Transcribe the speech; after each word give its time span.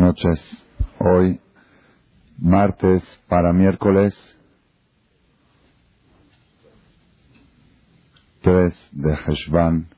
noches. 0.00 0.40
Hoy, 0.98 1.40
martes 2.38 3.02
para 3.28 3.52
miércoles 3.52 4.14
3 8.42 8.74
de 8.92 9.12
Heshvan 9.14 9.88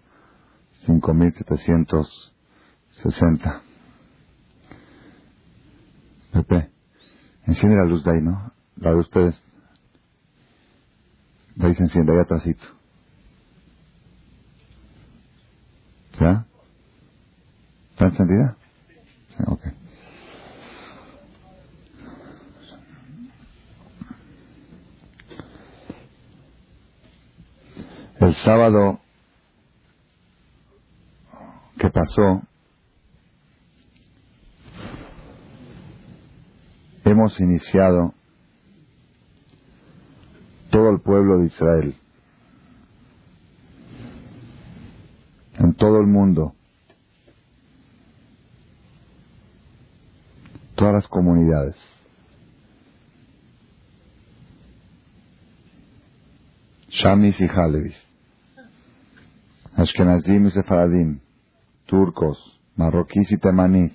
5760. 0.87 3.63
Pepe, 6.33 6.71
enciende 7.47 7.77
la 7.77 7.85
luz 7.87 8.05
de 8.05 8.11
ahí, 8.13 8.23
¿no? 8.23 8.53
La 8.77 8.91
de 8.93 9.01
ustedes. 9.01 9.41
De 11.57 11.67
ahí 11.67 11.75
se 11.75 11.83
enciende, 11.85 12.13
ahí 12.13 12.19
atrásito. 12.21 12.65
¿Ya? 16.21 16.47
¿Está 17.93 18.07
encendida? 18.07 18.57
Sí, 19.37 19.45
ok. 19.47 19.63
El 28.23 28.37
sábado 28.37 29.01
que 31.77 31.91
pasó, 31.91 32.41
hemos 37.05 37.41
iniciado 37.41 38.15
todo 40.71 40.91
el 40.91 41.01
pueblo 41.01 41.39
de 41.39 41.47
Israel, 41.47 41.97
en 45.55 45.75
todo 45.75 45.99
el 45.99 46.07
mundo, 46.07 46.55
todas 50.77 50.95
las 50.95 51.09
comunidades. 51.09 51.77
Shamis 56.89 57.41
y 57.41 57.49
Halevis, 57.49 58.12
Ashkenazim 59.77 60.47
y 60.47 60.51
Sefaradim, 60.51 61.21
turcos, 61.87 62.39
marroquíes 62.77 63.33
y 63.33 63.39
temaníes, 63.39 63.93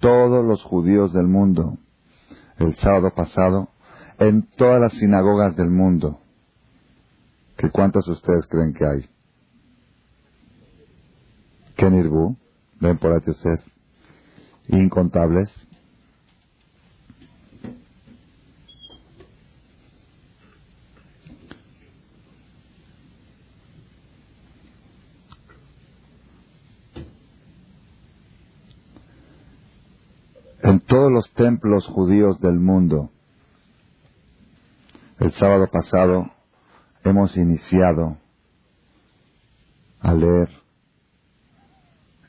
todos 0.00 0.44
los 0.44 0.62
judíos 0.62 1.12
del 1.12 1.26
mundo, 1.26 1.78
el 2.58 2.76
sábado 2.76 3.12
pasado, 3.14 3.68
en 4.18 4.42
todas 4.56 4.80
las 4.80 4.92
sinagogas 4.92 5.56
del 5.56 5.70
mundo. 5.70 6.18
¿Que 7.56 7.70
¿Cuántos 7.70 8.06
de 8.06 8.12
ustedes 8.12 8.46
creen 8.46 8.74
que 8.74 8.84
hay? 8.84 9.08
Kenirbu, 11.76 12.36
ven 12.80 12.98
por 12.98 13.12
usted, 13.12 13.60
incontables. 14.68 15.50
En 30.62 30.78
todos 30.80 31.10
los 31.10 31.28
templos 31.42 31.84
judíos 31.88 32.38
del 32.38 32.60
mundo, 32.60 33.10
el 35.18 35.32
sábado 35.32 35.66
pasado 35.66 36.30
hemos 37.02 37.36
iniciado 37.36 38.16
a 39.98 40.14
leer 40.14 40.48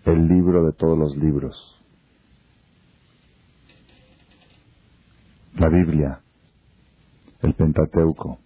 el 0.06 0.28
libro 0.28 0.66
de 0.66 0.74
todos 0.74 0.98
los 0.98 1.16
libros, 1.16 1.80
la 5.60 5.70
Biblia, 5.70 6.20
el 7.44 7.54
Pentateuco, 7.54 8.40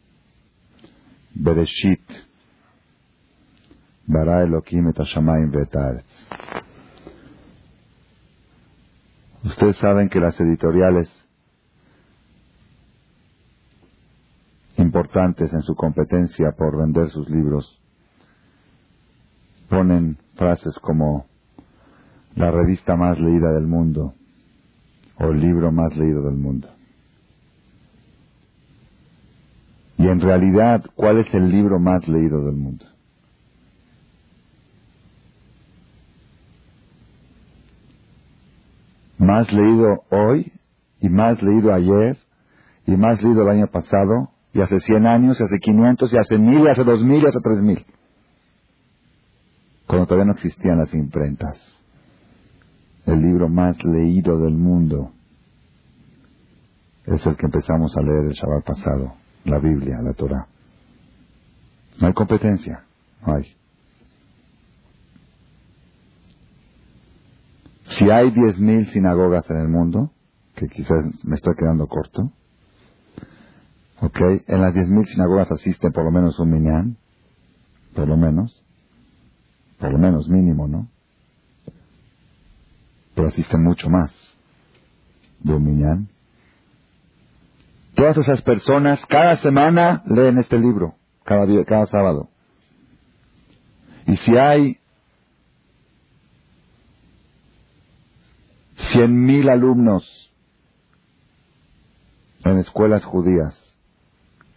Bereshit, 1.33 2.03
Bara 4.05 4.43
Elohim 4.43 4.89
et 4.89 4.99
Ustedes 9.43 9.77
saben 9.77 10.09
que 10.09 10.19
las 10.19 10.39
editoriales 10.39 11.09
importantes 14.77 15.51
en 15.53 15.61
su 15.61 15.75
competencia 15.75 16.51
por 16.57 16.77
vender 16.77 17.09
sus 17.09 17.29
libros 17.29 17.79
ponen 19.69 20.17
frases 20.35 20.73
como 20.79 21.25
la 22.35 22.51
revista 22.51 22.95
más 22.95 23.19
leída 23.19 23.51
del 23.53 23.67
mundo 23.67 24.13
o 25.19 25.25
el 25.25 25.39
libro 25.39 25.71
más 25.71 25.95
leído 25.95 26.23
del 26.23 26.37
mundo. 26.37 26.69
Y 29.97 30.07
en 30.07 30.19
realidad, 30.19 30.83
¿cuál 30.95 31.17
es 31.19 31.33
el 31.33 31.49
libro 31.49 31.79
más 31.79 32.07
leído 32.07 32.45
del 32.45 32.55
mundo? 32.55 32.85
Más 39.17 39.51
leído 39.51 40.03
hoy 40.09 40.51
y 40.99 41.09
más 41.09 41.41
leído 41.41 41.73
ayer 41.73 42.17
y 42.85 42.95
más 42.97 43.21
leído 43.21 43.43
el 43.43 43.49
año 43.49 43.67
pasado 43.67 44.29
y 44.53 44.61
hace 44.61 44.79
100 44.79 45.05
años 45.05 45.39
y 45.39 45.43
hace 45.43 45.59
500 45.59 46.13
y 46.13 46.17
hace 46.17 46.37
1000 46.37 46.59
y 46.59 46.67
hace 46.69 46.83
2000 46.83 47.21
y 47.21 47.25
hace 47.27 47.39
3000. 47.39 47.85
Cuando 49.87 50.05
todavía 50.05 50.25
no 50.25 50.33
existían 50.33 50.77
las 50.77 50.93
imprentas. 50.93 51.57
El 53.05 53.21
libro 53.21 53.47
más 53.47 53.77
leído 53.83 54.37
del 54.39 54.53
mundo 54.53 55.11
es 57.05 57.25
el 57.25 57.37
que 57.37 57.45
empezamos 57.45 57.95
a 57.95 58.01
leer 58.01 58.25
el 58.25 58.33
Shabbat 58.33 58.65
pasado, 58.65 59.13
la 59.45 59.59
Biblia, 59.59 60.01
la 60.01 60.13
Torah. 60.13 60.45
No 62.01 62.07
hay 62.07 62.13
competencia, 62.13 62.83
no 63.25 63.35
hay. 63.35 63.55
Si 67.97 68.09
hay 68.11 68.29
10.000 68.31 68.91
sinagogas 68.91 69.49
en 69.49 69.57
el 69.57 69.69
mundo, 69.69 70.11
que 70.55 70.67
quizás 70.67 71.03
me 71.23 71.35
estoy 71.35 71.55
quedando 71.55 71.87
corto, 71.87 72.31
ok, 74.01 74.19
en 74.47 74.61
las 74.61 74.73
10.000 74.73 75.05
sinagogas 75.07 75.51
asisten 75.51 75.91
por 75.91 76.03
lo 76.03 76.11
menos 76.11 76.39
un 76.39 76.51
minyan, 76.51 76.97
por 77.95 78.07
lo 78.07 78.15
menos, 78.15 78.63
por 79.79 79.91
lo 79.91 79.97
menos 79.97 80.29
mínimo, 80.29 80.67
¿no? 80.67 80.87
Pero 83.15 83.29
asisten 83.29 83.63
mucho 83.63 83.89
más 83.89 84.11
de 85.39 85.53
un 85.53 85.63
minyan. 85.63 86.07
Todas 87.95 88.15
esas 88.17 88.43
personas 88.43 89.03
cada 89.07 89.37
semana 89.37 90.03
leen 90.05 90.37
este 90.37 90.59
libro, 90.59 90.93
cada, 91.23 91.47
día, 91.47 91.65
cada 91.65 91.87
sábado. 91.87 92.29
Y 94.05 94.17
si 94.17 94.37
hay 94.37 94.77
cien 98.91 99.25
mil 99.25 99.49
alumnos 99.49 100.31
en 102.43 102.57
escuelas 102.59 103.03
judías 103.03 103.55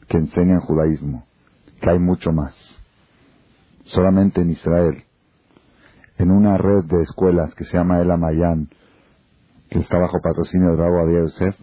que 0.09 0.19
enseñan 0.19 0.61
judaísmo, 0.61 1.25
que 1.81 1.91
hay 1.91 1.99
mucho 1.99 2.33
más. 2.33 2.55
Solamente 3.85 4.41
en 4.41 4.51
Israel, 4.51 5.05
en 6.19 6.31
una 6.31 6.57
red 6.59 6.85
de 6.85 7.03
escuelas 7.03 7.55
que 7.55 7.65
se 7.65 7.77
llama 7.77 8.01
El 8.01 8.11
Amayan, 8.11 8.69
que 9.71 9.79
está 9.79 9.99
bajo 9.99 10.21
patrocinio 10.21 10.71
de 10.71 10.77
Rabo 10.77 11.01
Adia 11.01 11.21
Yosef, 11.21 11.57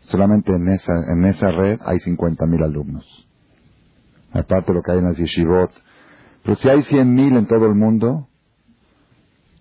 solamente 0.00 0.52
en 0.54 0.68
esa, 0.68 0.92
en 1.12 1.24
esa 1.24 1.50
red 1.50 1.80
hay 1.84 1.98
50.000 1.98 2.64
alumnos. 2.64 3.26
Aparte 4.32 4.72
de 4.72 4.74
lo 4.74 4.82
que 4.82 4.92
hay 4.92 4.98
en 4.98 5.04
las 5.04 5.16
yeshivot. 5.16 5.70
Pero 6.42 6.56
si 6.56 6.68
hay 6.68 6.82
100.000 6.82 7.38
en 7.38 7.46
todo 7.46 7.66
el 7.66 7.74
mundo, 7.74 8.28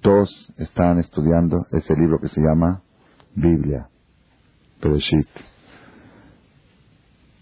todos 0.04 0.54
están 0.58 1.00
estudiando 1.00 1.66
ese 1.72 1.96
libro 1.96 2.20
que 2.20 2.28
se 2.28 2.42
llama 2.42 2.82
Biblia, 3.34 3.88
Bereshit. 4.82 5.28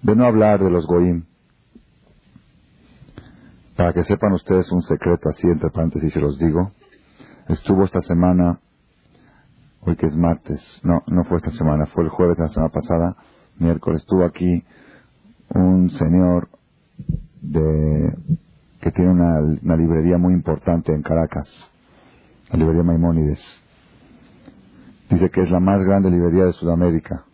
De 0.03 0.15
no 0.15 0.25
hablar 0.25 0.63
de 0.63 0.69
los 0.69 0.85
goim, 0.85 1.25
para 3.75 3.93
que 3.93 4.03
sepan 4.03 4.33
ustedes 4.33 4.71
un 4.71 4.83
secreto 4.83 5.27
así, 5.27 5.47
entre 5.47 5.71
paréntesis 5.71 6.13
se 6.13 6.21
los 6.21 6.37
digo, 6.37 6.71
estuvo 7.47 7.83
esta 7.83 8.01
semana, 8.01 8.59
hoy 9.81 9.95
que 9.95 10.05
es 10.05 10.15
martes, 10.15 10.61
no, 10.83 11.01
no 11.07 11.23
fue 11.23 11.37
esta 11.37 11.51
semana, 11.51 11.87
fue 11.87 12.03
el 12.03 12.09
jueves 12.11 12.37
de 12.37 12.43
la 12.43 12.49
semana 12.49 12.71
pasada, 12.71 13.15
miércoles, 13.57 14.01
estuvo 14.01 14.23
aquí 14.23 14.63
un 15.49 15.89
señor 15.89 16.47
de, 17.41 18.15
que 18.81 18.91
tiene 18.91 19.09
una, 19.09 19.39
una 19.63 19.75
librería 19.75 20.19
muy 20.19 20.33
importante 20.35 20.93
en 20.93 21.01
Caracas, 21.01 21.70
la 22.51 22.59
librería 22.59 22.83
Maimónides. 22.83 23.39
Dice 25.09 25.29
que 25.29 25.41
es 25.41 25.51
la 25.51 25.59
más 25.59 25.81
grande 25.83 26.09
librería 26.09 26.45
de 26.45 26.53
Sudamérica, 26.53 27.25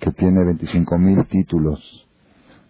que 0.00 0.12
tiene 0.12 0.40
25.000 0.44 1.28
títulos 1.28 2.06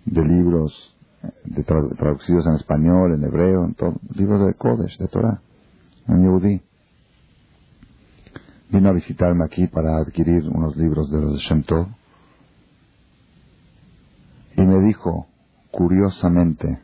de 0.05 0.25
libros 0.25 0.97
de 1.45 1.65
tra- 1.65 1.97
traducidos 1.97 2.47
en 2.47 2.55
español, 2.55 3.15
en 3.15 3.25
hebreo, 3.25 3.65
en 3.65 3.75
todo, 3.75 3.95
libros 4.15 4.45
de 4.45 4.55
Kodesh, 4.55 4.99
de 4.99 5.09
Torah, 5.09 5.41
en 6.09 6.23
Yehudí. 6.23 6.63
vino 8.71 8.89
a 8.89 8.93
visitarme 8.93 9.45
aquí 9.45 9.67
para 9.69 9.99
adquirir 9.99 10.49
unos 10.49 10.77
libros 10.77 11.11
de 11.11 11.21
los 11.21 11.35
de 11.35 11.87
y 14.57 14.63
me 14.63 14.81
dijo, 14.81 15.27
curiosamente, 15.71 16.81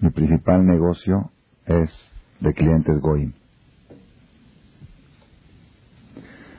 mi 0.00 0.10
principal 0.10 0.64
negocio 0.66 1.30
es 1.66 1.90
de 2.40 2.54
clientes 2.54 3.00
Goim. 3.00 3.32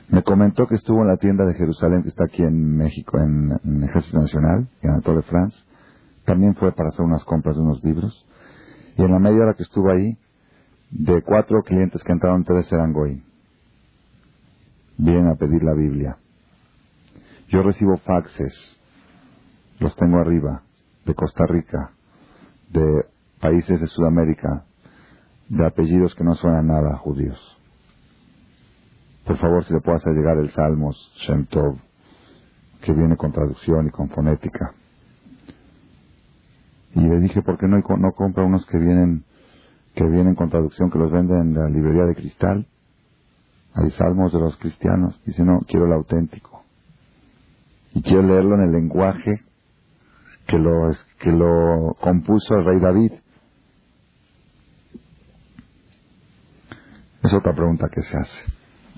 Me 0.10 0.22
comentó 0.24 0.68
que 0.68 0.76
estuvo 0.76 1.02
en 1.02 1.08
la 1.08 1.18
tienda 1.18 1.46
de 1.46 1.56
Jerusalén, 1.56 2.04
que 2.04 2.10
está 2.10 2.26
aquí 2.26 2.44
en 2.44 2.78
México, 2.78 3.18
en, 3.20 3.84
Ejército 3.84 4.20
Nacional, 4.20 4.68
en 4.82 4.92
Anatole 4.92 5.22
France. 5.24 5.58
También 6.26 6.56
fue 6.56 6.72
para 6.74 6.90
hacer 6.90 7.06
unas 7.06 7.24
compras 7.24 7.56
de 7.56 7.62
unos 7.62 7.84
libros. 7.84 8.26
Y 8.98 9.04
en 9.04 9.12
la 9.12 9.20
media 9.20 9.44
hora 9.44 9.54
que 9.54 9.64
estuvo 9.64 9.90
ahí, 9.92 10.18
de 10.92 11.22
cuatro 11.24 11.64
clientes 11.64 12.04
que 12.04 12.12
entraron, 12.12 12.44
tres 12.44 12.72
eran 12.72 12.94
Goim. 12.94 13.24
Vienen 14.98 15.28
a 15.28 15.36
pedir 15.36 15.64
la 15.64 15.74
Biblia. 15.74 16.18
Yo 17.48 17.64
recibo 17.64 17.98
faxes, 17.98 18.54
los 19.80 19.96
tengo 19.96 20.20
arriba, 20.20 20.64
de 21.06 21.16
Costa 21.16 21.46
Rica, 21.48 21.92
de 22.70 23.06
países 23.40 23.80
de 23.80 23.88
Sudamérica, 23.88 24.66
de 25.50 25.66
apellidos 25.66 26.16
que 26.16 26.24
no 26.24 26.36
suenan 26.36 26.68
nada 26.68 26.98
judíos. 26.98 27.40
Por 29.26 29.38
favor, 29.38 29.64
si 29.64 29.74
le 29.74 29.80
puedo 29.82 29.98
hacer 29.98 30.14
llegar 30.14 30.38
el 30.38 30.52
Salmos 30.52 30.98
Shem 31.26 31.46
Tov, 31.46 31.78
que 32.82 32.94
viene 32.94 33.16
con 33.16 33.32
traducción 33.32 33.88
y 33.88 33.92
con 33.92 34.10
fonética. 34.10 34.74
Y 36.96 37.00
le 37.00 37.20
dije, 37.20 37.42
¿por 37.42 37.58
qué 37.58 37.68
no, 37.68 37.78
no 37.78 38.12
compra 38.12 38.44
unos 38.44 38.66
que 38.66 38.78
vienen, 38.78 39.24
que 39.96 40.04
vienen 40.04 40.36
con 40.36 40.50
traducción, 40.50 40.92
que 40.92 41.00
los 41.00 41.12
venden 41.12 41.38
en 41.38 41.54
la 41.54 41.70
librería 41.70 42.04
de 42.04 42.16
cristal? 42.16 42.68
Hay 43.74 43.90
salmos 43.92 44.32
de 44.34 44.40
los 44.40 44.58
cristianos. 44.58 45.20
Dice, 45.26 45.44
no, 45.44 45.62
quiero 45.68 45.86
el 45.86 45.94
auténtico. 45.94 46.64
Y 47.94 48.02
quiero 48.02 48.24
leerlo 48.24 48.56
en 48.56 48.64
el 48.64 48.72
lenguaje 48.72 49.42
que 50.48 50.60
lo, 50.60 50.92
que 51.20 51.32
lo 51.32 51.96
compuso 52.02 52.56
el 52.56 52.66
rey 52.66 52.80
David. 52.80 53.12
Es 57.24 57.34
otra 57.34 57.56
pregunta 57.56 57.88
que 57.90 58.02
se 58.02 58.18
hace. 58.18 58.53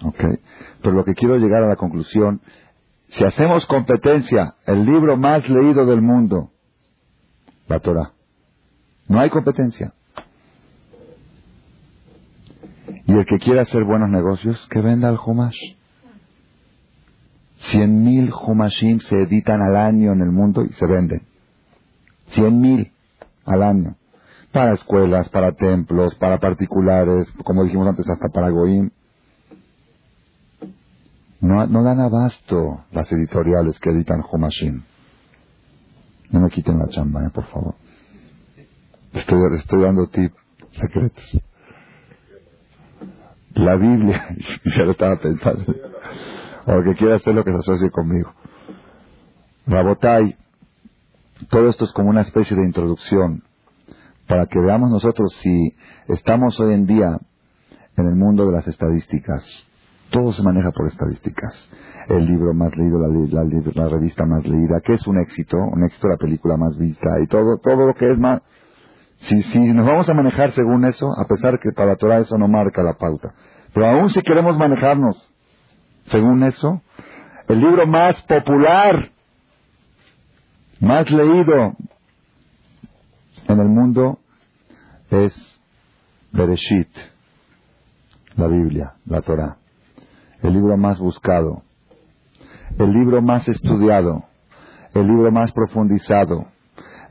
Okay. 0.07 0.39
Pero 0.81 0.95
lo 0.95 1.03
que 1.03 1.15
quiero 1.15 1.37
llegar 1.37 1.63
a 1.63 1.67
la 1.67 1.75
conclusión, 1.75 2.41
si 3.09 3.23
hacemos 3.23 3.65
competencia, 3.65 4.53
el 4.67 4.85
libro 4.85 5.17
más 5.17 5.47
leído 5.49 5.85
del 5.85 6.01
mundo, 6.01 6.51
la 7.67 7.79
Torah, 7.79 8.11
no 9.07 9.19
hay 9.19 9.29
competencia. 9.29 9.93
Y 13.07 13.13
el 13.13 13.25
que 13.25 13.37
quiera 13.37 13.63
hacer 13.63 13.83
buenos 13.83 14.09
negocios, 14.09 14.67
que 14.69 14.81
venda 14.81 15.09
el 15.09 15.17
Humash. 15.23 15.57
Cien 17.71 18.03
mil 18.03 18.31
Humashim 18.31 18.99
se 18.99 19.23
editan 19.23 19.61
al 19.61 19.75
año 19.75 20.11
en 20.11 20.21
el 20.21 20.31
mundo 20.31 20.63
y 20.63 20.69
se 20.73 20.85
venden. 20.85 21.21
Cien 22.31 22.59
mil 22.59 22.91
al 23.45 23.63
año. 23.63 23.95
Para 24.51 24.73
escuelas, 24.73 25.29
para 25.29 25.51
templos, 25.53 26.15
para 26.15 26.39
particulares, 26.39 27.31
como 27.43 27.63
dijimos 27.63 27.87
antes, 27.87 28.07
hasta 28.07 28.29
para 28.29 28.49
Goim. 28.49 28.89
No, 31.41 31.83
dan 31.83 31.99
abasto 31.99 32.85
las 32.91 33.11
editoriales 33.11 33.79
que 33.79 33.91
editan 33.91 34.23
Homashim. 34.29 34.83
No 36.31 36.39
me 36.39 36.49
quiten 36.49 36.79
la 36.79 36.87
chamba, 36.87 37.25
eh, 37.25 37.29
por 37.29 37.45
favor. 37.45 37.75
Estoy, 39.13 39.81
dando 39.81 40.07
tips 40.07 40.35
secretos. 40.73 41.41
La 43.53 43.75
Biblia, 43.75 44.35
ya 44.75 44.83
lo 44.83 44.91
estaba 44.91 45.17
pensando. 45.17 45.65
O 46.65 46.83
que 46.83 46.95
quiera 46.95 47.15
hacer 47.15 47.35
lo 47.35 47.43
que 47.43 47.51
se 47.51 47.57
asocie 47.57 47.89
conmigo. 47.91 48.33
Rabotai, 49.67 50.35
todo 51.49 51.69
esto 51.69 51.85
es 51.85 51.91
como 51.91 52.09
una 52.09 52.21
especie 52.21 52.57
de 52.57 52.65
introducción 52.65 53.43
para 54.27 54.47
que 54.47 54.59
veamos 54.59 54.89
nosotros 54.89 55.33
si 55.41 55.75
estamos 56.07 56.59
hoy 56.59 56.73
en 56.73 56.85
día 56.85 57.19
en 57.97 58.07
el 58.07 58.15
mundo 58.15 58.45
de 58.47 58.53
las 58.53 58.67
estadísticas 58.67 59.43
todo 60.15 60.31
se 60.31 60.43
maneja 60.43 60.71
por 60.71 60.87
estadísticas. 60.87 61.69
El 62.07 62.25
libro 62.25 62.53
más 62.53 62.73
leído, 62.77 62.97
la, 62.99 63.09
la, 63.09 63.89
revista 63.89 64.25
más 64.25 64.45
leída, 64.45 64.79
que 64.79 64.93
es 64.93 65.05
un 65.07 65.19
éxito, 65.19 65.57
un 65.57 65.83
éxito 65.83 66.07
la 66.07 66.15
película 66.15 66.55
más 66.55 66.77
vista 66.77 67.19
y 67.21 67.27
todo, 67.27 67.57
todo 67.57 67.87
lo 67.87 67.93
que 67.93 68.09
es 68.09 68.17
más. 68.17 68.41
Si, 69.17 69.43
si 69.43 69.59
nos 69.73 69.85
vamos 69.85 70.07
a 70.07 70.13
manejar 70.13 70.51
según 70.51 70.85
eso, 70.85 71.11
a 71.19 71.27
pesar 71.27 71.59
que 71.59 71.73
para 71.73 71.91
la 71.91 71.95
Torah 71.97 72.19
eso 72.19 72.37
no 72.37 72.47
marca 72.47 72.81
la 72.81 72.93
pauta, 72.93 73.33
pero 73.73 73.87
aún 73.89 74.09
si 74.09 74.21
queremos 74.21 74.57
manejarnos 74.57 75.17
según 76.05 76.43
eso, 76.43 76.81
el 77.49 77.59
libro 77.59 77.85
más 77.85 78.21
popular, 78.21 79.11
más 80.79 81.11
leído 81.11 81.75
en 83.49 83.59
el 83.59 83.67
mundo 83.67 84.19
es 85.11 85.33
Bereshit, 86.31 86.95
la 88.37 88.47
Biblia, 88.47 88.93
la 89.05 89.21
Torah 89.21 89.57
el 90.45 90.53
libro 90.53 90.77
más 90.77 90.99
buscado, 90.99 91.63
el 92.77 92.91
libro 92.91 93.21
más 93.21 93.47
estudiado, 93.47 94.25
el 94.93 95.07
libro 95.07 95.31
más 95.31 95.51
profundizado, 95.51 96.45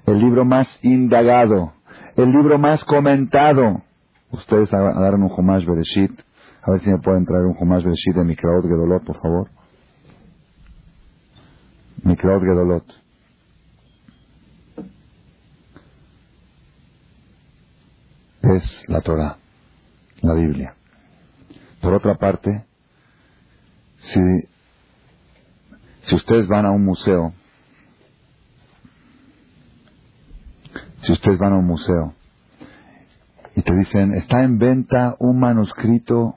el 0.07 0.19
libro 0.21 0.45
más 0.45 0.69
indagado, 0.83 1.73
el 2.17 2.31
libro 2.31 2.59
más 2.59 2.85
comentado. 2.85 3.83
Ustedes 4.31 4.73
agarran 4.73 5.23
un 5.23 5.33
Humash 5.33 5.67
Bereshit. 5.67 6.13
A 6.63 6.71
ver 6.71 6.81
si 6.81 6.91
me 6.91 6.99
pueden 6.99 7.27
traer 7.27 7.45
un 7.45 7.57
Humash 7.59 7.83
Bereshit 7.83 8.15
de 8.15 8.25
Mikraot 8.25 8.65
Gedolot, 8.65 9.05
por 9.05 9.21
favor. 9.21 9.49
Mikraot 12.05 12.43
Gedolot. 12.43 12.85
Es 18.43 18.83
la 18.89 19.01
Torah, 19.01 19.39
la 20.21 20.35
Biblia. 20.35 20.75
Por 21.81 21.95
otra 21.95 22.17
parte, 22.17 22.65
si, 24.13 24.49
si 26.03 26.15
ustedes 26.15 26.47
van 26.47 26.67
a 26.67 26.71
un 26.71 26.85
museo, 26.85 27.33
si 31.03 31.13
ustedes 31.13 31.39
van 31.39 31.53
a 31.53 31.59
un 31.59 31.67
museo 31.67 32.15
y 33.57 33.63
te 33.63 33.75
dicen, 33.75 34.13
está 34.15 34.43
en 34.43 34.59
venta 34.59 35.17
un 35.19 35.39
manuscrito 35.39 36.37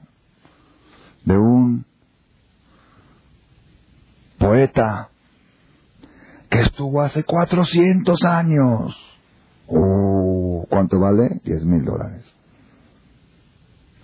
de 1.26 1.38
un 1.38 1.86
poeta 4.38 5.10
que 6.50 6.60
estuvo 6.60 7.02
hace 7.02 7.24
400 7.24 8.24
años. 8.24 8.96
Oh, 9.68 10.66
¿Cuánto 10.70 11.00
vale? 11.00 11.42
10 11.44 11.66
mil 11.66 11.84
dólares. 11.84 12.26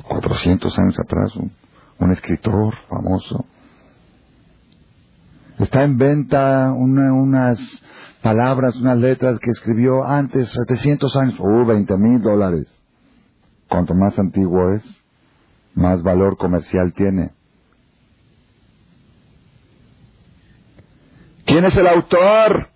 400 0.03 0.77
años 0.79 0.99
atrás, 0.99 1.35
un, 1.35 1.51
un 1.99 2.11
escritor 2.11 2.75
famoso. 2.89 3.45
Está 5.59 5.83
en 5.83 5.97
venta 5.97 6.71
unas 6.73 7.59
palabras, 8.21 8.75
unas 8.77 8.97
letras 8.97 9.39
que 9.39 9.51
escribió 9.51 10.03
antes, 10.03 10.49
700 10.49 11.15
años, 11.17 11.39
uh, 11.39 11.65
20 11.65 11.97
mil 11.97 12.21
dólares. 12.21 12.67
Cuanto 13.67 13.93
más 13.93 14.17
antiguo 14.17 14.71
es, 14.71 14.83
más 15.75 16.01
valor 16.01 16.37
comercial 16.37 16.93
tiene. 16.93 17.31
¿Quién 21.45 21.65
es 21.65 21.75
el 21.75 21.87
autor 21.87 22.69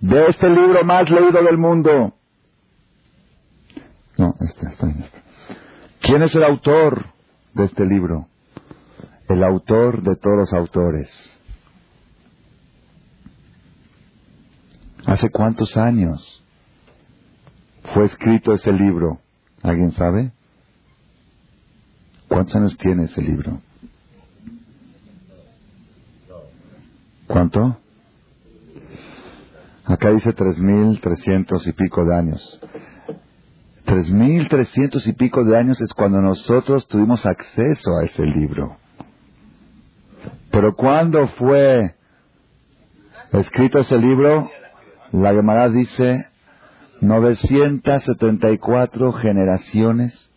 de 0.00 0.26
este 0.26 0.50
libro 0.50 0.84
más 0.84 1.08
leído 1.08 1.42
del 1.42 1.56
mundo? 1.56 2.14
No, 4.18 4.34
este, 4.40 4.66
este, 4.66 4.86
este. 4.88 5.22
¿Quién 6.00 6.22
es 6.22 6.34
el 6.34 6.44
autor 6.44 7.06
de 7.54 7.64
este 7.64 7.86
libro? 7.86 8.28
El 9.28 9.42
autor 9.42 10.02
de 10.02 10.16
todos 10.16 10.36
los 10.36 10.52
autores. 10.52 11.08
¿Hace 15.06 15.30
cuántos 15.30 15.76
años 15.76 16.42
fue 17.92 18.06
escrito 18.06 18.54
ese 18.54 18.72
libro? 18.72 19.20
¿Alguien 19.62 19.92
sabe? 19.92 20.32
¿Cuántos 22.28 22.56
años 22.56 22.76
tiene 22.78 23.04
ese 23.04 23.22
libro? 23.22 23.60
¿Cuánto? 27.26 27.78
Acá 29.84 30.10
dice 30.10 30.32
tres 30.32 30.58
mil 30.58 31.00
trescientos 31.00 31.66
y 31.66 31.72
pico 31.72 32.04
de 32.04 32.14
años. 32.14 32.60
Tres 33.84 34.10
mil 34.10 34.48
trescientos 34.48 35.06
y 35.06 35.12
pico 35.12 35.44
de 35.44 35.58
años 35.58 35.80
es 35.80 35.92
cuando 35.92 36.20
nosotros 36.20 36.86
tuvimos 36.86 37.24
acceso 37.26 37.96
a 37.98 38.04
ese 38.04 38.24
libro. 38.24 38.78
Pero 40.54 40.74
cuando 40.76 41.26
fue 41.36 41.96
escrito 43.32 43.80
ese 43.80 43.98
libro, 43.98 44.48
la 45.10 45.34
Gemara 45.34 45.68
dice 45.68 46.28
974 47.00 49.12
generaciones 49.14 50.30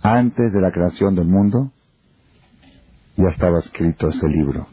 Antes 0.00 0.52
de 0.52 0.60
la 0.60 0.70
creación 0.70 1.16
del 1.16 1.26
mundo, 1.26 1.72
ya 3.16 3.30
estaba 3.30 3.58
escrito 3.58 4.10
ese 4.10 4.28
libro. 4.28 4.68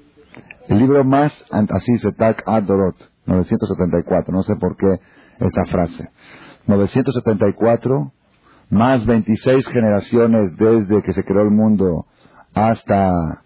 El 0.67 0.77
libro 0.77 1.03
más, 1.03 1.33
así 1.49 1.97
se 1.97 2.11
tak 2.11 2.43
Adorot, 2.45 2.95
974, 3.25 4.31
no 4.31 4.43
sé 4.43 4.55
por 4.57 4.77
qué 4.77 4.99
esa 5.39 5.65
frase. 5.65 6.11
974 6.67 8.11
más 8.69 9.03
26 9.03 9.67
generaciones 9.67 10.55
desde 10.57 11.01
que 11.01 11.13
se 11.13 11.23
creó 11.23 11.41
el 11.41 11.49
mundo 11.49 12.05
hasta, 12.53 13.41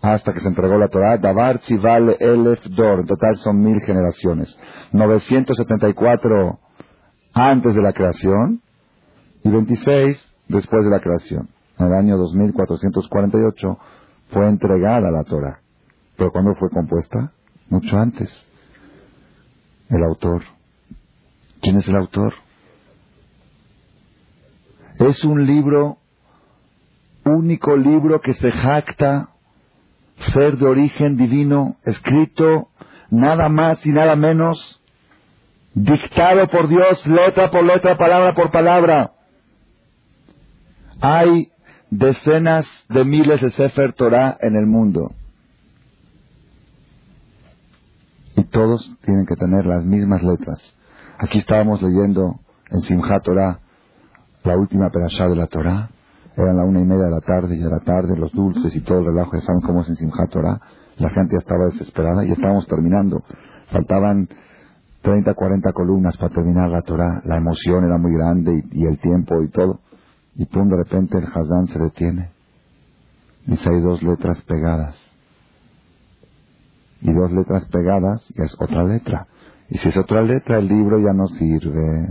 hasta 0.00 0.32
que 0.32 0.40
se 0.40 0.48
entregó 0.48 0.78
la 0.78 0.88
Torah, 0.88 1.18
Davar 1.18 1.58
Tzival 1.58 2.16
Elef 2.20 2.64
Dor, 2.66 3.00
en 3.00 3.06
total 3.06 3.36
son 3.36 3.60
mil 3.60 3.80
generaciones. 3.82 4.56
974 4.92 6.58
antes 7.34 7.74
de 7.74 7.82
la 7.82 7.92
creación 7.92 8.62
y 9.42 9.50
26 9.50 10.34
después 10.48 10.84
de 10.84 10.90
la 10.90 11.00
creación. 11.00 11.48
En 11.78 11.86
el 11.86 11.94
año 11.94 12.16
2448 12.16 13.78
fue 14.30 14.48
entregada 14.48 15.10
la 15.10 15.24
Torah. 15.24 15.60
Pero 16.16 16.30
¿cuándo 16.32 16.54
fue 16.54 16.70
compuesta? 16.70 17.32
Mucho 17.68 17.96
antes. 17.96 18.30
El 19.88 20.02
autor. 20.02 20.42
¿Quién 21.60 21.76
es 21.76 21.88
el 21.88 21.96
autor? 21.96 22.34
Es 24.98 25.24
un 25.24 25.46
libro, 25.46 25.98
único 27.24 27.76
libro 27.76 28.20
que 28.20 28.34
se 28.34 28.50
jacta 28.50 29.30
ser 30.18 30.56
de 30.56 30.66
origen 30.66 31.16
divino, 31.16 31.76
escrito 31.84 32.68
nada 33.10 33.48
más 33.48 33.84
y 33.86 33.90
nada 33.90 34.16
menos, 34.16 34.80
dictado 35.74 36.48
por 36.48 36.68
Dios 36.68 37.06
letra 37.06 37.50
por 37.50 37.64
letra, 37.64 37.96
palabra 37.96 38.34
por 38.34 38.50
palabra. 38.50 39.12
Hay 41.00 41.48
decenas 41.90 42.66
de 42.88 43.04
miles 43.04 43.40
de 43.40 43.50
Sefer 43.50 43.92
Torah 43.92 44.36
en 44.40 44.56
el 44.56 44.66
mundo. 44.66 45.12
Y 48.36 48.44
todos 48.44 48.90
tienen 49.04 49.26
que 49.26 49.36
tener 49.36 49.66
las 49.66 49.84
mismas 49.84 50.22
letras. 50.22 50.74
Aquí 51.18 51.38
estábamos 51.38 51.82
leyendo 51.82 52.38
en 52.70 52.82
Simchat 52.82 53.24
Torah 53.24 53.60
la 54.44 54.56
última 54.56 54.90
perashá 54.90 55.28
de 55.28 55.36
la 55.36 55.46
Torah. 55.46 55.90
Eran 56.38 56.56
la 56.56 56.64
una 56.64 56.80
y 56.80 56.84
media 56.84 57.06
de 57.06 57.10
la 57.10 57.20
tarde 57.20 57.56
y 57.56 57.60
era 57.60 57.80
tarde, 57.80 58.16
los 58.16 58.30
dulces 58.30 58.74
y 58.76 58.80
todo 58.82 59.00
el 59.00 59.06
relajo, 59.06 59.32
ya 59.34 59.40
saben 59.40 59.60
cómo 59.60 59.80
es 59.80 59.88
en 59.88 59.96
Simchat 59.96 60.30
Torah. 60.30 60.60
La 60.98 61.10
gente 61.10 61.34
ya 61.34 61.40
estaba 61.40 61.66
desesperada 61.66 62.24
y 62.24 62.30
estábamos 62.30 62.64
terminando. 62.68 63.24
Faltaban 63.72 64.28
30, 65.02 65.34
40 65.34 65.72
columnas 65.72 66.16
para 66.16 66.32
terminar 66.32 66.70
la 66.70 66.82
Torah. 66.82 67.22
La 67.24 67.38
emoción 67.38 67.84
era 67.84 67.98
muy 67.98 68.12
grande 68.12 68.62
y, 68.70 68.86
el 68.86 68.98
tiempo 69.00 69.42
y 69.42 69.48
todo. 69.48 69.80
Y 70.36 70.44
pum, 70.46 70.68
de 70.68 70.76
repente 70.76 71.18
el 71.18 71.24
Hazán 71.24 71.66
se 71.72 71.78
detiene. 71.80 72.30
Dice, 73.44 73.68
hay 73.68 73.80
dos 73.80 74.00
letras 74.04 74.40
pegadas. 74.42 74.96
Y 77.00 77.12
dos 77.12 77.32
letras 77.32 77.66
pegadas 77.68 78.24
y 78.36 78.42
es 78.42 78.54
otra 78.60 78.84
letra. 78.84 79.26
Y 79.70 79.78
si 79.78 79.88
es 79.88 79.96
otra 79.96 80.22
letra, 80.22 80.58
el 80.58 80.68
libro 80.68 81.00
ya 81.00 81.12
no 81.12 81.26
sirve. 81.26 82.10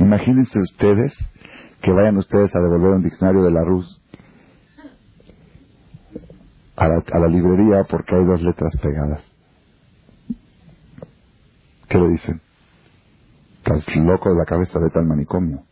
Imagínense 0.00 0.58
ustedes 0.60 1.14
que 1.82 1.92
vayan 1.92 2.16
ustedes 2.16 2.54
a 2.54 2.60
devolver 2.60 2.92
un 2.92 3.02
diccionario 3.02 3.42
de 3.42 3.50
la 3.50 3.64
Rus 3.64 4.00
a 6.76 6.88
la, 6.88 7.28
librería 7.28 7.84
porque 7.84 8.14
hay 8.14 8.24
dos 8.24 8.40
letras 8.40 8.72
pegadas. 8.80 9.20
¿Qué 11.88 11.98
le 11.98 12.08
dicen? 12.10 12.40
Estás 13.58 13.96
loco 13.96 14.30
de 14.30 14.38
la 14.38 14.44
cabeza 14.44 14.78
de 14.78 14.90
tal 14.90 15.04
manicomio. 15.04 15.64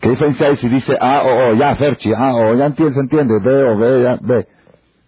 ¿Qué 0.00 0.10
diferencia 0.10 0.46
hay 0.46 0.56
si 0.56 0.68
dice 0.68 0.94
A 1.00 1.22
o 1.22 1.50
O? 1.50 1.54
Ya, 1.54 1.74
Ferchi, 1.74 2.12
A 2.12 2.34
o 2.34 2.54
ya 2.54 2.66
entiende, 2.66 2.94
se 2.94 3.00
entiende, 3.00 3.34
B 3.40 3.64
o 3.64 3.76
B, 3.76 4.02
ya, 4.02 4.18
B. 4.22 4.46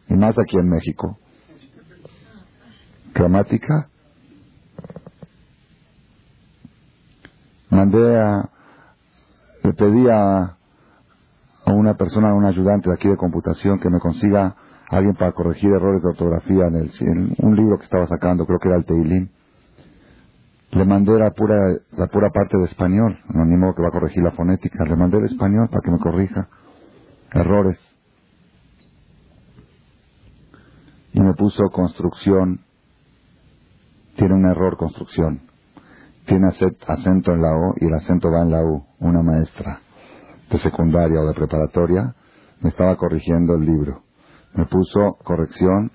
Y 0.09 0.15
más 0.15 0.37
aquí 0.39 0.57
en 0.57 0.69
México. 0.69 1.19
Gramática 3.15 3.89
mandé 7.71 8.17
a, 8.19 8.51
le 9.63 9.73
pedí 9.73 10.09
a, 10.09 10.57
una 11.67 11.95
persona, 11.95 12.31
a 12.31 12.35
un 12.35 12.45
ayudante 12.45 12.89
de 12.89 12.95
aquí 12.95 13.09
de 13.09 13.17
computación 13.17 13.79
que 13.79 13.91
me 13.91 14.01
consiga 14.01 14.57
alguien 14.91 15.15
para 15.15 15.33
corregir 15.33 15.71
errores 15.71 16.03
de 16.03 16.09
ortografía 16.09 16.67
en, 16.67 16.77
el, 16.77 17.37
un 17.39 17.57
libro 17.57 17.79
que 17.79 17.85
estaba 17.85 18.07
sacando, 18.07 18.47
creo 18.47 18.59
que 18.59 18.69
era 18.69 18.79
el 18.79 18.85
Teilín. 18.85 19.31
Le 20.71 20.85
mandé 20.85 21.19
la 21.19 21.31
pura, 21.31 21.57
la 21.93 22.07
pura 22.07 22.31
parte 22.31 22.59
de 22.59 22.65
español, 22.65 23.19
no 23.29 23.45
ni 23.45 23.57
modo 23.57 23.75
que 23.75 23.83
va 23.83 23.89
a 23.89 23.93
corregir 23.93 24.23
la 24.23 24.33
fonética, 24.33 24.85
le 24.85 24.97
mandé 24.97 25.19
el 25.19 25.25
español 25.25 25.69
para 25.69 25.83
que 25.83 25.91
me 25.91 25.99
corrija 25.99 26.49
errores. 27.33 27.79
Y 31.13 31.21
me 31.21 31.35
puso 31.35 31.65
construcción, 31.73 32.61
tiene 34.17 34.35
un 34.35 34.47
error 34.47 34.77
construcción 34.77 35.49
tiene 36.29 36.47
acento 36.47 37.33
en 37.33 37.41
la 37.41 37.57
O 37.57 37.75
y 37.81 37.87
el 37.87 37.95
acento 37.95 38.31
va 38.31 38.43
en 38.43 38.51
la 38.51 38.63
U. 38.63 38.85
Una 39.01 39.23
maestra 39.23 39.81
de 40.51 40.59
secundaria 40.59 41.21
o 41.21 41.27
de 41.27 41.35
preparatoria 41.35 42.15
me 42.61 42.71
estaba 42.71 42.97
corrigiendo 42.97 43.55
el 43.55 43.65
libro. 43.65 44.03
Me 44.55 44.67
puso 44.67 45.17
corrección, 45.23 45.93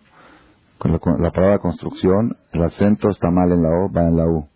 con 0.77 0.91
la, 0.91 1.31
palabra 1.31 1.59
construcción, 1.59 2.35
el 2.51 2.63
acento 2.63 3.09
está 3.09 3.29
mal 3.29 3.51
en 3.51 3.63
la 3.63 3.69
O, 3.69 3.91
va 3.91 4.03
en 4.03 4.17
la 4.17 4.25
U. 4.25 4.47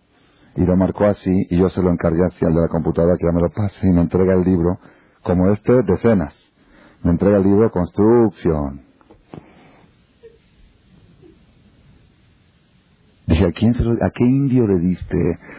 Y 0.55 0.65
lo 0.65 0.75
marcó 0.75 1.05
así 1.05 1.45
y 1.49 1.57
yo 1.57 1.69
se 1.69 1.81
lo 1.81 1.91
encargué 1.91 2.23
así 2.25 2.45
al 2.45 2.53
de 2.53 2.61
la 2.61 2.67
computadora 2.69 3.17
que 3.17 3.25
ya 3.25 3.33
me 3.33 3.41
lo 3.41 3.49
pase 3.49 3.87
y 3.87 3.91
me 3.91 4.01
entrega 4.01 4.33
el 4.33 4.43
libro, 4.43 4.79
como 5.23 5.49
este, 5.49 5.83
decenas. 5.83 6.33
Me 7.03 7.11
entrega 7.11 7.37
el 7.37 7.43
libro 7.43 7.69
construcción. 7.71 8.86
Dije, 13.27 13.45
¿a, 13.45 13.51
quién 13.51 13.75
¿a 14.01 14.09
qué 14.09 14.23
indio 14.23 14.65
le 14.65 14.79
diste 14.79 15.17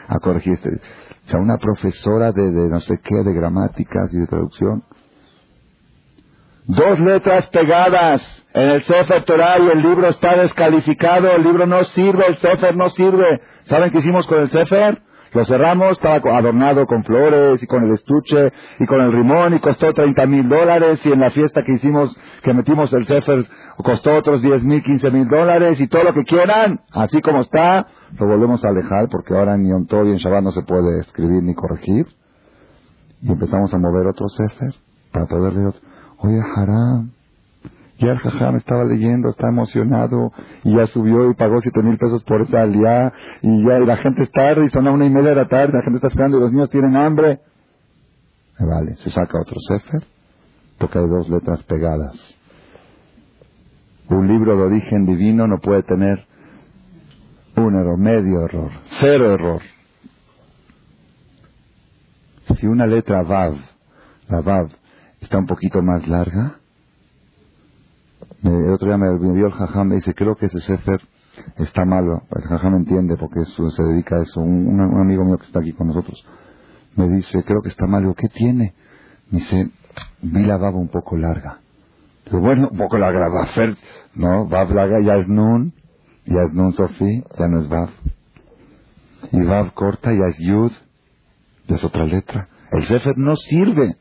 a 0.08 0.18
corregir 0.20 0.54
este? 0.54 0.70
O 0.70 1.28
sea, 1.30 1.38
una 1.38 1.58
profesora 1.58 2.32
de, 2.32 2.50
de 2.50 2.68
no 2.70 2.80
sé 2.80 2.94
qué, 3.04 3.22
de 3.22 3.34
gramáticas 3.34 4.12
y 4.14 4.20
de 4.20 4.26
traducción. 4.26 4.82
Dos 6.64 6.98
letras 7.00 7.46
pegadas 7.48 8.22
en 8.54 8.70
el 8.70 8.82
Sefer 8.82 9.24
Torah 9.24 9.58
y 9.58 9.68
el 9.68 9.82
libro 9.82 10.08
está 10.08 10.36
descalificado, 10.36 11.30
el 11.36 11.42
libro 11.42 11.66
no 11.66 11.84
sirve, 11.84 12.26
el 12.28 12.36
Sefer 12.38 12.74
no 12.74 12.88
sirve. 12.90 13.40
¿Saben 13.64 13.90
qué 13.90 13.98
hicimos 13.98 14.26
con 14.26 14.40
el 14.40 14.50
Sefer? 14.50 15.02
Lo 15.32 15.44
cerramos, 15.44 15.92
estaba 15.92 16.16
adornado 16.36 16.86
con 16.86 17.04
flores 17.04 17.62
y 17.62 17.66
con 17.66 17.84
el 17.84 17.92
estuche 17.92 18.52
y 18.78 18.86
con 18.86 19.00
el 19.00 19.12
rimón 19.12 19.54
y 19.54 19.60
costó 19.60 19.92
30 19.92 20.26
mil 20.26 20.48
dólares 20.48 21.00
y 21.04 21.12
en 21.12 21.20
la 21.20 21.30
fiesta 21.30 21.62
que 21.62 21.72
hicimos, 21.72 22.16
que 22.42 22.54
metimos 22.54 22.92
el 22.92 23.04
Sefer, 23.06 23.46
costó 23.76 24.16
otros 24.16 24.42
10 24.42 24.64
mil, 24.64 24.82
15 24.82 25.10
mil 25.10 25.28
dólares 25.28 25.80
y 25.80 25.88
todo 25.88 26.04
lo 26.04 26.14
que 26.14 26.24
quieran, 26.24 26.80
así 26.92 27.20
como 27.20 27.40
está, 27.40 27.86
lo 28.18 28.26
volvemos 28.26 28.64
a 28.64 28.68
alejar 28.68 29.08
porque 29.10 29.34
ahora 29.34 29.54
en 29.54 29.86
todo 29.86 30.04
y 30.04 30.12
en 30.12 30.16
Shabbat 30.16 30.42
no 30.42 30.52
se 30.52 30.62
puede 30.62 31.00
escribir 31.00 31.42
ni 31.42 31.54
corregir. 31.54 32.06
Y 33.20 33.32
empezamos 33.32 33.72
a 33.74 33.78
mover 33.78 34.06
otro 34.06 34.28
Sefer 34.28 34.74
para 35.12 35.26
poder 35.26 35.52
leer 35.52 35.74
Oye, 36.20 36.40
Haram, 36.56 37.12
ya 37.98 38.12
el 38.12 38.18
jajam 38.18 38.56
estaba 38.56 38.84
leyendo, 38.84 39.28
está 39.28 39.48
emocionado, 39.48 40.32
y 40.64 40.76
ya 40.76 40.86
subió 40.86 41.30
y 41.30 41.34
pagó 41.34 41.60
siete 41.60 41.82
mil 41.82 41.98
pesos 41.98 42.22
por 42.24 42.42
esa 42.42 42.62
aliá, 42.62 43.12
y 43.42 43.64
ya 43.64 43.78
la 43.80 43.96
gente 43.96 44.22
está 44.22 44.38
tarde, 44.48 44.66
y 44.66 44.70
son 44.70 44.86
a 44.86 44.92
una 44.92 45.04
y 45.04 45.10
media 45.10 45.30
de 45.30 45.34
la 45.34 45.48
tarde, 45.48 45.72
la 45.72 45.82
gente 45.82 45.96
está 45.96 46.08
esperando 46.08 46.38
y 46.38 46.40
los 46.40 46.52
niños 46.52 46.70
tienen 46.70 46.96
hambre. 46.96 47.40
Vale, 48.58 48.96
se 48.96 49.10
saca 49.10 49.40
otro 49.40 49.58
sefer, 49.68 50.04
porque 50.78 50.98
hay 50.98 51.08
dos 51.08 51.28
letras 51.28 51.62
pegadas. 51.64 52.14
Un 54.08 54.26
libro 54.26 54.56
de 54.56 54.62
origen 54.62 55.04
divino 55.04 55.46
no 55.46 55.58
puede 55.58 55.82
tener 55.82 56.24
un 57.56 57.74
error, 57.74 57.98
medio 57.98 58.44
error, 58.44 58.70
cero 59.00 59.34
error. 59.34 59.60
Si 62.54 62.66
una 62.66 62.86
letra 62.86 63.22
Vav, 63.22 63.56
la 64.28 64.40
Vav, 64.40 64.70
está 65.20 65.38
un 65.38 65.46
poquito 65.46 65.82
más 65.82 66.06
larga, 66.08 66.57
el 68.42 68.72
otro 68.72 68.88
día 68.88 68.96
me, 68.96 69.18
vio 69.18 69.46
el 69.46 69.52
jajam, 69.52 69.88
me 69.88 69.96
dice, 69.96 70.14
creo 70.14 70.36
que 70.36 70.46
ese 70.46 70.60
Sefer 70.60 71.00
está 71.56 71.84
malo. 71.84 72.22
El 72.30 72.42
jajam 72.42 72.76
entiende 72.76 73.16
porque 73.18 73.40
se 73.44 73.82
dedica 73.82 74.16
a 74.16 74.22
eso. 74.22 74.40
Un, 74.40 74.80
amigo 74.80 75.24
mío 75.24 75.38
que 75.38 75.46
está 75.46 75.60
aquí 75.60 75.72
con 75.72 75.88
nosotros 75.88 76.24
me 76.98 77.08
dice, 77.08 77.44
creo 77.44 77.62
que 77.62 77.70
está 77.70 77.86
malo. 77.86 78.14
¿qué 78.14 78.28
tiene? 78.28 78.74
Me 79.30 79.38
dice, 79.38 79.70
vi 80.22 80.44
la 80.44 80.56
baba 80.56 80.76
un 80.76 80.88
poco 80.88 81.16
larga. 81.16 81.60
Digo, 82.26 82.40
bueno, 82.40 82.68
un 82.70 82.78
poco 82.78 82.98
larga, 82.98 83.28
Bafer, 83.28 83.76
no, 84.14 84.46
Bab 84.48 84.70
larga 84.72 85.00
ya 85.00 85.14
es 85.16 85.28
Nun, 85.28 85.72
ya 86.26 86.42
es 86.42 86.52
Nun 86.52 86.72
Sofi, 86.74 87.22
ya 87.38 87.48
no 87.48 87.60
es 87.60 87.68
Bab. 87.68 87.90
Y 89.32 89.44
Bab 89.44 89.72
corta 89.74 90.12
ya 90.12 90.26
es 90.28 90.38
Yud, 90.38 90.72
ya 91.68 91.76
es 91.76 91.84
otra 91.84 92.04
letra. 92.04 92.48
El 92.72 92.86
Sefer 92.86 93.16
no 93.16 93.36
sirve. 93.36 93.94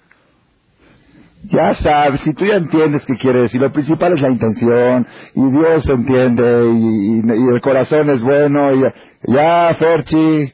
Ya 1.44 1.74
sabes, 1.76 2.22
si 2.22 2.34
tú 2.34 2.46
ya 2.46 2.56
entiendes 2.56 3.06
qué 3.06 3.16
quiere 3.16 3.42
decir, 3.42 3.62
lo 3.62 3.72
principal 3.72 4.14
es 4.14 4.22
la 4.22 4.30
intención, 4.30 5.08
y 5.34 5.52
Dios 5.52 5.88
entiende, 5.88 6.72
y, 6.74 7.20
el 7.20 7.62
corazón 7.62 8.10
es 8.10 8.22
bueno, 8.22 8.74
y 8.74 8.84
ya, 9.32 9.74
Ferchi. 9.78 10.54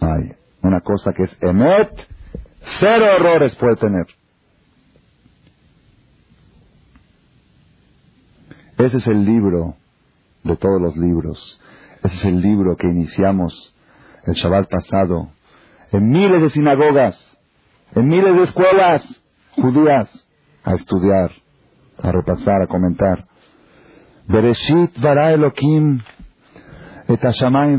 Ay, 0.00 0.32
una 0.62 0.80
cosa 0.80 1.12
que 1.12 1.24
es 1.24 1.36
Emet, 1.42 1.90
cero 2.78 3.06
errores 3.16 3.54
puede 3.56 3.76
tener. 3.76 4.06
Ese 8.76 8.98
es 8.98 9.06
el 9.08 9.24
libro 9.24 9.74
de 10.44 10.56
todos 10.56 10.80
los 10.80 10.96
libros. 10.96 11.60
Ese 12.04 12.14
es 12.14 12.24
el 12.26 12.40
libro 12.40 12.76
que 12.76 12.86
iniciamos 12.86 13.74
el 14.24 14.34
Shabbat 14.34 14.68
pasado 14.70 15.30
en 15.90 16.08
miles 16.08 16.42
de 16.42 16.50
sinagogas, 16.50 17.27
en 17.94 18.08
miles 18.08 18.36
de 18.36 18.42
escuelas 18.42 19.24
judías 19.56 20.26
a 20.64 20.74
estudiar, 20.74 21.30
a 22.02 22.12
repasar, 22.12 22.62
a 22.62 22.66
comentar. 22.66 23.26
Bereshit 24.26 25.00
bara 25.00 25.32
Elohim 25.32 26.00
et 27.08 27.22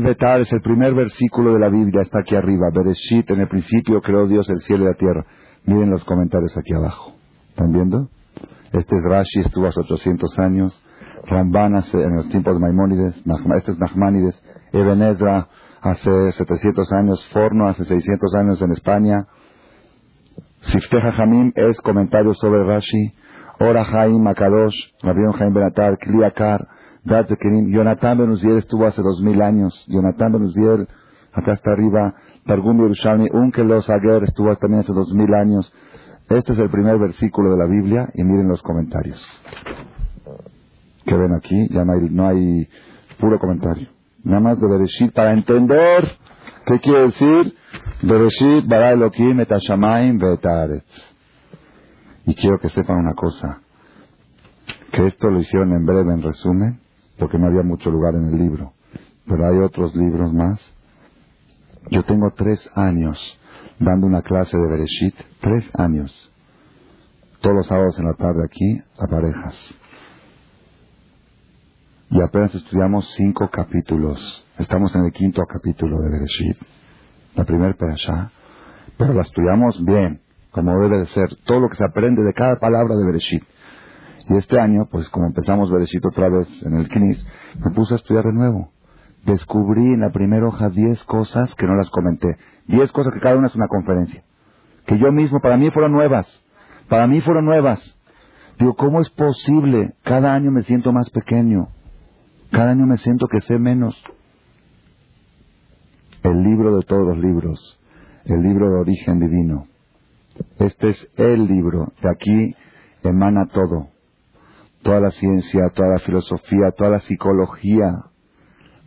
vetar 0.02 0.40
es 0.40 0.52
el 0.52 0.60
primer 0.60 0.92
versículo 0.92 1.54
de 1.54 1.60
la 1.60 1.68
Biblia, 1.68 2.02
está 2.02 2.18
aquí 2.20 2.34
arriba. 2.34 2.66
Bereshit, 2.74 3.30
en 3.30 3.40
el 3.40 3.48
principio 3.48 4.00
creó 4.00 4.26
Dios 4.26 4.48
el 4.48 4.60
cielo 4.62 4.84
y 4.84 4.86
la 4.88 4.94
tierra. 4.94 5.24
Miren 5.64 5.90
los 5.90 6.04
comentarios 6.04 6.56
aquí 6.56 6.74
abajo. 6.74 7.12
¿Están 7.50 7.70
viendo? 7.72 8.08
Este 8.72 8.96
es 8.96 9.04
Rashi, 9.04 9.40
estuvo 9.40 9.66
hace 9.66 9.80
800 9.80 10.38
años. 10.38 10.82
Ramban 11.26 11.74
en 11.76 12.16
los 12.16 12.28
tiempos 12.28 12.54
de 12.54 12.60
Maimónides. 12.60 13.22
Este 13.56 13.72
es 13.72 13.78
Nachmanides. 13.78 14.42
Eben 14.72 15.02
hace 15.82 16.32
700 16.32 16.92
años. 16.92 17.28
Forno 17.32 17.68
hace 17.68 17.84
600 17.84 18.34
años 18.34 18.62
en 18.62 18.72
España. 18.72 19.26
Sifteja 20.62 21.12
Hamim 21.16 21.52
es 21.54 21.80
comentario 21.80 22.34
sobre 22.34 22.64
Rashi. 22.64 23.14
Ora 23.58 23.82
Haim 23.82 24.26
Akadosh, 24.26 24.74
Rabion 25.02 25.34
Haim 25.40 25.52
Benatar, 25.52 25.98
Kliakar, 25.98 26.66
Gat 27.04 27.28
Kerim. 27.38 27.72
Jonathan 27.72 28.18
Benuziel 28.18 28.58
estuvo 28.58 28.86
hace 28.86 29.02
dos 29.02 29.20
mil 29.22 29.40
años. 29.42 29.84
Jonathan 29.88 30.32
Benuziel, 30.32 30.88
acá 31.32 31.52
está 31.52 31.72
arriba. 31.72 32.14
Targum 32.46 32.78
Yerushalmi, 32.78 33.28
Unkelos 33.32 33.88
Ager 33.88 34.22
estuvo 34.24 34.54
también 34.56 34.80
hace 34.80 34.92
dos 34.92 35.12
mil 35.14 35.32
años. 35.34 35.72
Este 36.28 36.52
es 36.52 36.58
el 36.58 36.70
primer 36.70 36.98
versículo 36.98 37.50
de 37.50 37.58
la 37.58 37.66
Biblia 37.66 38.08
y 38.14 38.22
miren 38.22 38.48
los 38.48 38.62
comentarios. 38.62 39.20
Que 41.04 41.16
ven 41.16 41.32
aquí, 41.32 41.68
ya 41.70 41.84
no 41.84 41.92
hay, 41.92 42.08
no 42.10 42.28
hay 42.28 42.68
puro 43.18 43.38
comentario. 43.38 43.88
Nada 44.22 44.40
más 44.40 44.60
de 44.60 44.68
Bereshit 44.68 45.12
para 45.12 45.32
entender 45.32 46.06
qué 46.66 46.78
quiere 46.80 47.06
decir 47.06 47.54
Bereshit 48.02 48.64
Y 52.24 52.34
quiero 52.34 52.58
que 52.58 52.70
sepan 52.70 52.96
una 52.96 53.14
cosa, 53.14 53.60
que 54.90 55.06
esto 55.06 55.30
lo 55.30 55.40
hicieron 55.40 55.72
en 55.72 55.84
breve, 55.84 56.14
en 56.14 56.22
resumen, 56.22 56.80
porque 57.18 57.38
no 57.38 57.48
había 57.48 57.62
mucho 57.62 57.90
lugar 57.90 58.14
en 58.14 58.26
el 58.26 58.38
libro. 58.38 58.72
Pero 59.26 59.46
hay 59.46 59.58
otros 59.58 59.94
libros 59.94 60.32
más. 60.32 60.58
Yo 61.90 62.02
tengo 62.04 62.32
tres 62.34 62.58
años 62.74 63.18
dando 63.78 64.06
una 64.06 64.22
clase 64.22 64.56
de 64.56 64.70
Bereshit, 64.70 65.14
tres 65.40 65.68
años. 65.74 66.32
Todos 67.40 67.56
los 67.56 67.66
sábados 67.66 67.98
en 67.98 68.06
la 68.06 68.14
tarde 68.14 68.44
aquí, 68.44 68.78
a 68.98 69.06
parejas. 69.06 69.74
Y 72.08 72.20
apenas 72.22 72.54
estudiamos 72.54 73.12
cinco 73.14 73.48
capítulos. 73.50 74.46
Estamos 74.58 74.94
en 74.94 75.04
el 75.04 75.12
quinto 75.12 75.42
capítulo 75.46 75.98
de 76.00 76.10
Bereshit 76.10 76.79
la 77.34 77.44
primera 77.44 77.72
perashá, 77.74 78.30
pero 78.96 79.14
la 79.14 79.22
estudiamos 79.22 79.82
bien, 79.84 80.20
como 80.50 80.78
debe 80.80 80.98
de 80.98 81.06
ser, 81.06 81.28
todo 81.44 81.60
lo 81.60 81.68
que 81.68 81.76
se 81.76 81.84
aprende 81.84 82.22
de 82.22 82.32
cada 82.32 82.56
palabra 82.58 82.94
de 82.96 83.06
Bereshit. 83.06 83.44
Y 84.28 84.36
este 84.36 84.60
año, 84.60 84.86
pues 84.90 85.08
como 85.08 85.26
empezamos 85.26 85.70
Bereshit 85.70 86.04
otra 86.04 86.28
vez 86.28 86.48
en 86.64 86.74
el 86.76 86.88
Knis, 86.88 87.24
me 87.64 87.70
puse 87.72 87.94
a 87.94 87.96
estudiar 87.96 88.24
de 88.24 88.32
nuevo. 88.32 88.70
Descubrí 89.24 89.94
en 89.94 90.00
la 90.00 90.10
primera 90.10 90.46
hoja 90.46 90.70
diez 90.70 91.02
cosas 91.04 91.54
que 91.56 91.66
no 91.66 91.74
las 91.74 91.90
comenté. 91.90 92.36
Diez 92.66 92.90
cosas 92.92 93.12
que 93.12 93.20
cada 93.20 93.36
una 93.36 93.48
es 93.48 93.54
una 93.54 93.68
conferencia. 93.68 94.22
Que 94.86 94.98
yo 94.98 95.12
mismo, 95.12 95.40
para 95.40 95.56
mí 95.56 95.70
fueron 95.70 95.92
nuevas. 95.92 96.26
Para 96.88 97.06
mí 97.06 97.20
fueron 97.20 97.44
nuevas. 97.44 97.80
Digo, 98.58 98.74
¿cómo 98.76 99.00
es 99.00 99.10
posible? 99.10 99.94
Cada 100.04 100.34
año 100.34 100.50
me 100.50 100.62
siento 100.62 100.92
más 100.92 101.10
pequeño. 101.10 101.68
Cada 102.50 102.70
año 102.70 102.86
me 102.86 102.98
siento 102.98 103.26
que 103.26 103.40
sé 103.40 103.58
menos 103.58 104.00
el 106.22 106.42
libro 106.42 106.76
de 106.76 106.82
todos 106.84 107.06
los 107.06 107.18
libros, 107.18 107.80
el 108.24 108.42
libro 108.42 108.70
de 108.70 108.80
origen 108.80 109.20
divino. 109.20 109.66
Este 110.58 110.90
es 110.90 111.10
el 111.16 111.46
libro, 111.46 111.92
de 112.02 112.10
aquí 112.10 112.54
emana 113.02 113.46
todo, 113.46 113.88
toda 114.82 115.00
la 115.00 115.10
ciencia, 115.10 115.68
toda 115.74 115.90
la 115.90 115.98
filosofía, 115.98 116.70
toda 116.76 116.90
la 116.90 117.00
psicología. 117.00 118.04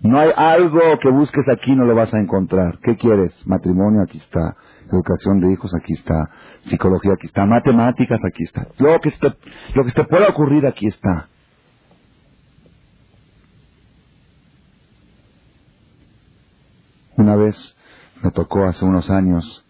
No 0.01 0.19
hay 0.19 0.31
algo 0.35 0.79
que 1.01 1.09
busques 1.09 1.47
aquí, 1.49 1.75
no 1.75 1.85
lo 1.85 1.95
vas 1.95 2.13
a 2.13 2.19
encontrar. 2.19 2.79
¿Qué 2.79 2.97
quieres? 2.97 3.31
Matrimonio, 3.45 4.01
aquí 4.03 4.17
está. 4.17 4.57
Educación 4.91 5.39
de 5.39 5.53
hijos, 5.53 5.71
aquí 5.73 5.93
está. 5.93 6.29
Psicología, 6.65 7.13
aquí 7.13 7.27
está. 7.27 7.45
Matemáticas, 7.45 8.19
aquí 8.23 8.43
está. 8.43 8.67
Lo 8.79 8.99
que, 8.99 9.13
lo 9.75 9.83
que 9.85 9.91
te 9.91 10.03
pueda 10.03 10.27
ocurrir, 10.27 10.67
aquí 10.67 10.87
está. 10.87 11.29
Una 17.15 17.35
vez 17.35 17.55
me 18.23 18.31
tocó 18.31 18.63
hace 18.63 18.83
unos 18.85 19.09
años, 19.09 19.65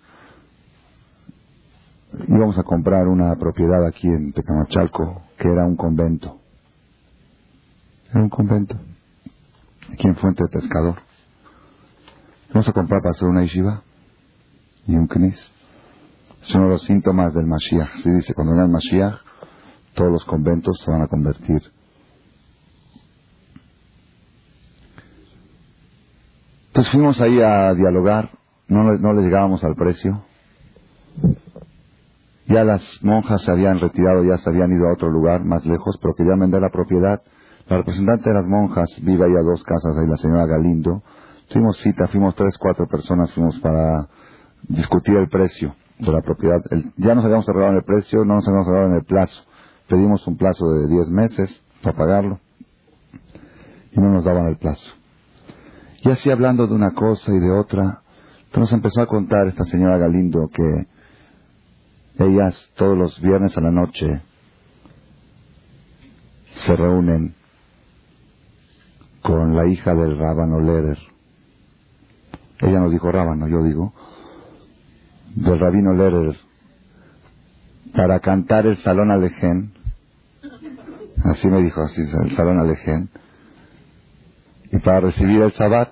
íbamos 2.28 2.58
a 2.58 2.64
comprar 2.64 3.08
una 3.08 3.36
propiedad 3.36 3.86
aquí 3.86 4.08
en 4.08 4.32
Tecamachalco, 4.32 5.24
que 5.38 5.50
era 5.50 5.66
un 5.66 5.76
convento. 5.76 6.40
Era 8.12 8.22
un 8.22 8.30
convento, 8.30 8.80
aquí 9.92 10.08
en 10.08 10.16
Fuente 10.16 10.44
de 10.44 10.50
Pescador. 10.50 11.02
Vamos 12.54 12.70
a 12.70 12.74
comprar 12.74 13.02
para 13.02 13.12
hacer 13.12 13.28
una 13.28 13.42
yeshiva 13.42 13.82
y 14.88 14.96
un 14.96 15.08
knis. 15.08 15.52
Es 16.44 16.56
uno 16.56 16.66
de 16.66 16.70
los 16.72 16.84
síntomas 16.84 17.34
del 17.34 17.48
Mashiach. 17.48 17.90
Se 18.04 18.12
dice, 18.12 18.34
cuando 18.34 18.54
viene 18.54 18.68
el 18.68 18.72
Mashiach, 18.72 19.16
todos 19.96 20.12
los 20.12 20.24
conventos 20.26 20.80
se 20.80 20.92
van 20.92 21.02
a 21.02 21.08
convertir 21.08 21.62
Entonces 26.74 26.92
fuimos 26.92 27.22
ahí 27.22 27.40
a 27.40 27.72
dialogar, 27.76 28.32
no, 28.68 28.98
no 28.98 29.14
le 29.14 29.22
llegábamos 29.22 29.64
al 29.64 29.76
precio. 29.76 30.24
Ya 32.48 32.64
las 32.64 32.82
monjas 33.04 33.44
se 33.44 33.52
habían 33.52 33.80
retirado, 33.80 34.24
ya 34.24 34.38
se 34.38 34.50
habían 34.50 34.72
ido 34.72 34.88
a 34.88 34.94
otro 34.94 35.12
lugar 35.12 35.46
más 35.46 35.64
lejos, 35.68 36.00
pero 36.02 36.16
querían 36.16 36.40
vender 36.40 36.62
la 36.62 36.72
propiedad. 36.72 37.22
La 37.68 37.78
representante 37.78 38.28
de 38.28 38.34
las 38.34 38.48
monjas 38.48 38.90
vive 39.04 39.24
ahí 39.24 39.34
a 39.34 39.44
dos 39.44 39.64
casas, 39.64 39.96
ahí 40.00 40.08
la 40.08 40.18
señora 40.18 40.48
Galindo. 40.48 41.04
Tuvimos 41.48 41.78
cita, 41.78 42.08
fuimos 42.08 42.34
tres, 42.34 42.58
cuatro 42.58 42.88
personas, 42.88 43.32
fuimos 43.36 43.60
para 43.60 44.08
discutir 44.64 45.16
el 45.16 45.30
precio 45.30 45.76
de 46.00 46.12
la 46.12 46.22
propiedad. 46.22 46.60
ya 46.98 47.14
nos 47.14 47.24
habíamos 47.24 47.46
cerrado 47.46 47.70
en 47.70 47.76
el 47.76 47.84
precio, 47.84 48.26
no 48.26 48.38
nos 48.38 48.48
habíamos 48.48 48.66
cerrado 48.66 48.88
en 48.88 48.96
el 48.96 49.04
plazo. 49.04 49.44
Pedimos 49.88 50.26
un 50.26 50.38
plazo 50.38 50.66
de 50.74 50.88
diez 50.88 51.08
meses 51.10 51.62
para 51.84 51.96
pagarlo 51.96 52.40
y 53.92 54.02
no 54.02 54.10
nos 54.10 54.26
daban 54.26 54.48
el 54.48 54.58
plazo. 54.58 55.03
Y 56.06 56.10
así 56.10 56.30
hablando 56.30 56.68
de 56.68 56.74
una 56.74 56.92
cosa 56.94 57.32
y 57.32 57.40
de 57.40 57.52
otra, 57.52 58.02
nos 58.54 58.74
empezó 58.74 59.02
a 59.02 59.08
contar 59.08 59.48
esta 59.48 59.64
señora 59.64 59.98
Galindo 59.98 60.50
que 60.54 60.88
ellas 62.20 62.70
todos 62.76 62.98
los 62.98 63.22
viernes 63.22 63.58
a 63.58 63.62
la 63.62 63.72
noche 63.72 64.22
se 66.58 66.76
reúnen 66.76 67.34
con 69.22 69.56
la 69.56 69.66
hija 69.66 69.96
del 69.96 70.18
rábano 70.18 70.60
Leder. 70.60 70.98
Ella 72.60 72.82
nos 72.82 72.92
dijo 72.92 73.10
rábano, 73.10 73.48
yo 73.48 73.64
digo, 73.64 73.94
del 75.36 75.58
rabino 75.58 75.94
Leder, 75.94 76.38
para 77.96 78.20
cantar 78.20 78.68
el 78.68 78.76
Salón 78.78 79.10
Alején. 79.10 79.72
Así 81.24 81.48
me 81.48 81.64
dijo, 81.64 81.82
así, 81.82 82.02
el 82.02 82.32
Salón 82.36 82.60
Alején 82.60 83.10
y 84.74 84.80
para 84.80 85.02
recibir 85.02 85.40
el 85.44 85.52
Sabbat, 85.52 85.92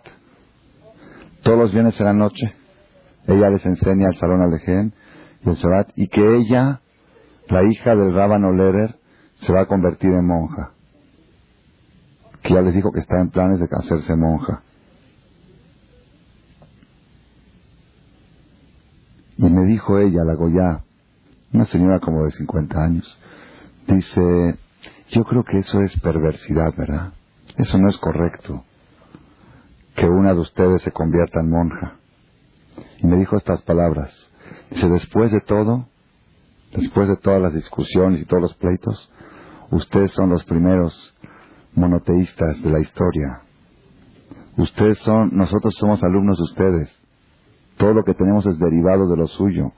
todos 1.43 1.55
los 1.55 1.71
viernes 1.71 1.99
en 1.99 2.05
la 2.07 2.13
noche, 2.13 2.55
ella 3.27 3.51
les 3.51 3.63
enseña 3.63 4.07
el 4.07 4.17
Salón 4.17 4.41
Alején 4.41 4.95
y 5.45 5.49
el 5.49 5.57
Sabbat, 5.57 5.91
y 5.95 6.07
que 6.07 6.37
ella, 6.37 6.81
la 7.47 7.63
hija 7.69 7.93
del 7.93 8.11
Rábano 8.11 8.51
Leder, 8.53 8.97
se 9.35 9.53
va 9.53 9.61
a 9.61 9.65
convertir 9.67 10.09
en 10.09 10.25
monja. 10.25 10.71
Que 12.41 12.55
ya 12.55 12.61
les 12.63 12.73
dijo 12.73 12.91
que 12.91 13.01
está 13.01 13.19
en 13.19 13.29
planes 13.29 13.59
de 13.59 13.67
hacerse 13.69 14.15
monja. 14.15 14.63
Y 19.37 19.47
me 19.47 19.63
dijo 19.65 19.99
ella, 19.99 20.23
la 20.23 20.33
Goya, 20.33 20.83
una 21.53 21.65
señora 21.65 21.99
como 21.99 22.23
de 22.23 22.31
50 22.31 22.83
años, 22.83 23.19
dice, 23.87 24.57
yo 25.09 25.23
creo 25.23 25.43
que 25.43 25.59
eso 25.59 25.81
es 25.81 25.99
perversidad, 25.99 26.73
¿verdad? 26.75 27.13
Eso 27.57 27.77
no 27.77 27.87
es 27.87 27.97
correcto 27.97 28.65
que 29.95 30.07
una 30.07 30.33
de 30.33 30.39
ustedes 30.39 30.81
se 30.81 30.91
convierta 30.91 31.39
en 31.39 31.49
monja. 31.49 31.95
Y 32.99 33.07
me 33.07 33.17
dijo 33.17 33.37
estas 33.37 33.61
palabras. 33.63 34.11
Dice, 34.69 34.87
después 34.89 35.31
de 35.31 35.41
todo, 35.41 35.87
después 36.75 37.07
de 37.07 37.17
todas 37.17 37.41
las 37.41 37.53
discusiones 37.53 38.21
y 38.21 38.25
todos 38.25 38.41
los 38.41 38.53
pleitos, 38.55 39.11
ustedes 39.71 40.11
son 40.11 40.29
los 40.29 40.43
primeros 40.45 41.15
monoteístas 41.73 42.61
de 42.61 42.69
la 42.69 42.79
historia. 42.79 43.41
Ustedes 44.57 44.99
son, 44.99 45.35
nosotros 45.35 45.75
somos 45.79 46.03
alumnos 46.03 46.37
de 46.37 46.43
ustedes. 46.43 47.01
Todo 47.77 47.93
lo 47.93 48.03
que 48.03 48.13
tenemos 48.13 48.45
es 48.45 48.59
derivado 48.59 49.07
de 49.07 49.17
lo 49.17 49.27
suyo. 49.27 49.71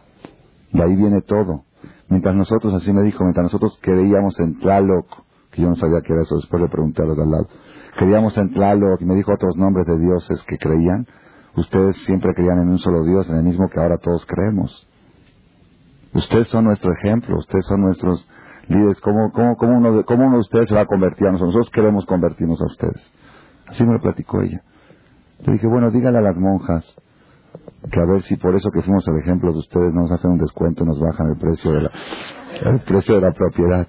De 0.71 0.83
ahí 0.83 0.95
viene 0.95 1.21
todo. 1.21 1.63
Mientras 2.09 2.35
nosotros, 2.35 2.73
así 2.73 2.91
me 2.91 3.03
dijo, 3.03 3.23
mientras 3.23 3.45
nosotros 3.45 3.77
creíamos 3.81 4.39
en 4.39 4.59
Tlaloc, 4.59 5.07
que 5.51 5.61
yo 5.61 5.69
no 5.69 5.75
sabía 5.75 6.01
qué 6.01 6.13
era 6.13 6.23
eso, 6.23 6.35
después 6.35 6.61
le 6.61 6.69
pregunté 6.69 7.03
a 7.03 7.05
los 7.05 7.17
de 7.17 7.23
al 7.23 7.31
lado, 7.31 7.47
creíamos 7.97 8.37
en 8.37 8.51
Tlaloc 8.51 9.01
y 9.01 9.05
me 9.05 9.15
dijo 9.15 9.33
otros 9.33 9.55
nombres 9.57 9.85
de 9.87 9.99
dioses 9.99 10.43
que 10.47 10.57
creían, 10.57 11.05
ustedes 11.55 11.97
siempre 12.05 12.33
creían 12.33 12.59
en 12.59 12.69
un 12.69 12.79
solo 12.79 13.03
Dios, 13.03 13.29
en 13.29 13.37
el 13.37 13.43
mismo 13.43 13.69
que 13.69 13.79
ahora 13.79 13.97
todos 13.97 14.25
creemos. 14.25 14.87
Ustedes 16.13 16.47
son 16.47 16.65
nuestro 16.65 16.93
ejemplo, 16.93 17.37
ustedes 17.37 17.65
son 17.65 17.81
nuestros 17.81 18.27
líderes. 18.67 19.01
¿Cómo, 19.01 19.31
cómo, 19.31 19.55
cómo, 19.55 19.77
uno, 19.77 20.05
cómo 20.05 20.25
uno 20.25 20.35
de 20.35 20.41
ustedes 20.41 20.69
se 20.69 20.75
va 20.75 20.81
a 20.81 20.85
convertir 20.85 21.27
a 21.27 21.31
nosotros? 21.31 21.55
Nosotros 21.55 21.73
queremos 21.73 22.05
convertirnos 22.05 22.61
a 22.61 22.65
ustedes. 22.65 23.11
Así 23.67 23.83
me 23.83 23.93
lo 23.93 23.99
platicó 23.99 24.41
ella. 24.41 24.61
Le 25.39 25.53
dije, 25.53 25.67
bueno, 25.67 25.89
dígale 25.89 26.19
a 26.19 26.21
las 26.21 26.37
monjas 26.37 26.95
que 27.91 27.99
a 27.99 28.05
ver 28.05 28.21
si 28.23 28.35
por 28.37 28.55
eso 28.55 28.69
que 28.71 28.81
fuimos 28.81 29.07
el 29.07 29.17
ejemplo 29.17 29.51
de 29.51 29.59
ustedes 29.59 29.93
nos 29.93 30.11
hacen 30.11 30.31
un 30.31 30.37
descuento, 30.37 30.85
nos 30.85 30.99
bajan 30.99 31.31
el 31.31 31.37
precio 31.37 31.71
de 31.71 31.81
la, 31.81 31.91
el 32.61 32.79
precio 32.81 33.15
de 33.15 33.21
la 33.21 33.31
propiedad. 33.31 33.87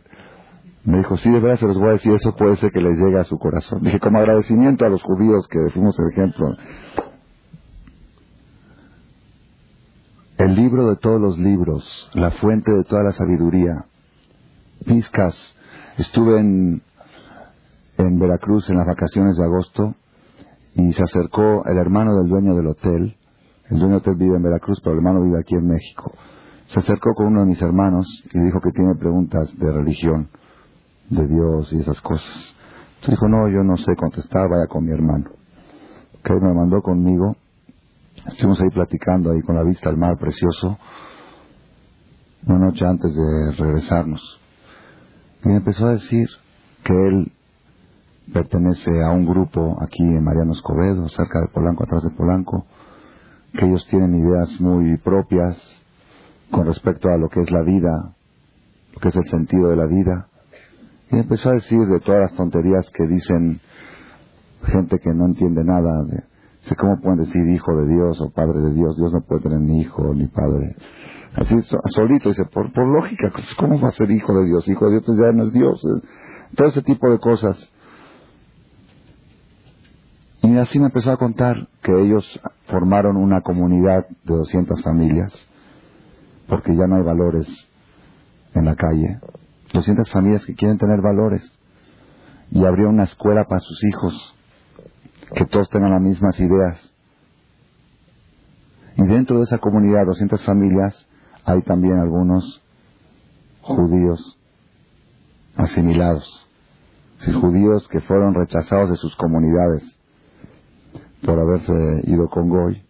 Me 0.84 0.98
dijo, 0.98 1.16
sí, 1.16 1.30
de 1.30 1.40
verdad 1.40 1.58
se 1.58 1.66
los 1.66 1.78
voy 1.78 1.88
a 1.88 1.92
decir, 1.92 2.12
eso 2.12 2.36
puede 2.36 2.56
ser 2.56 2.70
que 2.70 2.80
les 2.80 2.98
llegue 2.98 3.18
a 3.18 3.24
su 3.24 3.38
corazón. 3.38 3.82
Dije, 3.82 3.98
como 4.00 4.18
agradecimiento 4.18 4.84
a 4.84 4.90
los 4.90 5.02
judíos 5.02 5.48
que 5.48 5.58
fuimos 5.72 5.98
el 5.98 6.10
ejemplo. 6.10 6.48
El 10.36 10.54
libro 10.54 10.88
de 10.88 10.96
todos 10.96 11.20
los 11.20 11.38
libros, 11.38 12.10
la 12.12 12.32
fuente 12.32 12.70
de 12.70 12.84
toda 12.84 13.02
la 13.02 13.12
sabiduría. 13.12 13.86
Piscas. 14.84 15.56
Estuve 15.96 16.40
en, 16.40 16.82
en 17.96 18.18
Veracruz 18.18 18.68
en 18.68 18.76
las 18.76 18.86
vacaciones 18.86 19.36
de 19.36 19.44
agosto 19.44 19.94
y 20.74 20.92
se 20.92 21.02
acercó 21.02 21.64
el 21.64 21.78
hermano 21.78 22.16
del 22.16 22.28
dueño 22.28 22.54
del 22.54 22.66
hotel. 22.66 23.16
El 23.70 23.78
dueño 23.78 23.94
del 23.94 24.00
hotel 24.00 24.16
vive 24.16 24.36
en 24.36 24.42
Veracruz, 24.42 24.80
pero 24.82 24.92
el 24.92 24.98
hermano 24.98 25.22
vive 25.22 25.38
aquí 25.38 25.54
en 25.54 25.66
México. 25.66 26.12
Se 26.66 26.80
acercó 26.80 27.14
con 27.14 27.28
uno 27.28 27.40
de 27.40 27.46
mis 27.46 27.62
hermanos 27.62 28.06
y 28.32 28.38
dijo 28.40 28.60
que 28.60 28.72
tiene 28.72 28.94
preguntas 28.96 29.56
de 29.56 29.72
religión, 29.72 30.28
de 31.10 31.26
Dios 31.26 31.72
y 31.72 31.80
esas 31.80 32.00
cosas. 32.00 32.54
Entonces 32.96 33.10
dijo, 33.10 33.28
no, 33.28 33.48
yo 33.48 33.62
no 33.62 33.76
sé 33.76 33.94
contestar, 33.96 34.48
vaya 34.48 34.66
con 34.66 34.84
mi 34.84 34.92
hermano. 34.92 35.30
Que 36.22 36.34
me 36.34 36.54
mandó 36.54 36.80
conmigo. 36.80 37.36
Estuvimos 38.26 38.60
ahí 38.60 38.70
platicando 38.70 39.30
ahí 39.30 39.42
con 39.42 39.54
la 39.54 39.62
vista 39.62 39.90
al 39.90 39.98
mar 39.98 40.16
precioso, 40.18 40.78
una 42.46 42.58
noche 42.58 42.86
antes 42.86 43.14
de 43.14 43.52
regresarnos. 43.58 44.40
Y 45.44 45.48
me 45.48 45.56
empezó 45.56 45.86
a 45.86 45.92
decir 45.92 46.26
que 46.82 46.94
él 46.94 47.32
pertenece 48.32 48.90
a 49.02 49.10
un 49.10 49.26
grupo 49.26 49.76
aquí 49.82 50.02
en 50.02 50.24
Mariano 50.24 50.52
Escobedo, 50.52 51.08
cerca 51.08 51.40
de 51.40 51.48
Polanco, 51.48 51.84
atrás 51.84 52.02
de 52.02 52.16
Polanco, 52.16 52.64
que 53.52 53.66
ellos 53.66 53.86
tienen 53.88 54.14
ideas 54.14 54.60
muy 54.60 54.96
propias 54.98 55.58
con 56.50 56.66
respecto 56.66 57.08
a 57.10 57.18
lo 57.18 57.28
que 57.28 57.40
es 57.40 57.50
la 57.50 57.62
vida, 57.62 58.14
lo 58.94 59.00
que 59.00 59.08
es 59.08 59.16
el 59.16 59.28
sentido 59.28 59.68
de 59.68 59.76
la 59.76 59.86
vida. 59.86 60.28
Y 61.14 61.18
empezó 61.18 61.50
a 61.50 61.52
decir 61.52 61.78
de 61.78 62.00
todas 62.00 62.22
las 62.22 62.34
tonterías 62.34 62.90
que 62.90 63.06
dicen 63.06 63.60
gente 64.64 64.98
que 64.98 65.10
no 65.10 65.26
entiende 65.26 65.62
nada, 65.62 66.02
de, 66.04 66.24
cómo 66.76 67.00
pueden 67.00 67.20
decir 67.20 67.46
hijo 67.48 67.72
de 67.76 67.86
Dios 67.86 68.20
o 68.20 68.30
padre 68.30 68.58
de 68.60 68.74
Dios, 68.74 68.96
Dios 68.96 69.12
no 69.12 69.20
puede 69.20 69.42
tener 69.42 69.60
ni 69.60 69.82
hijo 69.82 70.12
ni 70.12 70.26
padre. 70.26 70.74
Así 71.36 71.54
solito, 71.94 72.30
dice, 72.30 72.44
por, 72.46 72.72
por 72.72 72.86
lógica, 72.86 73.32
¿cómo 73.58 73.80
va 73.80 73.88
a 73.88 73.92
ser 73.92 74.10
hijo 74.10 74.34
de 74.34 74.46
Dios? 74.46 74.66
Hijo 74.66 74.86
de 74.86 74.90
Dios 74.92 75.02
pues 75.06 75.18
ya 75.18 75.32
no 75.32 75.44
es 75.44 75.52
Dios. 75.52 75.80
Todo 76.56 76.68
ese 76.68 76.82
tipo 76.82 77.08
de 77.08 77.18
cosas. 77.18 77.56
Y 80.42 80.56
así 80.58 80.78
me 80.80 80.86
empezó 80.86 81.12
a 81.12 81.16
contar 81.16 81.68
que 81.82 81.92
ellos 81.92 82.40
formaron 82.66 83.16
una 83.16 83.40
comunidad 83.42 84.06
de 84.24 84.34
200 84.34 84.82
familias, 84.82 85.32
porque 86.48 86.74
ya 86.74 86.86
no 86.88 86.96
hay 86.96 87.02
valores 87.02 87.46
en 88.54 88.64
la 88.64 88.74
calle. 88.74 89.20
200 89.74 90.08
familias 90.10 90.46
que 90.46 90.54
quieren 90.54 90.78
tener 90.78 91.02
valores. 91.02 91.42
Y 92.50 92.64
abrió 92.64 92.88
una 92.88 93.04
escuela 93.04 93.44
para 93.44 93.60
sus 93.60 93.82
hijos, 93.84 94.34
que 95.34 95.44
todos 95.46 95.68
tengan 95.68 95.90
las 95.90 96.00
mismas 96.00 96.38
ideas. 96.38 96.92
Y 98.96 99.04
dentro 99.06 99.38
de 99.38 99.44
esa 99.44 99.58
comunidad, 99.58 100.06
200 100.06 100.42
familias, 100.44 100.94
hay 101.44 101.60
también 101.62 101.98
algunos 101.98 102.62
judíos 103.60 104.38
asimilados. 105.56 106.40
judíos 107.40 107.88
que 107.88 108.00
fueron 108.00 108.34
rechazados 108.34 108.90
de 108.90 108.96
sus 108.96 109.16
comunidades 109.16 109.82
por 111.24 111.38
haberse 111.38 112.02
ido 112.04 112.28
con 112.28 112.50
Goy, 112.50 112.82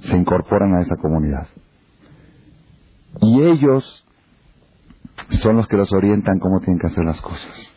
se 0.00 0.16
incorporan 0.16 0.74
a 0.74 0.82
esa 0.82 0.96
comunidad. 0.96 1.46
Y 3.20 3.42
ellos 3.42 4.03
son 5.30 5.56
los 5.56 5.66
que 5.66 5.76
los 5.76 5.92
orientan 5.92 6.38
cómo 6.38 6.60
tienen 6.60 6.78
que 6.78 6.88
hacer 6.88 7.04
las 7.04 7.20
cosas. 7.20 7.74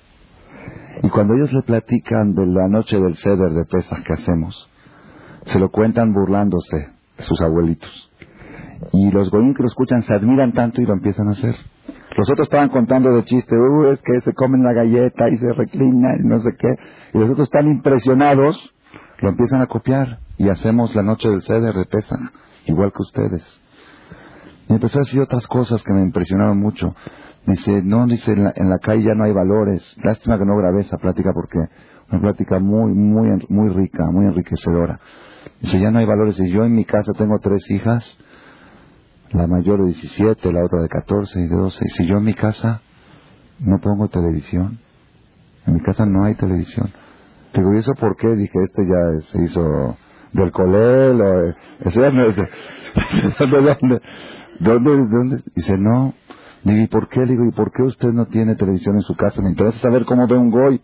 Y 1.03 1.09
cuando 1.09 1.35
ellos 1.35 1.53
le 1.53 1.61
platican 1.61 2.33
de 2.33 2.45
la 2.45 2.67
noche 2.67 2.99
del 2.99 3.15
ceder 3.17 3.51
de 3.51 3.65
pesas 3.65 4.01
que 4.01 4.13
hacemos, 4.13 4.69
se 5.45 5.59
lo 5.59 5.69
cuentan 5.69 6.13
burlándose 6.13 6.91
de 7.17 7.23
sus 7.23 7.39
abuelitos. 7.41 8.11
Y 8.93 9.11
los 9.11 9.29
goyim 9.29 9.53
que 9.53 9.63
lo 9.63 9.69
escuchan 9.69 10.01
se 10.03 10.13
admiran 10.13 10.53
tanto 10.53 10.81
y 10.81 10.85
lo 10.85 10.93
empiezan 10.93 11.27
a 11.29 11.31
hacer. 11.31 11.55
Los 12.17 12.29
otros 12.31 12.47
estaban 12.47 12.69
contando 12.69 13.11
de 13.13 13.23
chiste, 13.25 13.55
uh, 13.55 13.91
es 13.91 14.01
que 14.01 14.21
se 14.21 14.33
comen 14.33 14.63
la 14.63 14.73
galleta 14.73 15.29
y 15.29 15.37
se 15.37 15.53
reclinan 15.53 16.19
y 16.23 16.27
no 16.27 16.39
sé 16.39 16.49
qué. 16.57 16.69
Y 17.13 17.19
los 17.19 17.29
otros 17.29 17.47
están 17.47 17.67
impresionados 17.67 18.73
lo 19.19 19.29
empiezan 19.29 19.61
a 19.61 19.67
copiar 19.67 20.19
y 20.37 20.49
hacemos 20.49 20.93
la 20.93 21.01
noche 21.01 21.29
del 21.29 21.41
ceder 21.41 21.73
de 21.73 21.85
Pesach, 21.85 22.19
igual 22.65 22.91
que 22.91 23.01
ustedes. 23.01 23.61
Y 24.69 24.73
empezó 24.73 24.99
a 24.99 25.03
decir 25.03 25.21
otras 25.21 25.47
cosas 25.47 25.81
que 25.81 25.93
me 25.93 26.03
impresionaron 26.03 26.59
mucho. 26.59 26.93
Dice, 27.47 27.81
no, 27.81 28.05
dice, 28.07 28.33
en 28.33 28.69
la, 28.69 28.77
calle 28.79 29.03
ya 29.03 29.15
no 29.15 29.23
hay 29.23 29.31
valores. 29.31 29.81
Lástima 30.03 30.37
que 30.37 30.43
no 30.43 30.57
grabé 30.57 30.81
esa 30.81 30.97
plática 30.97 31.31
porque 31.33 31.57
una 32.11 32.19
plática 32.19 32.59
muy, 32.59 32.91
muy, 32.93 33.29
muy 33.47 33.69
rica, 33.69 34.11
muy 34.11 34.25
enriquecedora. 34.25 34.99
Dice, 35.61 35.79
ya 35.79 35.89
no 35.89 35.99
hay 35.99 36.05
valores. 36.05 36.37
Y 36.39 36.49
yo 36.49 36.65
en 36.65 36.75
mi 36.75 36.83
casa 36.83 37.13
tengo 37.13 37.39
tres 37.39 37.63
hijas, 37.71 38.17
la 39.31 39.47
mayor 39.47 39.79
de 39.79 39.93
17, 39.93 40.51
la 40.51 40.65
otra 40.65 40.81
de 40.81 40.89
14 40.89 41.39
y 41.39 41.47
de 41.47 41.55
12. 41.55 41.85
Y 41.85 41.89
si 41.89 42.05
yo 42.05 42.17
en 42.17 42.25
mi 42.25 42.33
casa 42.33 42.81
no 43.59 43.79
pongo 43.79 44.09
televisión, 44.09 44.79
en 45.65 45.75
mi 45.75 45.79
casa 45.79 46.05
no 46.05 46.25
hay 46.25 46.35
televisión. 46.35 46.91
Digo, 47.53 47.73
¿y 47.73 47.77
eso 47.77 47.93
por 47.93 48.17
qué? 48.17 48.35
Dije, 48.35 48.59
este 48.61 48.85
ya 48.85 49.21
se 49.31 49.41
hizo 49.41 49.97
del 50.33 50.51
colel 50.51 51.21
o... 51.21 51.53
Ese 51.79 52.01
ya 52.01 52.11
no 52.11 52.25
es 52.25 52.35
de, 52.35 52.49
¿dónde, 53.39 54.01
dónde, 54.59 55.07
dónde? 55.07 55.43
Dice, 55.55 55.77
no. 55.77 56.13
Digo, 56.63 56.81
¿y 56.81 56.87
por 56.87 57.07
qué? 57.09 57.25
Digo, 57.25 57.45
¿y 57.45 57.51
por 57.51 57.71
qué 57.71 57.83
usted 57.83 58.11
no 58.11 58.25
tiene 58.25 58.55
televisión 58.55 58.95
en 58.95 59.03
su 59.03 59.15
casa? 59.15 59.41
Me 59.41 59.49
interesa 59.49 59.79
saber 59.79 60.05
cómo 60.05 60.27
ve 60.27 60.37
un 60.37 60.49
goy. 60.49 60.81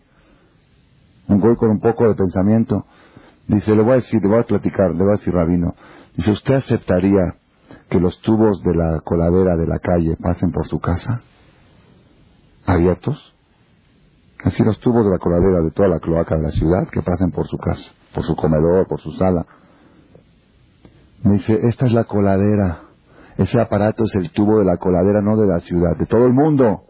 Un 1.28 1.40
goy 1.40 1.56
con 1.56 1.70
un 1.70 1.80
poco 1.80 2.08
de 2.08 2.14
pensamiento. 2.14 2.86
Dice, 3.46 3.74
le 3.74 3.82
voy 3.82 3.92
a 3.92 3.96
decir, 3.96 4.22
le 4.22 4.28
voy 4.28 4.38
a 4.38 4.44
platicar, 4.44 4.92
le 4.92 5.02
voy 5.02 5.14
a 5.14 5.16
decir, 5.16 5.32
Rabino. 5.32 5.74
Dice, 6.16 6.32
¿usted 6.32 6.54
aceptaría 6.54 7.36
que 7.88 8.00
los 8.00 8.20
tubos 8.20 8.62
de 8.62 8.74
la 8.74 9.00
coladera 9.00 9.56
de 9.56 9.66
la 9.66 9.78
calle 9.78 10.16
pasen 10.16 10.50
por 10.52 10.68
su 10.68 10.80
casa? 10.80 11.20
¿Abiertos? 12.66 13.34
Así 14.44 14.62
los 14.62 14.78
tubos 14.80 15.04
de 15.06 15.10
la 15.10 15.18
coladera 15.18 15.62
de 15.62 15.70
toda 15.70 15.88
la 15.88 16.00
cloaca 16.00 16.36
de 16.36 16.42
la 16.42 16.50
ciudad 16.50 16.88
que 16.88 17.02
pasen 17.02 17.30
por 17.30 17.46
su 17.46 17.56
casa, 17.56 17.92
por 18.14 18.24
su 18.24 18.36
comedor, 18.36 18.86
por 18.86 19.00
su 19.00 19.10
sala. 19.12 19.46
Me 21.22 21.34
dice, 21.34 21.58
esta 21.62 21.86
es 21.86 21.94
la 21.94 22.04
coladera. 22.04 22.82
Ese 23.36 23.60
aparato 23.60 24.04
es 24.04 24.14
el 24.14 24.30
tubo 24.30 24.58
de 24.58 24.64
la 24.64 24.76
coladera, 24.76 25.20
no 25.20 25.36
de 25.36 25.46
la 25.46 25.60
ciudad, 25.60 25.96
de 25.96 26.06
todo 26.06 26.26
el 26.26 26.32
mundo. 26.32 26.82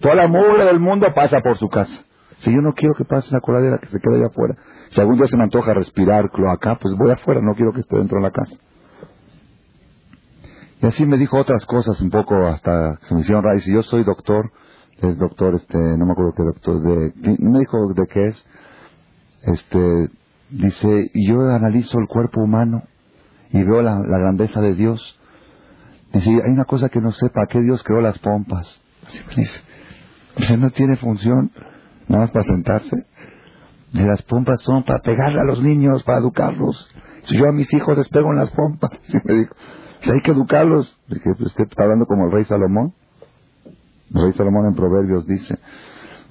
Toda 0.00 0.14
la 0.14 0.28
mugre 0.28 0.64
del 0.64 0.80
mundo 0.80 1.06
pasa 1.14 1.40
por 1.40 1.58
su 1.58 1.68
casa. 1.68 2.04
Si 2.38 2.50
yo 2.52 2.62
no 2.62 2.72
quiero 2.72 2.94
que 2.94 3.04
pase 3.04 3.32
la 3.32 3.40
coladera, 3.40 3.78
que 3.78 3.86
se 3.86 4.00
quede 4.00 4.16
allá 4.16 4.26
afuera. 4.28 4.56
Si 4.90 5.00
algún 5.00 5.16
día 5.16 5.26
se 5.26 5.36
me 5.36 5.42
antoja 5.42 5.74
respirar 5.74 6.30
cloaca, 6.30 6.76
pues 6.76 6.96
voy 6.96 7.10
afuera, 7.10 7.40
no 7.42 7.54
quiero 7.54 7.72
que 7.72 7.80
esté 7.80 7.98
dentro 7.98 8.16
de 8.16 8.22
la 8.22 8.30
casa. 8.30 8.56
Y 10.82 10.86
así 10.86 11.04
me 11.04 11.18
dijo 11.18 11.36
otras 11.36 11.66
cosas 11.66 12.00
un 12.00 12.08
poco 12.08 12.46
hasta 12.46 12.96
se 13.02 13.14
me 13.14 13.20
hicieron 13.20 13.44
raíces. 13.44 13.72
Yo 13.72 13.82
soy 13.82 14.02
doctor, 14.04 14.50
es 14.96 15.18
doctor, 15.18 15.54
este, 15.54 15.78
no 15.78 16.06
me 16.06 16.12
acuerdo 16.12 16.32
qué 16.34 16.42
doctor, 16.42 16.80
de, 16.80 17.12
me 17.38 17.58
dijo 17.58 17.92
de 17.92 18.06
qué 18.06 18.28
es, 18.28 18.46
este, 19.42 20.08
dice, 20.50 21.10
y 21.12 21.28
yo 21.28 21.40
analizo 21.50 21.98
el 21.98 22.06
cuerpo 22.06 22.42
humano 22.42 22.82
y 23.50 23.62
veo 23.62 23.82
la, 23.82 23.98
grandeza 23.98 24.60
de 24.60 24.74
Dios. 24.74 25.18
Dice, 26.12 26.30
hay 26.30 26.52
una 26.52 26.64
cosa 26.64 26.88
que 26.88 27.00
no 27.00 27.12
sé, 27.12 27.28
¿para 27.30 27.46
qué 27.46 27.60
Dios 27.60 27.82
creó 27.84 28.00
las 28.00 28.18
pompas? 28.18 28.80
dice, 30.36 30.56
no 30.56 30.70
tiene 30.70 30.96
función, 30.96 31.50
nada 32.08 32.24
más 32.24 32.30
para 32.30 32.44
sentarse. 32.44 33.06
Y 33.92 34.00
las 34.00 34.22
pompas 34.22 34.60
son 34.62 34.84
para 34.84 35.00
pegarle 35.00 35.40
a 35.40 35.44
los 35.44 35.62
niños, 35.62 36.02
para 36.04 36.18
educarlos. 36.18 36.88
Si 37.24 37.36
yo 37.36 37.48
a 37.48 37.52
mis 37.52 37.72
hijos 37.74 37.96
les 37.96 38.08
pego 38.08 38.30
en 38.30 38.38
las 38.38 38.50
pompas, 38.50 38.90
y 39.08 39.16
me 39.24 39.34
dijo, 39.34 39.54
hay 40.02 40.20
que 40.20 40.30
educarlos. 40.30 40.96
Dije, 41.08 41.34
pues, 41.36 41.48
usted 41.48 41.64
está 41.68 41.82
hablando 41.82 42.06
como 42.06 42.26
el 42.26 42.32
rey 42.32 42.44
Salomón. 42.44 42.94
El 44.14 44.22
rey 44.22 44.32
Salomón 44.32 44.66
en 44.66 44.74
Proverbios 44.74 45.26
dice. 45.26 45.58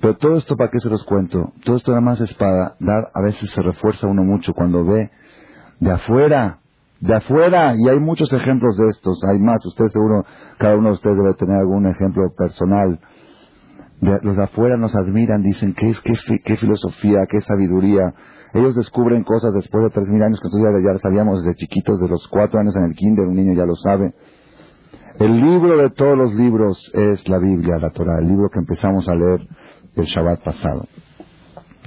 Pero 0.02 0.16
todo 0.16 0.38
esto, 0.38 0.56
¿para 0.56 0.70
qué 0.70 0.80
se 0.80 0.90
los 0.90 1.04
cuento? 1.04 1.52
Todo 1.64 1.76
esto 1.76 1.92
nada 1.92 2.02
más 2.02 2.22
es 2.22 2.34
para 2.36 2.76
dar, 2.80 3.10
a 3.14 3.22
veces 3.22 3.50
se 3.52 3.62
refuerza 3.62 4.08
uno 4.08 4.24
mucho 4.24 4.54
cuando 4.54 4.86
ve 4.86 5.12
de 5.80 5.92
afuera 5.92 6.60
de 7.02 7.16
afuera, 7.16 7.74
y 7.78 7.88
hay 7.90 8.00
muchos 8.00 8.32
ejemplos 8.34 8.78
de 8.78 8.88
estos, 8.90 9.22
hay 9.24 9.40
más, 9.40 9.66
usted 9.66 9.86
seguro, 9.88 10.26
cada 10.58 10.76
uno 10.76 10.90
de 10.90 10.94
ustedes 10.96 11.18
debe 11.18 11.34
tener 11.36 11.58
algún 11.58 11.88
ejemplo 11.88 12.34
personal. 12.38 13.00
los 14.02 14.36
de 14.36 14.44
afuera 14.44 14.78
nos 14.78 14.96
admiran, 14.96 15.42
dicen, 15.42 15.74
¿qué, 15.74 15.94
qué, 16.04 16.40
qué 16.44 16.56
filosofía, 16.58 17.20
qué 17.30 17.40
sabiduría. 17.42 18.14
Ellos 18.54 18.76
descubren 18.76 19.24
cosas 19.24 19.54
después 19.54 19.84
de 19.84 19.90
tres 19.92 20.08
mil 20.10 20.24
años 20.24 20.40
que 20.40 20.48
nosotros 20.48 20.84
ya, 20.84 20.94
ya 20.94 21.00
sabíamos 21.00 21.44
desde 21.44 21.56
chiquitos, 21.56 22.00
de 22.00 22.10
los 22.10 22.28
cuatro 22.28 22.60
años 22.60 22.76
en 22.76 22.84
el 22.84 22.96
kinder, 22.96 23.28
un 23.28 23.36
niño 23.36 23.54
ya 23.54 23.66
lo 23.66 23.76
sabe. 23.76 24.14
El 25.20 25.40
libro 25.40 25.78
de 25.78 25.90
todos 25.92 26.18
los 26.18 26.34
libros 26.34 26.92
es 26.94 27.28
la 27.30 27.40
Biblia, 27.40 27.78
la 27.78 27.92
Torah, 27.92 28.20
el 28.20 28.28
libro 28.28 28.50
que 28.50 28.60
empezamos 28.60 29.08
a 29.08 29.16
leer 29.16 29.48
el 29.96 30.06
Shabbat 30.06 30.44
pasado. 30.44 30.86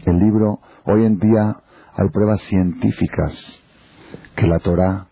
El 0.05 0.19
libro, 0.19 0.61
hoy 0.85 1.05
en 1.05 1.19
día 1.19 1.57
hay 1.95 2.09
pruebas 2.11 2.41
científicas 2.43 3.62
que 4.35 4.47
la 4.47 4.59
Torah, 4.59 5.07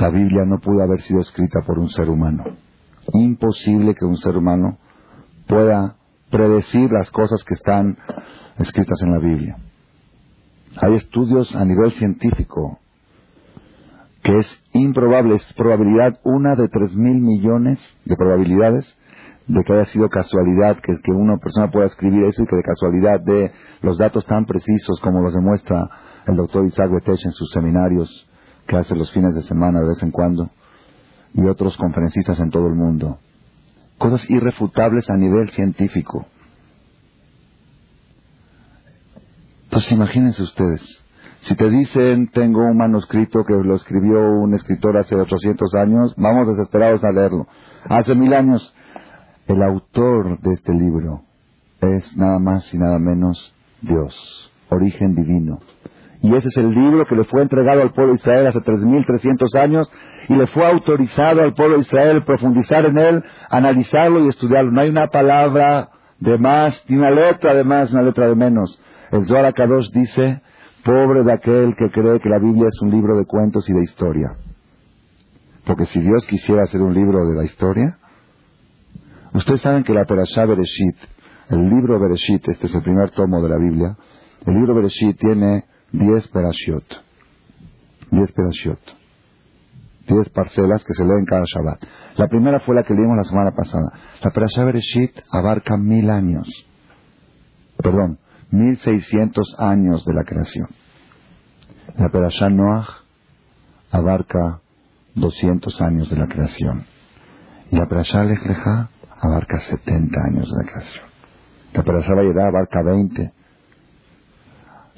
la 0.00 0.10
Biblia 0.10 0.44
no 0.44 0.60
pudo 0.60 0.82
haber 0.82 1.00
sido 1.02 1.20
escrita 1.20 1.60
por 1.66 1.78
un 1.78 1.88
ser 1.90 2.08
humano. 2.08 2.44
Imposible 3.12 3.94
que 3.94 4.04
un 4.04 4.16
ser 4.16 4.36
humano 4.36 4.78
pueda 5.46 5.96
predecir 6.30 6.90
las 6.90 7.10
cosas 7.10 7.42
que 7.44 7.54
están 7.54 7.98
escritas 8.58 9.00
en 9.02 9.12
la 9.12 9.18
Biblia. 9.18 9.56
Hay 10.76 10.94
estudios 10.94 11.54
a 11.56 11.64
nivel 11.64 11.90
científico 11.92 12.78
que 14.22 14.38
es 14.38 14.62
improbable, 14.72 15.36
es 15.36 15.52
probabilidad 15.54 16.20
una 16.24 16.54
de 16.54 16.68
tres 16.68 16.94
mil 16.94 17.20
millones 17.20 17.78
de 18.04 18.16
probabilidades 18.16 18.84
de 19.46 19.64
que 19.64 19.72
haya 19.72 19.86
sido 19.86 20.08
casualidad, 20.08 20.78
que, 20.80 20.94
que 21.02 21.10
una 21.10 21.38
persona 21.38 21.70
pueda 21.70 21.86
escribir 21.86 22.24
eso 22.24 22.42
y 22.42 22.46
que 22.46 22.56
de 22.56 22.62
casualidad 22.62 23.20
de 23.20 23.50
los 23.82 23.98
datos 23.98 24.24
tan 24.26 24.44
precisos 24.44 25.00
como 25.00 25.20
los 25.22 25.34
demuestra 25.34 25.88
el 26.26 26.36
doctor 26.36 26.64
Isaac 26.66 26.90
Betech 26.90 27.24
en 27.24 27.32
sus 27.32 27.50
seminarios 27.50 28.26
que 28.66 28.76
hace 28.76 28.94
los 28.94 29.10
fines 29.12 29.34
de 29.34 29.42
semana 29.42 29.80
de 29.80 29.88
vez 29.88 30.02
en 30.02 30.10
cuando 30.10 30.50
y 31.34 31.46
otros 31.46 31.76
conferencistas 31.76 32.38
en 32.40 32.50
todo 32.50 32.66
el 32.66 32.74
mundo. 32.74 33.18
Cosas 33.98 34.28
irrefutables 34.30 35.08
a 35.10 35.16
nivel 35.16 35.50
científico. 35.50 36.26
Entonces 39.64 39.92
imagínense 39.92 40.42
ustedes, 40.42 40.82
si 41.40 41.54
te 41.54 41.70
dicen 41.70 42.28
tengo 42.28 42.60
un 42.60 42.76
manuscrito 42.76 43.44
que 43.44 43.54
lo 43.54 43.76
escribió 43.76 44.18
un 44.18 44.54
escritor 44.54 44.96
hace 44.96 45.14
800 45.14 45.74
años, 45.74 46.14
vamos 46.16 46.48
desesperados 46.48 47.02
a 47.04 47.12
leerlo. 47.12 47.46
Hace 47.88 48.14
mil 48.14 48.34
años, 48.34 48.74
el 49.46 49.62
autor 49.62 50.40
de 50.40 50.52
este 50.52 50.74
libro 50.74 51.22
es 51.80 52.16
nada 52.16 52.38
más 52.38 52.72
y 52.74 52.78
nada 52.78 52.98
menos 52.98 53.54
Dios, 53.80 54.50
origen 54.68 55.14
divino. 55.14 55.60
Y 56.22 56.34
ese 56.34 56.48
es 56.48 56.56
el 56.58 56.70
libro 56.74 57.06
que 57.06 57.16
le 57.16 57.24
fue 57.24 57.42
entregado 57.42 57.80
al 57.80 57.92
pueblo 57.92 58.12
de 58.12 58.18
Israel 58.18 58.46
hace 58.46 58.60
3.300 58.60 59.58
años 59.58 59.90
y 60.28 60.34
le 60.34 60.46
fue 60.48 60.66
autorizado 60.66 61.40
al 61.40 61.54
pueblo 61.54 61.76
de 61.76 61.82
Israel 61.82 62.22
profundizar 62.24 62.84
en 62.84 62.98
él, 62.98 63.24
analizarlo 63.48 64.24
y 64.24 64.28
estudiarlo. 64.28 64.70
No 64.70 64.82
hay 64.82 64.90
una 64.90 65.08
palabra 65.08 65.88
de 66.18 66.36
más, 66.36 66.84
ni 66.88 66.98
una 66.98 67.10
letra 67.10 67.54
de 67.54 67.64
más, 67.64 67.90
una 67.90 68.02
letra 68.02 68.28
de 68.28 68.34
menos. 68.34 68.78
El 69.10 69.26
Zohar 69.26 69.52
Kadosh 69.54 69.90
dice, 69.92 70.42
pobre 70.84 71.24
de 71.24 71.32
aquel 71.32 71.74
que 71.74 71.90
cree 71.90 72.20
que 72.20 72.28
la 72.28 72.38
Biblia 72.38 72.68
es 72.68 72.80
un 72.82 72.90
libro 72.90 73.16
de 73.16 73.24
cuentos 73.24 73.68
y 73.70 73.72
de 73.72 73.82
historia. 73.82 74.36
Porque 75.64 75.86
si 75.86 76.00
Dios 76.00 76.26
quisiera 76.26 76.64
hacer 76.64 76.82
un 76.82 76.92
libro 76.92 77.26
de 77.26 77.36
la 77.36 77.44
historia, 77.44 77.96
ustedes 79.32 79.62
saben 79.62 79.84
que 79.84 79.94
la 79.94 80.04
Perashá 80.04 80.44
Bereshit, 80.44 80.96
el 81.48 81.68
libro 81.68 81.98
Bereshit, 81.98 82.46
este 82.46 82.66
es 82.66 82.74
el 82.74 82.82
primer 82.82 83.10
tomo 83.10 83.42
de 83.42 83.48
la 83.48 83.56
Biblia, 83.56 83.96
el 84.46 84.54
libro 84.54 84.74
Bereshit 84.74 85.18
tiene 85.18 85.64
diez 85.92 86.28
Perashiot, 86.28 86.84
diez 88.10 88.32
Perashiot, 88.32 88.80
diez 90.06 90.28
parcelas 90.30 90.84
que 90.84 90.94
se 90.94 91.04
leen 91.04 91.24
cada 91.24 91.44
Shabbat. 91.46 91.82
La 92.16 92.28
primera 92.28 92.60
fue 92.60 92.74
la 92.74 92.82
que 92.82 92.94
leímos 92.94 93.16
la 93.16 93.24
semana 93.24 93.52
pasada. 93.52 93.92
La 94.22 94.30
Perashá 94.30 94.64
Bereshit 94.64 95.18
abarca 95.32 95.76
mil 95.76 96.10
años. 96.10 96.48
Perdón, 97.76 98.18
1600 98.50 99.56
años 99.58 100.04
de 100.04 100.14
la 100.14 100.24
creación. 100.24 100.68
La 101.96 102.08
Perashá 102.08 102.48
Noach 102.48 102.88
abarca 103.90 104.60
200 105.14 105.80
años 105.80 106.10
de 106.10 106.16
la 106.16 106.26
creación. 106.26 106.84
Y 107.70 107.76
la 107.76 107.86
Perashá 107.86 108.24
Lech 108.24 108.40
abarca 109.20 109.60
70 109.60 110.20
años 110.24 110.48
de 110.48 110.64
la 110.64 110.70
creación. 110.70 111.04
La 111.72 111.82
Perashá 111.82 112.14
Vayera 112.14 112.48
abarca 112.48 112.82
20. 112.82 113.32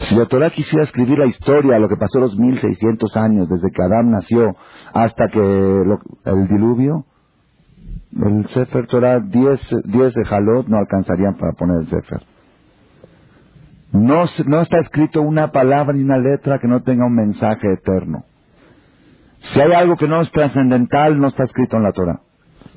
Si 0.02 0.16
la 0.16 0.26
Torah 0.26 0.50
quisiera 0.50 0.84
escribir 0.84 1.18
la 1.18 1.26
historia, 1.26 1.78
lo 1.78 1.88
que 1.88 1.96
pasó 1.96 2.18
los 2.18 2.36
1600 2.36 3.16
años, 3.16 3.48
desde 3.48 3.70
que 3.70 3.82
Adán 3.82 4.10
nació 4.10 4.56
hasta 4.92 5.28
que 5.28 5.38
el 5.38 6.48
diluvio, 6.48 7.04
el 8.20 8.46
Sefer 8.48 8.86
Torah, 8.88 9.20
10, 9.20 9.76
10 9.84 10.14
de 10.14 10.24
Jalot 10.24 10.66
no 10.66 10.78
alcanzarían 10.78 11.34
para 11.34 11.52
poner 11.52 11.82
el 11.82 11.86
Sefer. 11.86 12.22
No, 13.92 14.24
no 14.46 14.60
está 14.60 14.78
escrito 14.78 15.22
una 15.22 15.52
palabra 15.52 15.92
ni 15.92 16.02
una 16.02 16.18
letra 16.18 16.58
que 16.58 16.66
no 16.66 16.82
tenga 16.82 17.06
un 17.06 17.14
mensaje 17.14 17.72
eterno. 17.72 18.24
Si 19.38 19.60
hay 19.60 19.72
algo 19.72 19.96
que 19.96 20.08
no 20.08 20.20
es 20.20 20.30
trascendental, 20.32 21.18
no 21.18 21.28
está 21.28 21.44
escrito 21.44 21.76
en 21.76 21.82
la 21.82 21.92
Torah. 21.92 22.20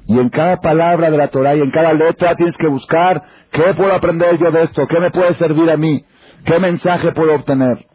Y 0.08 0.20
en 0.20 0.30
cada 0.30 0.58
palabra 0.58 1.10
de 1.10 1.18
la 1.18 1.30
Torah 1.30 1.56
y 1.56 1.62
en 1.62 1.72
cada 1.72 1.94
letra 1.94 2.36
tienes 2.36 2.58
que 2.58 2.68
buscar 2.68 3.24
qué 3.52 3.74
puedo 3.76 3.94
aprender 3.94 4.38
yo 4.38 4.52
de 4.52 4.64
esto, 4.64 4.88
qué 4.88 5.00
me 5.00 5.10
puede 5.10 5.34
servir 5.36 5.70
a 5.72 5.78
mí, 5.78 6.06
qué 6.44 6.60
mensaje 6.60 7.12
puedo 7.14 7.36
obtener. 7.36 7.88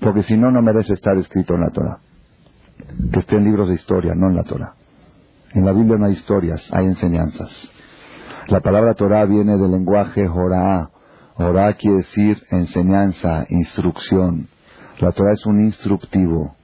Porque 0.00 0.22
si 0.22 0.36
no, 0.36 0.50
no 0.50 0.62
merece 0.62 0.92
estar 0.92 1.16
escrito 1.16 1.54
en 1.54 1.60
la 1.60 1.70
Torah. 1.70 1.98
Que 3.12 3.20
esté 3.20 3.36
en 3.36 3.44
libros 3.44 3.68
de 3.68 3.74
historia, 3.74 4.12
no 4.14 4.28
en 4.28 4.36
la 4.36 4.44
Torah. 4.44 4.74
En 5.52 5.64
la 5.64 5.72
Biblia 5.72 5.96
no 5.98 6.06
hay 6.06 6.12
historias, 6.12 6.62
hay 6.72 6.84
enseñanzas. 6.84 7.70
La 8.48 8.60
palabra 8.60 8.94
Torah 8.94 9.24
viene 9.24 9.56
del 9.56 9.70
lenguaje 9.70 10.26
Jorah, 10.26 10.90
Torah 11.36 11.74
quiere 11.74 11.98
decir 11.98 12.42
enseñanza, 12.50 13.44
instrucción. 13.48 14.48
La 15.00 15.12
Torah 15.12 15.32
es 15.32 15.44
un 15.46 15.64
instructivo, 15.64 16.56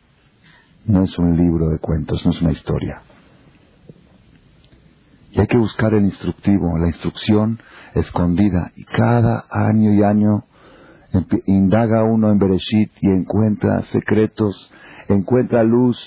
no 0.86 1.04
es 1.04 1.18
un 1.18 1.36
libro 1.36 1.68
de 1.68 1.78
cuentos, 1.78 2.24
no 2.24 2.32
es 2.32 2.40
una 2.40 2.52
historia. 2.52 3.02
Y 5.30 5.40
hay 5.40 5.46
que 5.46 5.56
buscar 5.56 5.94
el 5.94 6.04
instructivo, 6.04 6.78
la 6.78 6.88
instrucción 6.88 7.58
escondida. 7.94 8.70
Y 8.76 8.84
cada 8.84 9.44
año 9.50 9.92
y 9.92 10.02
año 10.02 10.44
indaga 11.46 12.04
uno 12.04 12.30
en 12.30 12.38
Bereshit 12.38 12.92
y 13.00 13.10
encuentra 13.10 13.82
secretos, 13.82 14.72
encuentra 15.08 15.62
luz, 15.62 15.98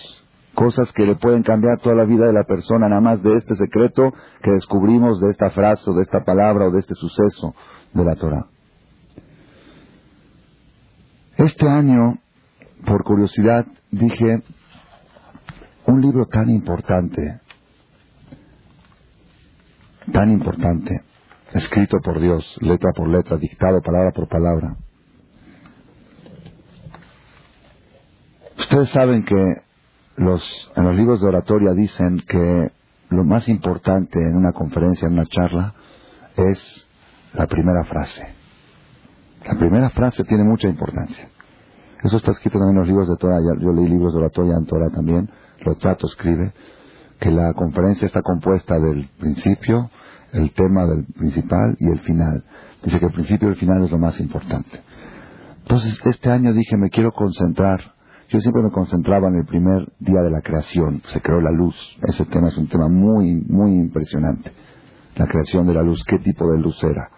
cosas 0.56 0.92
que 0.94 1.06
le 1.06 1.16
pueden 1.16 1.44
cambiar 1.44 1.80
toda 1.80 1.96
la 1.96 2.06
vida 2.06 2.26
de 2.26 2.34
la 2.34 2.46
persona, 2.46 2.88
nada 2.88 3.02
más 3.02 3.22
de 3.22 3.38
este 3.38 3.56
secreto 3.56 4.14
que 4.42 4.52
descubrimos 4.52 5.20
de 5.20 5.30
esta 5.30 5.50
frase 5.52 5.90
o 5.90 5.94
de 5.94 6.04
esta 6.04 6.24
palabra 6.24 6.68
o 6.68 6.72
de 6.72 6.80
este 6.80 6.96
suceso 6.96 7.54
de 7.94 8.04
la 8.04 8.16
Torah. 8.16 8.48
Este 11.38 11.68
año, 11.68 12.18
por 12.86 13.04
curiosidad, 13.04 13.66
dije, 13.92 14.42
un 15.86 16.02
libro 16.02 16.26
tan 16.28 16.50
importante, 16.50 17.42
tan 20.12 20.32
importante, 20.32 21.04
escrito 21.54 22.00
por 22.00 22.20
Dios, 22.20 22.58
letra 22.62 22.92
por 22.96 23.10
letra, 23.10 23.38
dictado 23.38 23.82
palabra 23.82 24.12
por 24.12 24.30
palabra. 24.30 24.78
Ustedes 28.66 28.90
saben 28.90 29.24
que 29.24 29.62
los, 30.18 30.72
en 30.76 30.86
los 30.86 30.96
libros 30.96 31.22
de 31.22 31.28
oratoria 31.28 31.74
dicen 31.74 32.24
que 32.28 32.72
lo 33.10 33.24
más 33.24 33.48
importante 33.48 34.20
en 34.20 34.36
una 34.36 34.54
conferencia, 34.54 35.08
en 35.08 35.14
una 35.14 35.26
charla, 35.26 35.76
es 36.36 36.88
la 37.34 37.46
primera 37.46 37.84
frase. 37.84 38.26
La 39.46 39.54
primera 39.60 39.92
frase 39.92 40.24
tiene 40.24 40.44
mucha 40.44 40.68
importancia. 40.68 41.30
Eso 42.04 42.18
está 42.18 42.32
escrito 42.32 42.58
también 42.58 42.78
en 42.78 42.80
los 42.80 42.88
libros 42.88 43.08
de 43.08 43.18
Torah. 43.18 43.38
Yo 43.40 43.72
leí 43.72 43.88
libros 43.88 44.14
de 44.14 44.20
oratoria 44.22 44.56
en 44.58 44.66
Torah 44.66 44.90
también. 44.90 45.30
Rochato 45.62 46.08
escribe 46.08 46.52
que 47.20 47.30
la 47.30 47.54
conferencia 47.54 48.08
está 48.08 48.24
compuesta 48.24 48.80
del 48.80 49.08
principio, 49.20 49.92
el 50.34 50.52
tema 50.54 50.88
del 50.88 51.06
principal 51.06 51.78
y 51.80 51.88
el 51.88 52.00
final. 52.00 52.44
Dice 52.84 53.00
que 53.00 53.06
el 53.06 53.14
principio 53.14 53.48
y 53.48 53.52
el 53.52 53.58
final 53.58 53.84
es 53.84 53.92
lo 53.92 54.00
más 54.00 54.20
importante. 54.20 54.82
Entonces, 55.60 56.00
este 56.04 56.32
año 56.32 56.52
dije, 56.52 56.76
me 56.78 56.90
quiero 56.90 57.12
concentrar. 57.12 57.95
Yo 58.30 58.40
siempre 58.40 58.64
me 58.64 58.72
concentraba 58.72 59.28
en 59.28 59.36
el 59.36 59.46
primer 59.46 59.88
día 60.00 60.22
de 60.22 60.32
la 60.32 60.42
creación. 60.42 61.02
Se 61.14 61.22
creó 61.22 61.42
la 61.42 61.52
luz. 61.52 61.76
Ese 62.08 62.26
tema 62.26 62.48
es 62.48 62.58
un 62.58 62.68
tema 62.68 62.90
muy, 62.90 63.36
muy 63.48 63.72
impresionante. 63.72 64.52
La 65.16 65.28
creación 65.28 65.68
de 65.68 65.76
la 65.76 65.84
luz. 65.84 66.04
¿Qué 66.06 66.18
tipo 66.20 66.52
de 66.52 66.60
luz 66.60 66.84
era? 66.84 67.10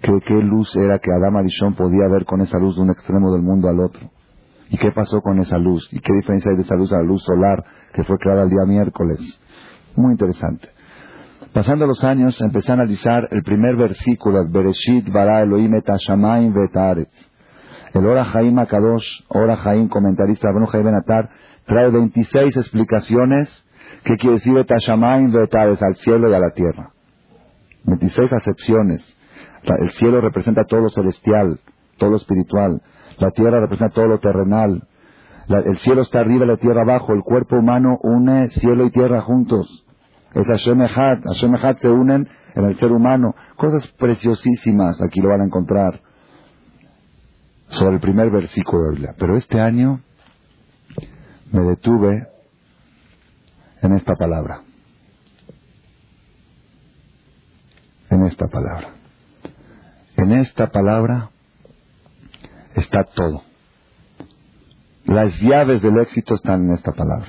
¿Qué, 0.00 0.42
luz 0.42 0.74
era 0.76 1.00
que 1.00 1.10
Adam 1.10 1.36
Arishon 1.36 1.74
podía 1.74 2.06
ver 2.08 2.24
con 2.24 2.40
esa 2.40 2.58
luz 2.58 2.76
de 2.76 2.82
un 2.82 2.90
extremo 2.90 3.32
del 3.32 3.42
mundo 3.42 3.68
al 3.68 3.80
otro? 3.80 4.08
¿Y 4.70 4.78
qué 4.78 4.92
pasó 4.92 5.20
con 5.20 5.40
esa 5.40 5.58
luz? 5.58 5.88
¿Y 5.90 5.98
qué 5.98 6.12
diferencia 6.12 6.52
hay 6.52 6.56
de 6.56 6.62
esa 6.62 6.76
luz 6.76 6.92
a 6.92 6.98
la 6.98 7.02
luz 7.02 7.24
solar 7.24 7.64
que 7.92 8.04
fue 8.04 8.16
creada 8.18 8.44
el 8.44 8.50
día 8.50 8.64
miércoles? 8.64 9.18
Muy 9.96 10.12
interesante. 10.12 10.68
Pasando 11.52 11.86
los 11.86 12.04
años, 12.04 12.40
empecé 12.40 12.70
a 12.70 12.74
analizar 12.74 13.28
el 13.32 13.42
primer 13.42 13.76
versículo, 13.76 14.48
Bereshit 14.48 15.10
bara 15.10 15.42
Elohim 15.42 15.74
et 15.74 15.84
El 17.96 18.06
Ora 18.06 18.26
Jaim 18.26 18.58
Akadosh, 18.58 19.24
Ora 19.28 19.56
Jaim, 19.56 19.88
comentarista 19.88 20.50
Abnu 20.50 20.66
Jaim 20.66 20.84
Benatar, 20.84 21.30
trae 21.64 21.88
26 21.90 22.54
explicaciones 22.54 23.48
que 24.04 24.16
quiere 24.16 24.34
decir 24.34 24.54
Etashamayim 24.58 25.32
Vetades 25.32 25.82
al 25.82 25.94
cielo 25.96 26.28
y 26.28 26.34
a 26.34 26.38
la 26.38 26.50
tierra. 26.50 26.90
26 27.84 28.34
acepciones. 28.34 29.16
El 29.62 29.90
cielo 29.92 30.20
representa 30.20 30.64
todo 30.64 30.80
lo 30.80 30.90
celestial, 30.90 31.58
todo 31.96 32.10
lo 32.10 32.16
espiritual. 32.16 32.82
La 33.16 33.30
tierra 33.30 33.60
representa 33.60 33.94
todo 33.94 34.08
lo 34.08 34.18
terrenal. 34.18 34.86
el 35.48 35.78
cielo 35.78 36.02
está 36.02 36.20
arriba 36.20 36.44
y 36.44 36.48
la 36.48 36.58
tierra 36.58 36.82
abajo. 36.82 37.14
El 37.14 37.22
cuerpo 37.22 37.56
humano 37.56 37.98
une 38.02 38.48
cielo 38.48 38.84
y 38.84 38.90
tierra 38.90 39.22
juntos. 39.22 39.86
Es 40.34 40.46
Hashem 40.46 40.82
Echad. 40.82 41.22
Hashem 41.24 41.54
Echad 41.54 41.78
se 41.78 41.88
unen 41.88 42.28
en 42.54 42.64
el 42.66 42.76
ser 42.76 42.92
humano. 42.92 43.34
Cosas 43.56 43.86
preciosísimas, 43.98 45.00
aquí 45.00 45.20
lo 45.22 45.30
van 45.30 45.40
a 45.40 45.46
encontrar. 45.46 46.00
Sobre 47.68 47.94
el 47.96 48.00
primer 48.00 48.30
versículo 48.30 48.84
de 48.84 48.90
Biblia. 48.92 49.14
Pero 49.18 49.36
este 49.36 49.60
año 49.60 50.00
me 51.52 51.62
detuve 51.62 52.28
en 53.82 53.92
esta 53.92 54.14
palabra. 54.14 54.62
En 58.10 58.24
esta 58.24 58.46
palabra. 58.46 58.94
En 60.16 60.32
esta 60.32 60.68
palabra 60.68 61.30
está 62.74 63.04
todo. 63.04 63.42
Las 65.04 65.38
llaves 65.40 65.82
del 65.82 65.98
éxito 65.98 66.34
están 66.34 66.64
en 66.64 66.72
esta 66.72 66.92
palabra. 66.92 67.28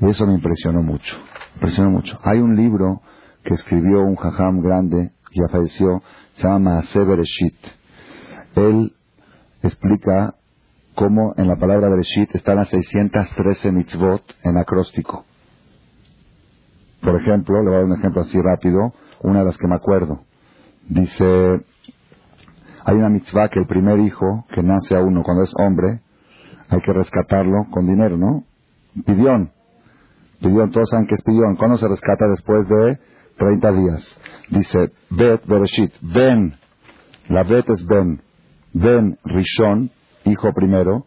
Y 0.00 0.08
eso 0.08 0.26
me 0.26 0.34
impresionó 0.34 0.82
mucho. 0.82 1.16
Impresionó 1.54 1.90
mucho. 1.90 2.18
Hay 2.22 2.40
un 2.40 2.56
libro 2.56 3.02
que 3.42 3.54
escribió 3.54 4.02
un 4.02 4.16
jajam 4.16 4.60
grande, 4.60 5.12
ya 5.32 5.48
falleció, 5.50 6.02
se 6.34 6.42
llama 6.42 6.58
Maaseh 6.58 7.04
Bereshit. 7.04 7.79
Él 8.56 8.92
explica 9.62 10.34
cómo 10.94 11.34
en 11.36 11.48
la 11.48 11.56
palabra 11.56 11.88
Bereshit 11.88 12.34
están 12.34 12.56
las 12.56 12.68
613 12.68 13.72
mitzvot 13.72 14.22
en 14.44 14.58
acróstico. 14.58 15.24
Por 17.00 17.16
ejemplo, 17.16 17.62
le 17.62 17.70
voy 17.70 17.74
a 17.74 17.76
dar 17.78 17.86
un 17.86 17.98
ejemplo 17.98 18.22
así 18.22 18.40
rápido, 18.40 18.92
una 19.22 19.40
de 19.40 19.44
las 19.46 19.56
que 19.56 19.66
me 19.66 19.76
acuerdo. 19.76 20.24
Dice, 20.88 21.64
hay 22.84 22.96
una 22.96 23.08
mitzvah 23.08 23.48
que 23.48 23.60
el 23.60 23.66
primer 23.66 23.98
hijo 24.00 24.44
que 24.54 24.62
nace 24.62 24.96
a 24.96 25.02
uno 25.02 25.22
cuando 25.22 25.44
es 25.44 25.52
hombre, 25.56 26.00
hay 26.68 26.80
que 26.80 26.92
rescatarlo 26.92 27.66
con 27.70 27.86
dinero, 27.86 28.16
¿no? 28.16 28.44
Pidión. 29.04 29.50
Pidión, 30.40 30.70
todos 30.70 30.88
saben 30.90 31.06
que 31.06 31.14
es 31.14 31.22
pidión. 31.22 31.56
¿Cuándo 31.56 31.76
se 31.78 31.88
rescata? 31.88 32.26
Después 32.28 32.68
de 32.68 32.98
30 33.38 33.72
días. 33.72 34.16
Dice, 34.50 34.92
Bet 35.10 35.44
Bereshit, 35.46 35.92
Ben. 36.00 36.54
La 37.28 37.42
Bet 37.42 37.68
es 37.70 37.84
Ben. 37.86 38.20
Ben 38.72 39.18
Rishon, 39.24 39.90
hijo 40.24 40.52
primero. 40.52 41.06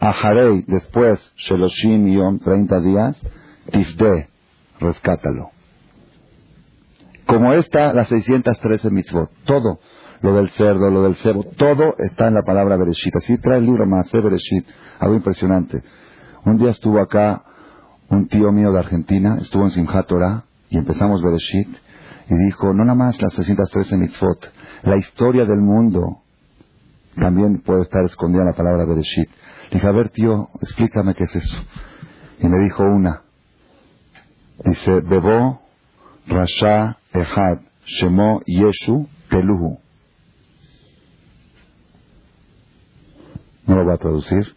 Aharei, 0.00 0.64
después 0.66 1.20
Sheloshim 1.36 2.06
Yom, 2.06 2.38
30 2.38 2.80
días. 2.80 3.16
Tifde, 3.70 4.28
rescátalo. 4.80 5.50
Como 7.26 7.52
esta, 7.52 7.92
las 7.92 8.08
613 8.08 8.90
mitzvot. 8.90 9.30
Todo 9.44 9.78
lo 10.22 10.34
del 10.34 10.50
cerdo, 10.50 10.90
lo 10.90 11.02
del 11.02 11.16
cebo, 11.16 11.44
todo 11.56 11.94
está 11.98 12.28
en 12.28 12.34
la 12.34 12.42
palabra 12.42 12.76
Bereshit. 12.76 13.14
Así 13.16 13.38
trae 13.38 13.58
el 13.58 13.66
libro 13.66 13.84
¿eh? 13.84 14.20
Bereshit, 14.20 14.66
algo 15.00 15.16
impresionante. 15.16 15.82
Un 16.44 16.56
día 16.58 16.70
estuvo 16.70 17.00
acá 17.00 17.42
un 18.08 18.28
tío 18.28 18.52
mío 18.52 18.72
de 18.72 18.78
Argentina, 18.78 19.38
estuvo 19.40 19.64
en 19.64 19.70
Simchat 19.70 20.10
y 20.70 20.78
empezamos 20.78 21.22
Bereshit 21.22 21.68
y 22.28 22.34
dijo, 22.46 22.72
no 22.72 22.84
nada 22.84 22.94
más 22.94 23.20
las 23.20 23.34
613 23.34 23.96
mitzvot, 23.96 24.52
la 24.84 24.96
historia 24.96 25.44
del 25.44 25.60
mundo 25.60 26.21
también 27.16 27.60
puede 27.60 27.82
estar 27.82 28.04
escondida 28.04 28.44
la 28.44 28.54
palabra 28.54 28.84
Bereshit. 28.84 29.28
Le 29.70 29.74
dije, 29.74 29.86
a 29.86 29.92
ver 29.92 30.10
tío, 30.10 30.48
explícame 30.60 31.14
qué 31.14 31.24
es 31.24 31.36
eso. 31.36 31.56
Y 32.38 32.48
me 32.48 32.58
dijo 32.58 32.82
una. 32.82 33.22
Dice, 34.64 35.00
Bebo, 35.00 35.60
Rasha, 36.26 36.98
Ehad, 37.12 37.60
Shemo, 37.86 38.40
Yeshu, 38.46 39.08
Teluhu. 39.28 39.78
No 43.66 43.76
lo 43.76 43.84
voy 43.84 43.94
a 43.94 43.98
traducir. 43.98 44.56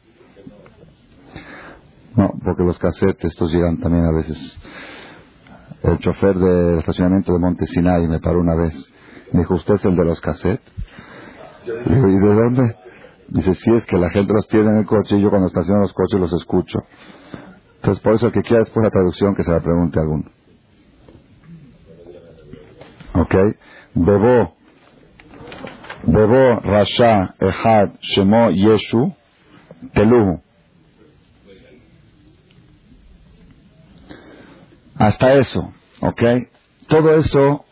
No, 2.16 2.32
porque 2.44 2.64
los 2.64 2.78
cassettes, 2.80 3.26
estos 3.26 3.52
llegan 3.52 3.78
también 3.78 4.06
a 4.06 4.12
veces. 4.12 4.58
El 5.84 6.00
chofer 6.00 6.36
del 6.36 6.80
estacionamiento 6.80 7.34
de 7.34 7.40
Monte 7.40 7.66
Sinai 7.68 8.08
me 8.08 8.20
paró 8.20 8.40
una 8.40 8.56
vez. 8.56 8.74
Me 9.32 9.40
dijo, 9.42 9.56
¿usted 9.56 9.76
es 9.76 9.86
el 9.86 9.96
de 9.96 10.06
los 10.06 10.22
cassettes? 10.22 10.74
¿Y 11.66 12.20
de 12.20 12.34
dónde? 12.34 12.76
Dice, 13.28 13.56
sí, 13.56 13.74
es 13.74 13.86
que 13.86 13.98
la 13.98 14.10
gente 14.10 14.34
los 14.34 14.48
tiene 14.48 14.70
en 14.70 14.78
el 14.78 14.86
coche 14.86 15.18
y 15.18 15.22
yo 15.22 15.30
cuando 15.30 15.48
estaciono 15.48 15.82
los 15.82 15.94
coches 15.94 16.20
los 16.20 16.34
escucho. 16.34 16.80
Entonces, 17.78 18.04
por 18.04 18.14
eso 18.14 18.28
el 18.28 18.34
que 18.34 18.42
quiera 18.42 18.64
después 18.64 18.84
la 18.84 18.92
traducción, 18.92 19.36
que 19.36 19.44
se 19.44 19.52
la 19.52 19.60
pregunte 19.60 20.00
a 20.00 20.04
alguno. 20.04 20.26
¿Ok? 23.14 23.36
Bebo 23.96 24.56
Bebo 26.04 26.60
Rasha 26.60 27.34
Ehad 27.40 27.94
Shemo 28.02 28.52
Yeshu 28.52 29.14
Teluhu. 29.94 30.42
Hasta 34.98 35.34
eso, 35.34 35.74
¿ok? 36.00 36.24
Todo 36.88 37.16
eso, 37.16 37.66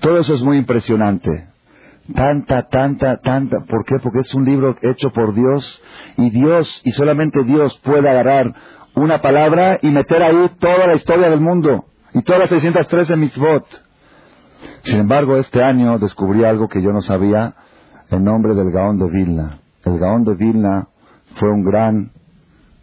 todo 0.00 0.18
eso 0.18 0.34
es 0.34 0.42
muy 0.42 0.58
impresionante. 0.58 1.51
Tanta, 2.14 2.68
tanta, 2.68 3.18
tanta. 3.18 3.60
¿Por 3.60 3.84
qué? 3.84 3.96
Porque 4.02 4.20
es 4.20 4.34
un 4.34 4.44
libro 4.44 4.74
hecho 4.82 5.10
por 5.10 5.34
Dios 5.34 5.82
y 6.16 6.30
Dios, 6.30 6.82
y 6.84 6.90
solamente 6.90 7.44
Dios 7.44 7.78
puede 7.84 8.08
agarrar 8.08 8.52
una 8.94 9.22
palabra 9.22 9.78
y 9.80 9.90
meter 9.90 10.22
ahí 10.22 10.50
toda 10.58 10.86
la 10.88 10.94
historia 10.94 11.30
del 11.30 11.40
mundo 11.40 11.84
y 12.12 12.22
todas 12.22 12.40
las 12.40 12.50
613 12.50 13.16
mitzvot. 13.16 13.66
Sin 14.82 15.00
embargo, 15.00 15.36
este 15.36 15.62
año 15.62 15.98
descubrí 15.98 16.44
algo 16.44 16.68
que 16.68 16.82
yo 16.82 16.90
no 16.92 17.02
sabía 17.02 17.54
en 18.10 18.24
nombre 18.24 18.54
del 18.54 18.70
Gaón 18.70 18.98
de 18.98 19.08
Vilna. 19.08 19.60
El 19.84 19.98
Gaón 19.98 20.24
de 20.24 20.34
Vilna 20.34 20.88
fue 21.38 21.50
un 21.50 21.64
gran, 21.64 22.10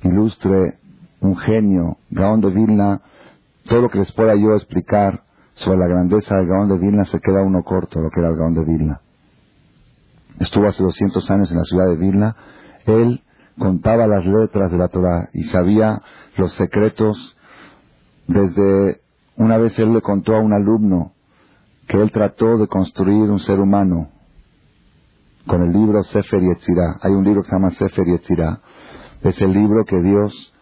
ilustre, 0.04 0.80
un 1.20 1.38
genio. 1.38 1.98
Gaón 2.10 2.42
de 2.42 2.50
Vilna, 2.52 3.02
todo 3.66 3.82
lo 3.82 3.90
que 3.90 4.00
les 4.00 4.12
pueda 4.14 4.36
yo 4.36 4.56
explicar 4.56 5.24
sobre 5.56 5.78
la 5.78 5.88
grandeza 5.88 6.38
del 6.38 6.48
Gaón 6.48 6.70
de 6.70 6.80
Vilna 6.80 7.04
se 7.04 7.20
queda 7.20 7.44
uno 7.44 7.64
corto, 7.64 8.00
lo 8.00 8.10
que 8.10 8.22
era 8.22 8.30
el 8.30 8.38
Gaón 8.38 8.54
de 8.54 8.66
Vilna. 8.66 9.02
Estuvo 10.40 10.68
hace 10.68 10.82
200 10.82 11.30
años 11.32 11.52
en 11.52 11.58
la 11.58 11.64
ciudad 11.64 11.86
de 11.88 11.98
Vilna. 11.98 12.36
Él 12.86 13.22
contaba 13.58 14.08
las 14.08 14.26
letras 14.26 14.72
de 14.72 14.78
la 14.78 14.88
Torah 14.88 15.28
y 15.34 15.44
sabía 15.46 16.02
los 16.38 16.54
secretos. 16.54 17.36
Desde 18.26 19.02
una 19.36 19.58
vez 19.58 19.78
él 19.80 19.94
le 19.94 20.02
contó 20.02 20.36
a 20.36 20.40
un 20.40 20.54
alumno 20.54 21.12
que 21.88 22.02
él 22.02 22.12
trató 22.12 22.58
de 22.58 22.68
construir 22.68 23.30
un 23.30 23.40
ser 23.40 23.60
humano 23.60 24.10
con 25.46 25.62
el 25.64 25.74
libro 25.74 26.04
Sefer 26.04 26.40
Yetzirah. 26.40 27.00
Hay 27.02 27.12
un 27.12 27.26
libro 27.26 27.42
que 27.42 27.50
se 27.50 27.56
llama 27.56 27.72
Sefer 27.72 28.06
Yetzirah. 28.06 28.62
Es 29.24 29.42
el 29.42 29.52
libro 29.52 29.84
que 29.84 30.00
Dios 30.00 30.54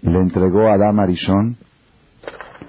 le 0.00 0.18
entregó 0.18 0.66
a 0.66 0.74
Adam 0.74 0.98
Arishon, 0.98 1.56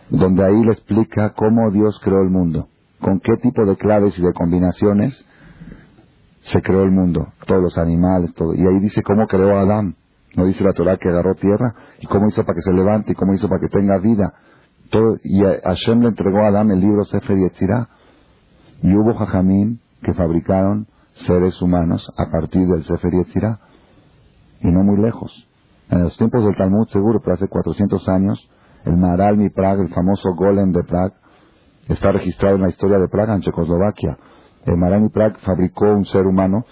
donde 0.09 0.45
ahí 0.45 0.63
le 0.63 0.73
explica 0.73 1.33
cómo 1.33 1.71
Dios 1.71 1.99
creó 2.03 2.21
el 2.21 2.29
mundo, 2.29 2.67
con 2.99 3.19
qué 3.19 3.37
tipo 3.41 3.65
de 3.65 3.77
claves 3.77 4.19
y 4.19 4.21
de 4.21 4.33
combinaciones 4.33 5.25
se 6.43 6.61
creó 6.61 6.83
el 6.83 6.91
mundo, 6.91 7.27
todos 7.47 7.61
los 7.61 7.77
animales, 7.77 8.33
todo. 8.33 8.53
Y 8.53 8.61
ahí 8.61 8.79
dice 8.79 9.01
cómo 9.01 9.27
creó 9.27 9.57
a 9.57 9.61
Adán. 9.61 9.95
No 10.35 10.45
dice 10.45 10.63
la 10.63 10.73
Torah 10.73 10.97
que 10.97 11.09
agarró 11.09 11.35
tierra 11.35 11.75
y 11.99 12.07
cómo 12.07 12.27
hizo 12.27 12.43
para 12.43 12.55
que 12.55 12.61
se 12.61 12.73
levante 12.73 13.11
y 13.11 13.15
cómo 13.15 13.33
hizo 13.33 13.47
para 13.47 13.61
que 13.61 13.69
tenga 13.69 13.99
vida. 13.99 14.33
Todo, 14.89 15.17
y 15.23 15.41
Hashem 15.63 16.01
le 16.01 16.09
entregó 16.09 16.39
a 16.39 16.47
Adán 16.47 16.71
el 16.71 16.79
libro 16.79 17.03
Sefer 17.05 17.37
Yetzirah. 17.37 17.87
Y 18.81 18.93
hubo 18.95 19.13
jajamín 19.15 19.79
que 20.01 20.13
fabricaron 20.13 20.87
seres 21.13 21.61
humanos 21.61 22.11
a 22.17 22.29
partir 22.31 22.67
del 22.67 22.83
Sefer 22.83 23.11
Yetzirah. 23.11 23.59
Y 24.61 24.71
no 24.71 24.83
muy 24.83 25.01
lejos. 25.01 25.47
En 25.89 26.03
los 26.03 26.17
tiempos 26.17 26.43
del 26.43 26.55
Talmud, 26.55 26.87
seguro, 26.87 27.19
pero 27.21 27.35
hace 27.35 27.47
400 27.47 28.09
años, 28.09 28.49
el 28.85 28.97
Maral 28.97 29.37
Mi 29.37 29.49
Prague, 29.49 29.83
el 29.83 29.93
famoso 29.93 30.33
Golem 30.35 30.71
de 30.71 30.83
Prague, 30.83 31.13
está 31.87 32.11
registrado 32.11 32.55
en 32.55 32.63
la 32.63 32.69
historia 32.69 32.97
de 32.97 33.07
Praga, 33.07 33.35
en 33.35 33.41
Checoslovaquia. 33.41 34.17
El 34.65 34.77
Maral 34.77 35.01
Mi 35.01 35.09
Prague 35.09 35.35
fabricó 35.43 35.85
un 35.85 36.05
ser 36.05 36.25
humano 36.25 36.65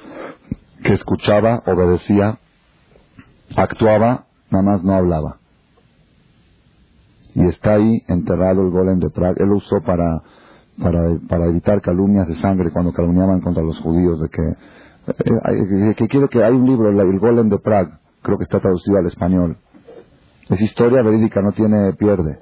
que 0.83 0.93
escuchaba, 0.93 1.61
obedecía, 1.65 2.39
actuaba, 3.55 4.25
nada 4.49 4.63
más 4.63 4.83
no 4.83 4.93
hablaba. 4.93 5.37
Y 7.33 7.47
está 7.47 7.75
ahí 7.75 8.01
enterrado 8.07 8.61
el 8.61 8.71
Golem 8.71 8.99
de 8.99 9.09
Prague. 9.09 9.43
Él 9.43 9.49
lo 9.49 9.57
usó 9.57 9.81
para 9.85 10.21
para, 10.81 10.99
para 11.27 11.45
evitar 11.45 11.81
calumnias 11.81 12.27
de 12.27 12.35
sangre 12.35 12.71
cuando 12.71 12.93
calumniaban 12.93 13.41
contra 13.41 13.63
los 13.63 13.79
judíos 13.79 14.19
de 14.19 14.29
que 14.29 14.41
eh, 15.07 15.95
que 15.95 16.07
quiere 16.07 16.27
que 16.27 16.43
hay 16.43 16.53
un 16.53 16.65
libro 16.65 16.89
el, 16.89 17.19
Golem 17.19 17.49
de 17.49 17.59
Prague 17.59 17.91
creo 18.21 18.37
que 18.37 18.43
está 18.43 18.59
traducido 18.59 18.97
al 18.97 19.05
español 19.05 19.57
es 20.49 20.61
historia 20.61 21.01
verídica 21.03 21.41
no 21.41 21.51
tiene 21.51 21.93
pierde 21.93 22.39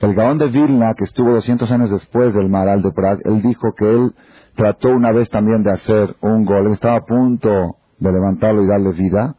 El 0.00 0.14
Gaón 0.14 0.38
de 0.38 0.48
Vilna, 0.48 0.94
que 0.94 1.04
estuvo 1.04 1.32
200 1.34 1.70
años 1.70 1.90
después 1.90 2.34
del 2.34 2.48
Maral 2.48 2.82
de 2.82 2.92
Prague, 2.92 3.22
él 3.24 3.42
dijo 3.42 3.72
que 3.76 3.90
él 3.90 4.14
trató 4.58 4.88
una 4.88 5.12
vez 5.12 5.30
también 5.30 5.62
de 5.62 5.70
hacer 5.70 6.16
un 6.20 6.44
gol. 6.44 6.72
Estaba 6.72 6.96
a 6.96 7.04
punto 7.04 7.76
de 8.00 8.12
levantarlo 8.12 8.60
y 8.64 8.66
darle 8.66 8.90
vida, 8.90 9.36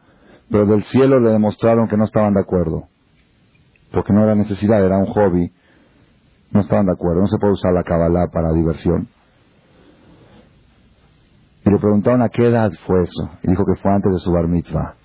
pero 0.50 0.66
del 0.66 0.82
cielo 0.86 1.20
le 1.20 1.32
demostraron 1.32 1.90
que 1.90 1.98
no 1.98 2.06
estaban 2.06 2.34
de 2.34 2.40
acuerdo. 2.40 2.86
Porque 3.92 4.14
no 4.14 4.24
era 4.24 4.34
necesidad, 4.34 4.84
era 4.84 4.98
un 4.98 5.08
hobby. 5.08 5.52
No 6.52 6.62
estaban 6.62 6.86
de 6.86 6.94
acuerdo. 6.94 7.20
No 7.20 7.28
se 7.28 7.38
puede 7.38 7.52
usar 7.52 7.74
la 7.74 7.84
Kabbalah 7.84 8.28
para 8.32 8.54
diversión. 8.54 9.10
Y 11.66 11.70
le 11.70 11.78
preguntaron 11.80 12.22
a 12.22 12.30
qué 12.30 12.48
edad 12.48 12.72
fue 12.88 13.02
eso. 13.02 13.30
Y 13.44 13.50
dijo 13.50 13.66
que 13.66 13.76
fue 13.82 13.92
antes 13.92 14.14
de 14.14 14.20
su 14.20 14.32
bar 14.32 14.48
mitzvah. 14.48 14.96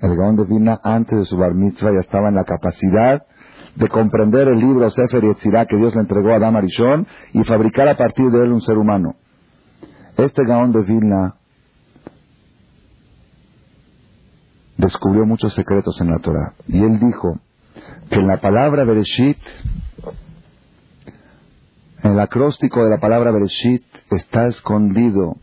El 0.00 0.16
Gaón 0.16 0.36
de 0.36 0.44
Vilna, 0.44 0.78
antes 0.84 1.18
de 1.18 1.24
su 1.24 1.36
bar 1.36 1.54
mitzvah, 1.54 1.92
ya 1.92 2.00
estaba 2.00 2.28
en 2.28 2.36
la 2.36 2.44
capacidad 2.44 3.26
de 3.74 3.88
comprender 3.88 4.46
el 4.46 4.60
libro 4.60 4.88
Sefer 4.88 5.20
Yetzirah 5.20 5.66
que 5.66 5.76
Dios 5.76 5.96
le 5.96 6.02
entregó 6.02 6.30
a 6.30 6.36
Adam 6.36 6.54
Arishon 6.54 7.08
y 7.32 7.42
fabricar 7.42 7.88
a 7.88 7.96
partir 7.96 8.30
de 8.30 8.44
él 8.44 8.52
un 8.52 8.60
ser 8.60 8.78
humano. 8.78 9.16
Este 10.18 10.44
Gaón 10.44 10.72
de 10.72 10.82
Vilna 10.82 11.36
descubrió 14.76 15.24
muchos 15.24 15.54
secretos 15.54 16.00
en 16.00 16.10
la 16.10 16.18
Torah. 16.18 16.54
Y 16.66 16.82
él 16.82 16.98
dijo 16.98 17.38
que 18.10 18.16
en 18.16 18.26
la 18.26 18.40
palabra 18.40 18.82
Bereshit, 18.82 19.38
en 22.02 22.12
el 22.12 22.18
acróstico 22.18 22.82
de 22.82 22.90
la 22.90 22.98
palabra 22.98 23.30
Bereshit, 23.30 23.84
está 24.10 24.48
escondido, 24.48 25.36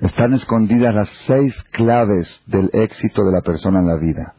están 0.00 0.32
escondidas 0.32 0.94
las 0.94 1.10
seis 1.26 1.54
claves 1.72 2.42
del 2.46 2.70
éxito 2.72 3.22
de 3.22 3.32
la 3.32 3.42
persona 3.42 3.80
en 3.80 3.86
la 3.86 3.96
vida. 3.96 4.34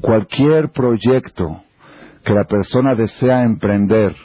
Cualquier 0.00 0.70
proyecto 0.70 1.62
que 2.24 2.32
la 2.32 2.44
persona 2.44 2.94
desea 2.94 3.44
emprender 3.44 4.16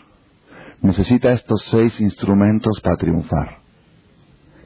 necesita 0.82 1.34
estos 1.34 1.64
seis 1.66 2.00
instrumentos 2.00 2.80
para 2.82 2.96
triunfar. 2.96 3.65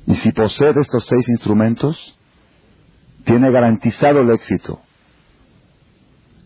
Y 0.05 0.15
si 0.15 0.31
posee 0.31 0.71
estos 0.75 1.05
seis 1.05 1.27
instrumentos, 1.29 2.17
tiene 3.25 3.51
garantizado 3.51 4.21
el 4.21 4.31
éxito. 4.31 4.79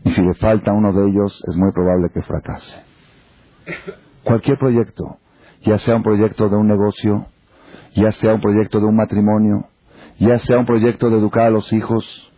Y 0.03 0.09
si 0.11 0.21
le 0.21 0.33
falta 0.33 0.73
uno 0.73 0.91
de 0.91 1.09
ellos, 1.09 1.41
es 1.47 1.55
muy 1.55 1.71
probable 1.71 2.09
que 2.13 2.21
fracase. 2.21 2.83
Cualquier 4.23 4.57
proyecto, 4.57 5.17
ya 5.61 5.77
sea 5.77 5.95
un 5.95 6.03
proyecto 6.03 6.49
de 6.49 6.57
un 6.57 6.67
negocio, 6.67 7.27
ya 7.93 8.11
sea 8.11 8.33
un 8.33 8.41
proyecto 8.41 8.79
de 8.79 8.85
un 8.85 8.95
matrimonio, 8.95 9.67
ya 10.19 10.39
sea 10.39 10.59
un 10.59 10.65
proyecto 10.65 11.09
de 11.09 11.17
educar 11.17 11.47
a 11.47 11.51
los 11.51 11.71
hijos, 11.71 12.31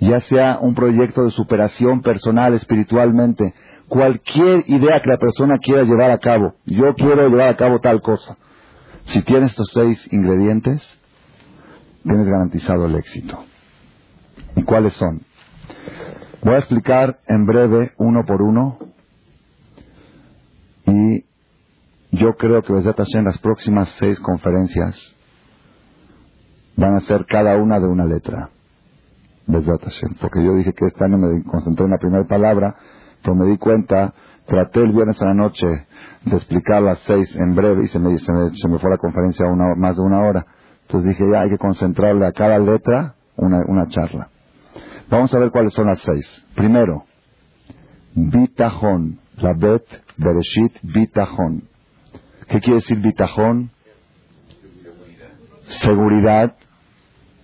ya 0.00 0.20
sea 0.20 0.58
un 0.60 0.74
proyecto 0.74 1.22
de 1.22 1.30
superación 1.30 2.02
personal, 2.02 2.54
espiritualmente, 2.54 3.54
cualquier 3.88 4.64
idea 4.66 5.00
que 5.02 5.10
la 5.10 5.18
persona 5.18 5.58
quiera 5.58 5.84
llevar 5.84 6.10
a 6.10 6.18
cabo, 6.18 6.54
yo 6.66 6.94
quiero 6.94 7.28
llevar 7.28 7.48
a 7.48 7.56
cabo 7.56 7.78
tal 7.78 8.02
cosa. 8.02 8.36
Si 9.06 9.22
tienes 9.22 9.50
estos 9.50 9.70
seis 9.72 10.12
ingredientes, 10.12 10.82
tienes 12.02 12.28
garantizado 12.28 12.86
el 12.86 12.94
éxito. 12.94 13.44
¿Y 14.56 14.62
cuáles 14.62 14.94
son? 14.94 15.22
Voy 16.42 16.54
a 16.54 16.58
explicar 16.58 17.18
en 17.28 17.46
breve, 17.46 17.92
uno 17.98 18.24
por 18.26 18.42
uno, 18.42 18.78
y 20.86 21.24
yo 22.10 22.34
creo 22.36 22.62
que 22.62 22.72
en 22.72 23.24
las 23.24 23.38
próximas 23.38 23.88
seis 23.98 24.18
conferencias 24.20 25.14
van 26.76 26.96
a 26.96 27.00
ser 27.00 27.26
cada 27.26 27.56
una 27.56 27.78
de 27.78 27.86
una 27.86 28.04
letra. 28.04 28.50
Porque 30.20 30.44
yo 30.44 30.54
dije 30.54 30.72
que 30.72 30.86
este 30.86 31.04
año 31.04 31.18
me 31.18 31.42
concentré 31.44 31.84
en 31.84 31.90
la 31.90 31.98
primera 31.98 32.24
palabra, 32.26 32.76
pero 33.22 33.34
me 33.34 33.46
di 33.46 33.58
cuenta, 33.58 34.14
traté 34.46 34.80
el 34.80 34.92
viernes 34.92 35.20
a 35.20 35.26
la 35.26 35.34
noche 35.34 35.66
de 36.24 36.36
explicar 36.36 36.82
las 36.82 36.98
seis 37.00 37.34
en 37.36 37.54
breve 37.54 37.84
y 37.84 37.88
se 37.88 37.98
me, 37.98 38.18
se 38.18 38.68
me, 38.68 38.78
fue 38.78 38.90
la 38.90 38.98
conferencia 38.98 39.46
una, 39.46 39.74
más 39.76 39.96
de 39.96 40.02
una 40.02 40.20
hora. 40.20 40.46
Entonces 40.82 41.10
dije, 41.10 41.30
ya 41.30 41.42
hay 41.42 41.50
que 41.50 41.58
concentrarle 41.58 42.26
a 42.26 42.32
cada 42.32 42.58
letra 42.58 43.14
una, 43.36 43.58
una 43.66 43.88
charla. 43.88 44.28
Vamos 45.08 45.32
a 45.34 45.38
ver 45.38 45.50
cuáles 45.50 45.72
son 45.72 45.86
las 45.86 46.00
seis. 46.00 46.44
Primero, 46.54 47.04
bitajón, 48.14 49.18
la 49.36 49.54
bet, 49.54 49.84
bereshit, 50.16 50.72
bitajón. 50.82 51.64
¿Qué 52.48 52.60
quiere 52.60 52.80
decir 52.80 52.98
bitajón? 53.00 53.70
Seguridad, 55.80 56.54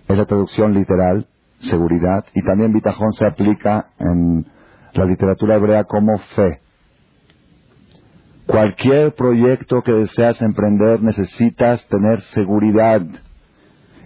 es 0.07 0.17
la 0.17 0.25
traducción 0.25 0.73
literal 0.73 1.27
seguridad, 1.61 2.25
y 2.33 2.41
también 2.41 2.73
bitajón 2.73 3.11
se 3.13 3.25
aplica 3.25 3.87
en 3.99 4.45
la 4.93 5.05
literatura 5.05 5.55
hebrea 5.55 5.83
como 5.83 6.17
fe. 6.35 6.61
Cualquier 8.49 9.13
proyecto 9.13 9.83
que 9.83 9.91
deseas 9.91 10.41
emprender 10.41 11.03
necesitas 11.03 11.87
tener 11.87 12.19
seguridad. 12.33 13.01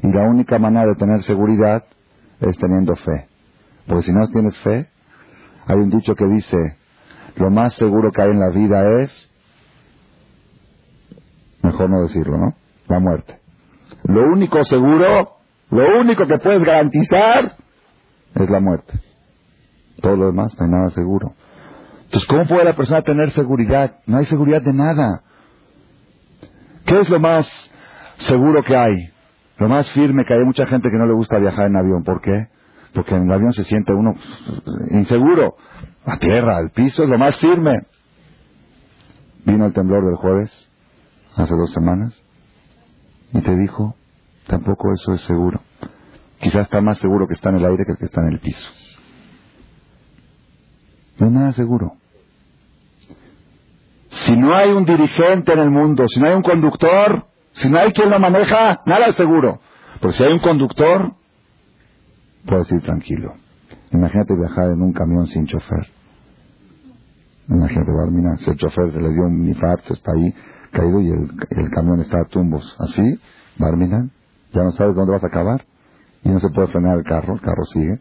Y 0.01 0.11
la 0.11 0.23
única 0.23 0.59
manera 0.59 0.85
de 0.87 0.95
tener 0.95 1.23
seguridad 1.23 1.85
es 2.41 2.57
teniendo 2.57 2.93
fe. 2.97 3.27
Porque 3.87 4.03
si 4.03 4.11
no 4.11 4.27
tienes 4.27 4.57
fe, 4.57 4.89
hay 5.65 5.77
un 5.77 5.89
dicho 5.89 6.13
que 6.13 6.25
dice, 6.25 6.57
lo 7.37 7.49
más 7.51 7.73
seguro 7.75 8.11
que 8.11 8.21
hay 8.21 8.31
en 8.31 8.39
la 8.39 8.49
vida 8.49 9.01
es, 9.01 9.29
mejor 11.61 11.89
no 11.89 12.01
decirlo, 12.01 12.37
¿no? 12.37 12.53
La 12.89 12.99
muerte. 12.99 13.39
Lo 14.03 14.29
único 14.29 14.61
seguro 14.65 15.37
lo 15.73 16.01
único 16.01 16.27
que 16.27 16.37
puedes 16.37 16.63
garantizar 16.63 17.55
es 18.35 18.49
la 18.49 18.59
muerte. 18.59 18.93
Todo 20.01 20.15
lo 20.17 20.25
demás 20.27 20.53
no 20.59 20.65
hay 20.65 20.71
nada 20.71 20.89
seguro. 20.91 21.33
Entonces, 22.13 22.27
¿cómo 22.27 22.45
puede 22.45 22.65
la 22.65 22.75
persona 22.75 23.01
tener 23.01 23.31
seguridad? 23.31 23.95
No 24.05 24.19
hay 24.19 24.25
seguridad 24.25 24.61
de 24.61 24.71
nada. 24.71 25.23
¿Qué 26.85 26.99
es 26.99 27.09
lo 27.09 27.19
más 27.19 27.47
seguro 28.17 28.61
que 28.61 28.77
hay? 28.77 29.09
Lo 29.57 29.67
más 29.67 29.89
firme 29.93 30.23
que 30.23 30.35
hay. 30.35 30.45
mucha 30.45 30.67
gente 30.67 30.91
que 30.91 30.97
no 30.99 31.07
le 31.07 31.13
gusta 31.13 31.39
viajar 31.39 31.65
en 31.65 31.75
avión. 31.75 32.03
¿Por 32.03 32.21
qué? 32.21 32.49
Porque 32.93 33.15
en 33.15 33.23
el 33.23 33.31
avión 33.31 33.51
se 33.53 33.63
siente 33.63 33.95
uno 33.95 34.13
inseguro. 34.91 35.55
La 36.05 36.19
tierra, 36.19 36.59
el 36.59 36.69
piso 36.69 37.01
es 37.01 37.09
lo 37.09 37.17
más 37.17 37.35
firme. 37.39 37.87
Vino 39.43 39.65
el 39.65 39.73
temblor 39.73 40.05
del 40.05 40.15
jueves, 40.15 40.69
hace 41.35 41.55
dos 41.55 41.73
semanas, 41.73 42.15
y 43.33 43.41
te 43.41 43.57
dijo, 43.57 43.95
Tampoco 44.45 44.93
eso 44.93 45.13
es 45.13 45.21
seguro. 45.21 45.61
Quizás 46.39 46.65
está 46.65 46.79
más 46.79 46.99
seguro 46.99 47.27
que 47.27 47.33
está 47.33 47.49
en 47.49 47.55
el 47.55 47.65
aire 47.65 47.85
que 47.85 47.93
el 47.93 47.97
que 47.97 48.05
está 48.05 48.21
en 48.21 48.33
el 48.33 48.39
piso. 48.39 48.69
No 51.17 51.25
hay 51.25 51.33
nada 51.33 51.53
seguro. 51.53 52.02
Si 54.25 54.35
no 54.37 54.55
hay 54.55 54.71
un 54.71 54.85
dirigente 54.85 55.53
en 55.53 55.59
el 55.59 55.71
mundo, 55.71 56.05
si 56.07 56.19
no 56.19 56.27
hay 56.27 56.35
un 56.35 56.41
conductor, 56.41 57.25
si 57.53 57.69
no 57.69 57.79
hay 57.79 57.91
quien 57.91 58.09
lo 58.09 58.19
maneja, 58.19 58.81
nada 58.85 59.07
es 59.07 59.15
seguro. 59.15 59.59
Pero 59.99 60.13
si 60.13 60.23
hay 60.23 60.33
un 60.33 60.39
conductor, 60.39 61.13
puedes 62.45 62.71
ir 62.71 62.81
tranquilo. 62.81 63.33
Imagínate 63.91 64.35
viajar 64.35 64.71
en 64.71 64.81
un 64.81 64.93
camión 64.93 65.27
sin 65.27 65.45
chofer. 65.45 65.87
Imagínate, 67.49 67.91
Barmina, 67.91 68.37
si 68.37 68.49
el 68.49 68.57
chofer 68.57 68.91
se 68.91 69.01
le 69.01 69.09
dio 69.09 69.23
un 69.23 69.45
infarto, 69.47 69.93
está 69.93 70.11
ahí 70.13 70.33
caído 70.71 70.99
y 71.01 71.09
el, 71.09 71.29
el 71.49 71.69
camión 71.69 71.99
está 71.99 72.21
a 72.21 72.25
tumbos. 72.25 72.75
¿Así, 72.79 73.19
Barmina? 73.57 74.09
ya 74.53 74.63
no 74.63 74.71
sabes 74.71 74.95
dónde 74.95 75.13
vas 75.13 75.23
a 75.23 75.27
acabar 75.27 75.65
y 76.23 76.29
no 76.29 76.39
se 76.39 76.49
puede 76.49 76.67
frenar 76.67 76.97
el 76.97 77.03
carro, 77.03 77.33
el 77.33 77.41
carro 77.41 77.65
sigue. 77.65 77.99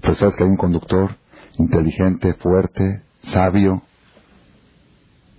Pero 0.00 0.14
sabes 0.14 0.34
que 0.36 0.44
hay 0.44 0.50
un 0.50 0.56
conductor 0.56 1.16
inteligente, 1.58 2.34
fuerte, 2.34 3.02
sabio, 3.24 3.82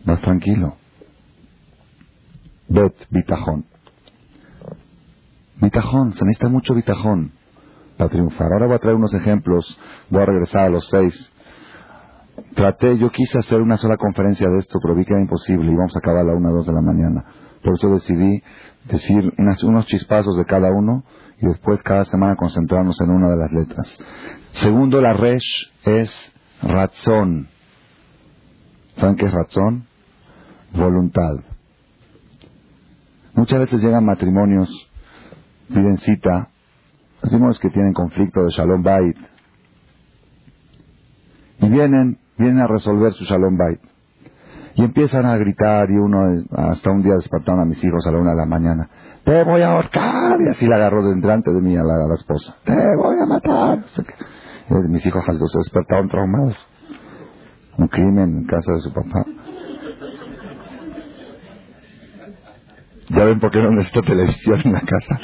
más 0.05 0.21
tranquilo. 0.21 0.75
Bet, 2.67 2.93
bitajón. 3.09 3.65
Bitajón, 5.61 6.13
se 6.13 6.25
necesita 6.25 6.49
mucho 6.49 6.73
bitajón 6.73 7.31
para 7.97 8.09
triunfar. 8.09 8.51
Ahora 8.51 8.67
voy 8.67 8.75
a 8.75 8.79
traer 8.79 8.95
unos 8.95 9.13
ejemplos, 9.13 9.77
voy 10.09 10.21
a 10.21 10.25
regresar 10.25 10.65
a 10.65 10.69
los 10.69 10.87
seis. 10.87 11.31
Traté, 12.55 12.97
yo 12.97 13.11
quise 13.11 13.37
hacer 13.37 13.61
una 13.61 13.77
sola 13.77 13.97
conferencia 13.97 14.49
de 14.49 14.59
esto, 14.59 14.79
pero 14.81 14.95
vi 14.95 15.05
que 15.05 15.13
era 15.13 15.21
imposible 15.21 15.71
y 15.71 15.75
vamos 15.75 15.95
a 15.95 15.99
acabar 15.99 16.21
a 16.21 16.23
la 16.23 16.33
una 16.33 16.49
dos 16.49 16.65
de 16.65 16.73
la 16.73 16.81
mañana. 16.81 17.23
Por 17.63 17.75
eso 17.75 17.89
decidí 17.89 18.43
decir 18.85 19.31
unos 19.63 19.85
chispazos 19.85 20.35
de 20.37 20.45
cada 20.45 20.71
uno 20.71 21.03
y 21.39 21.45
después 21.45 21.81
cada 21.83 22.05
semana 22.05 22.35
concentrarnos 22.35 22.99
en 23.01 23.11
una 23.11 23.29
de 23.29 23.37
las 23.37 23.51
letras. 23.51 23.97
Segundo, 24.53 25.01
la 25.01 25.13
resh 25.13 25.71
es 25.85 26.11
razón. 26.61 27.47
¿Saben 28.97 29.15
qué 29.15 29.25
es 29.25 29.33
razón? 29.33 29.87
Voluntad. 30.73 31.39
Muchas 33.33 33.59
veces 33.59 33.81
llegan 33.81 34.05
matrimonios, 34.05 34.69
piden 35.67 35.97
cita, 35.99 36.49
matrimonios 37.21 37.59
que 37.59 37.69
tienen 37.69 37.93
conflicto 37.93 38.43
de 38.43 38.51
Shalom 38.51 38.83
Bait, 38.83 39.17
y 41.59 41.69
vienen, 41.69 42.17
vienen 42.37 42.59
a 42.59 42.67
resolver 42.67 43.13
su 43.13 43.23
Shalom 43.23 43.57
Bait. 43.57 43.79
Y 44.75 44.83
empiezan 44.83 45.25
a 45.27 45.37
gritar 45.37 45.89
y 45.89 45.93
uno, 45.93 46.43
hasta 46.51 46.91
un 46.91 47.03
día 47.03 47.13
despertaron 47.13 47.61
a 47.61 47.65
mis 47.65 47.83
hijos 47.83 48.05
a 48.07 48.11
la 48.11 48.17
una 48.17 48.31
de 48.31 48.37
la 48.37 48.45
mañana. 48.45 48.89
Te 49.23 49.43
voy 49.43 49.61
a 49.61 49.71
ahorcar. 49.71 50.41
Y 50.41 50.49
así 50.49 50.67
la 50.67 50.77
agarró 50.77 51.03
delante 51.03 51.51
de 51.51 51.61
mí 51.61 51.77
a 51.77 51.83
la, 51.83 52.15
esposa. 52.15 52.55
Te 52.63 52.73
voy 52.97 53.15
a 53.21 53.25
matar. 53.27 53.85
mis 54.89 55.05
hijos 55.05 55.23
se 55.25 55.57
despertaron 55.57 56.09
traumados. 56.09 56.57
un 57.77 57.87
crimen 57.87 58.37
en 58.37 58.45
casa 58.45 58.71
de 58.73 58.79
su 58.79 58.91
papá. 58.91 59.23
Ya 63.09 63.25
ven 63.25 63.39
por 63.39 63.51
qué 63.51 63.59
no 63.59 63.71
necesito 63.71 64.01
televisión 64.01 64.61
en 64.65 64.73
la 64.73 64.81
casa. 64.81 65.19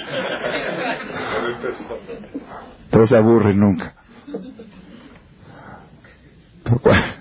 Pero 2.92 3.08
se 3.08 3.18
aburren 3.18 3.60
nunca. 3.60 3.96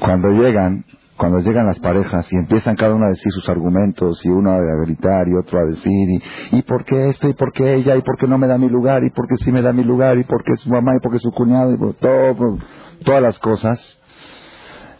Cuando 0.00 0.30
llegan, 0.30 0.84
cuando 1.16 1.38
llegan 1.38 1.66
las 1.66 1.78
parejas 1.78 2.30
y 2.32 2.36
empiezan 2.36 2.74
cada 2.74 2.94
uno 2.94 3.04
a 3.04 3.10
decir 3.10 3.30
sus 3.30 3.48
argumentos 3.48 4.20
y 4.24 4.28
uno 4.28 4.50
a 4.50 4.58
gritar 4.84 5.28
y 5.28 5.34
otro 5.34 5.60
a 5.60 5.64
decir 5.64 6.10
y, 6.10 6.20
y 6.56 6.62
por 6.62 6.84
qué 6.84 7.10
esto 7.10 7.28
y 7.28 7.34
por 7.34 7.52
qué 7.52 7.74
ella 7.74 7.94
y 7.94 8.02
por 8.02 8.18
qué 8.18 8.26
no 8.26 8.36
me 8.36 8.48
da 8.48 8.58
mi 8.58 8.68
lugar 8.68 9.04
y 9.04 9.10
por 9.10 9.28
qué 9.28 9.36
sí 9.44 9.52
me 9.52 9.62
da 9.62 9.72
mi 9.72 9.84
lugar 9.84 10.18
y 10.18 10.24
por 10.24 10.42
qué 10.42 10.56
su 10.56 10.68
mamá 10.70 10.96
y 10.96 11.00
por 11.00 11.12
qué 11.12 11.20
su 11.20 11.30
cuñado 11.30 11.72
y 11.72 11.76
por 11.76 11.94
todo, 11.94 12.58
todas 13.04 13.22
las 13.22 13.38
cosas. 13.38 14.01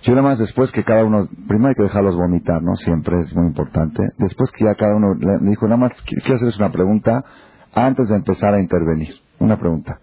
Yo 0.02 0.12
nada 0.12 0.22
más 0.22 0.38
después 0.38 0.72
que 0.72 0.82
cada 0.82 1.04
uno, 1.04 1.28
primero 1.46 1.68
hay 1.68 1.74
que 1.74 1.84
dejarlos 1.84 2.16
vomitar, 2.16 2.60
¿no? 2.60 2.74
Siempre 2.76 3.20
es 3.20 3.34
muy 3.34 3.46
importante. 3.46 4.02
Después 4.18 4.50
que 4.50 4.64
ya 4.64 4.74
cada 4.74 4.96
uno 4.96 5.14
le 5.14 5.38
dijo, 5.48 5.66
nada 5.66 5.76
más 5.76 5.92
quiero 6.04 6.34
hacerles 6.34 6.58
una 6.58 6.72
pregunta 6.72 7.24
antes 7.72 8.08
de 8.08 8.16
empezar 8.16 8.52
a 8.54 8.60
intervenir. 8.60 9.14
Una 9.38 9.58
pregunta. 9.58 10.00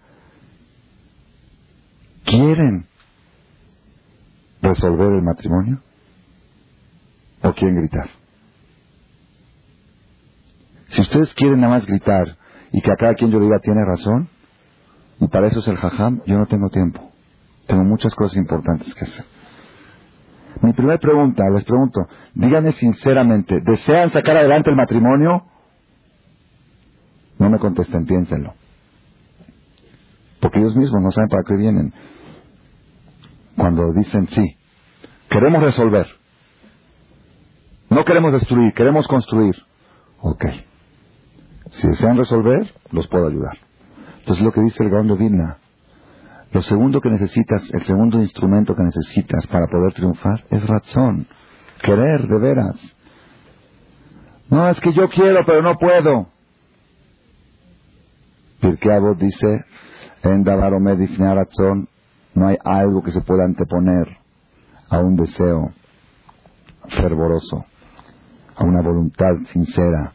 ¿Quieren 2.24 2.86
resolver 4.62 5.12
el 5.12 5.22
matrimonio? 5.22 5.82
¿O 7.42 7.52
quieren 7.52 7.76
gritar? 7.76 8.08
Si 10.88 11.02
ustedes 11.02 11.32
quieren 11.34 11.60
nada 11.60 11.74
más 11.74 11.86
gritar 11.86 12.36
y 12.72 12.80
que 12.80 12.90
a 12.90 12.96
cada 12.96 13.14
quien 13.14 13.30
yo 13.30 13.38
diga 13.38 13.58
tiene 13.60 13.84
razón, 13.84 14.28
y 15.20 15.28
para 15.28 15.48
eso 15.48 15.60
es 15.60 15.68
el 15.68 15.76
jajam, 15.76 16.22
yo 16.26 16.38
no 16.38 16.46
tengo 16.46 16.70
tiempo. 16.70 17.10
Tengo 17.66 17.84
muchas 17.84 18.14
cosas 18.14 18.36
importantes 18.36 18.94
que 18.94 19.04
hacer. 19.04 19.24
Mi 20.62 20.72
primera 20.72 20.98
pregunta, 20.98 21.44
les 21.50 21.64
pregunto, 21.64 22.06
díganme 22.34 22.72
sinceramente, 22.72 23.60
¿desean 23.60 24.10
sacar 24.10 24.36
adelante 24.36 24.70
el 24.70 24.76
matrimonio? 24.76 25.44
No 27.38 27.48
me 27.48 27.58
contesten, 27.58 28.04
piénsenlo. 28.04 28.54
Porque 30.40 30.58
ellos 30.58 30.76
mismos 30.76 31.00
no 31.02 31.10
saben 31.10 31.28
para 31.28 31.44
qué 31.44 31.56
vienen. 31.56 31.94
Cuando 33.56 33.92
dicen 33.92 34.28
sí, 34.28 34.56
queremos 35.28 35.62
resolver. 35.62 36.06
No 37.88 38.04
queremos 38.04 38.32
destruir, 38.32 38.72
queremos 38.74 39.06
construir. 39.08 39.56
Ok. 40.20 40.44
Si 41.72 41.88
desean 41.88 42.16
resolver, 42.16 42.72
los 42.90 43.08
puedo 43.08 43.28
ayudar. 43.28 43.56
Entonces 44.18 44.44
lo 44.44 44.52
que 44.52 44.60
dice 44.60 44.84
el 44.84 44.90
Gran 44.90 45.06
Vilna. 45.16 45.58
Lo 46.52 46.62
segundo 46.62 47.00
que 47.00 47.10
necesitas, 47.10 47.62
el 47.72 47.82
segundo 47.84 48.20
instrumento 48.20 48.74
que 48.74 48.82
necesitas 48.82 49.46
para 49.46 49.66
poder 49.66 49.92
triunfar 49.92 50.44
es 50.50 50.66
razón. 50.66 51.26
Querer, 51.82 52.26
de 52.26 52.38
veras. 52.38 52.76
No, 54.48 54.68
es 54.68 54.80
que 54.80 54.92
yo 54.92 55.08
quiero, 55.08 55.40
pero 55.46 55.62
no 55.62 55.76
puedo. 55.78 56.28
Pirkei 58.60 58.98
dice, 59.16 59.64
en 60.22 60.44
razón, 60.44 61.88
no 62.34 62.48
hay 62.48 62.56
algo 62.64 63.02
que 63.02 63.12
se 63.12 63.22
pueda 63.22 63.44
anteponer 63.44 64.18
a 64.90 64.98
un 64.98 65.16
deseo 65.16 65.72
fervoroso 66.88 67.64
a 68.56 68.64
una 68.64 68.82
voluntad 68.82 69.32
sincera. 69.52 70.12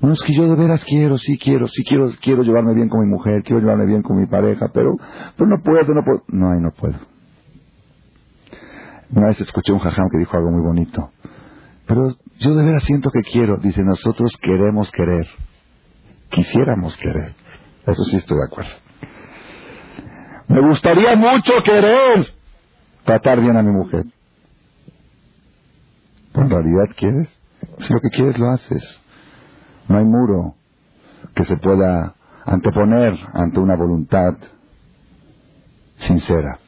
No 0.00 0.12
es 0.12 0.20
que 0.20 0.34
yo 0.34 0.44
de 0.46 0.56
veras 0.56 0.84
quiero, 0.84 1.16
sí 1.18 1.38
quiero, 1.38 1.66
sí 1.68 1.82
quiero, 1.84 2.10
quiero 2.20 2.42
llevarme 2.42 2.74
bien 2.74 2.88
con 2.88 3.00
mi 3.00 3.06
mujer, 3.06 3.42
quiero 3.42 3.60
llevarme 3.60 3.86
bien 3.86 4.02
con 4.02 4.18
mi 4.18 4.26
pareja, 4.26 4.68
pero, 4.72 4.94
pero 5.36 5.48
no 5.48 5.62
puedo, 5.62 5.94
no 5.94 6.02
puedo. 6.04 6.22
No, 6.28 6.50
ahí 6.50 6.60
no 6.60 6.70
puedo. 6.70 6.98
Una 9.10 9.28
vez 9.28 9.40
escuché 9.40 9.72
un 9.72 9.78
jajam 9.78 10.08
que 10.10 10.18
dijo 10.18 10.36
algo 10.36 10.50
muy 10.50 10.62
bonito. 10.62 11.10
Pero 11.86 12.14
yo 12.38 12.54
de 12.54 12.64
veras 12.64 12.84
siento 12.84 13.10
que 13.10 13.22
quiero. 13.22 13.56
Dice, 13.58 13.82
nosotros 13.84 14.36
queremos 14.42 14.90
querer. 14.90 15.26
Quisiéramos 16.30 16.96
querer. 16.96 17.34
Eso 17.86 18.04
sí 18.04 18.16
estoy 18.16 18.36
de 18.36 18.44
acuerdo. 18.44 18.72
Me 20.48 20.60
gustaría 20.68 21.14
mucho 21.16 21.52
querer 21.64 22.26
tratar 23.04 23.40
bien 23.40 23.56
a 23.56 23.62
mi 23.62 23.70
mujer 23.70 24.04
en 26.42 26.50
realidad 26.50 26.94
quieres? 26.96 27.28
Si 27.80 27.92
lo 27.92 28.00
que 28.00 28.10
quieres 28.10 28.38
lo 28.38 28.50
haces. 28.50 29.00
No 29.88 29.98
hay 29.98 30.04
muro 30.04 30.54
que 31.34 31.44
se 31.44 31.56
pueda 31.56 32.14
anteponer 32.44 33.14
ante 33.32 33.60
una 33.60 33.76
voluntad 33.76 34.34
sincera. 35.98 36.58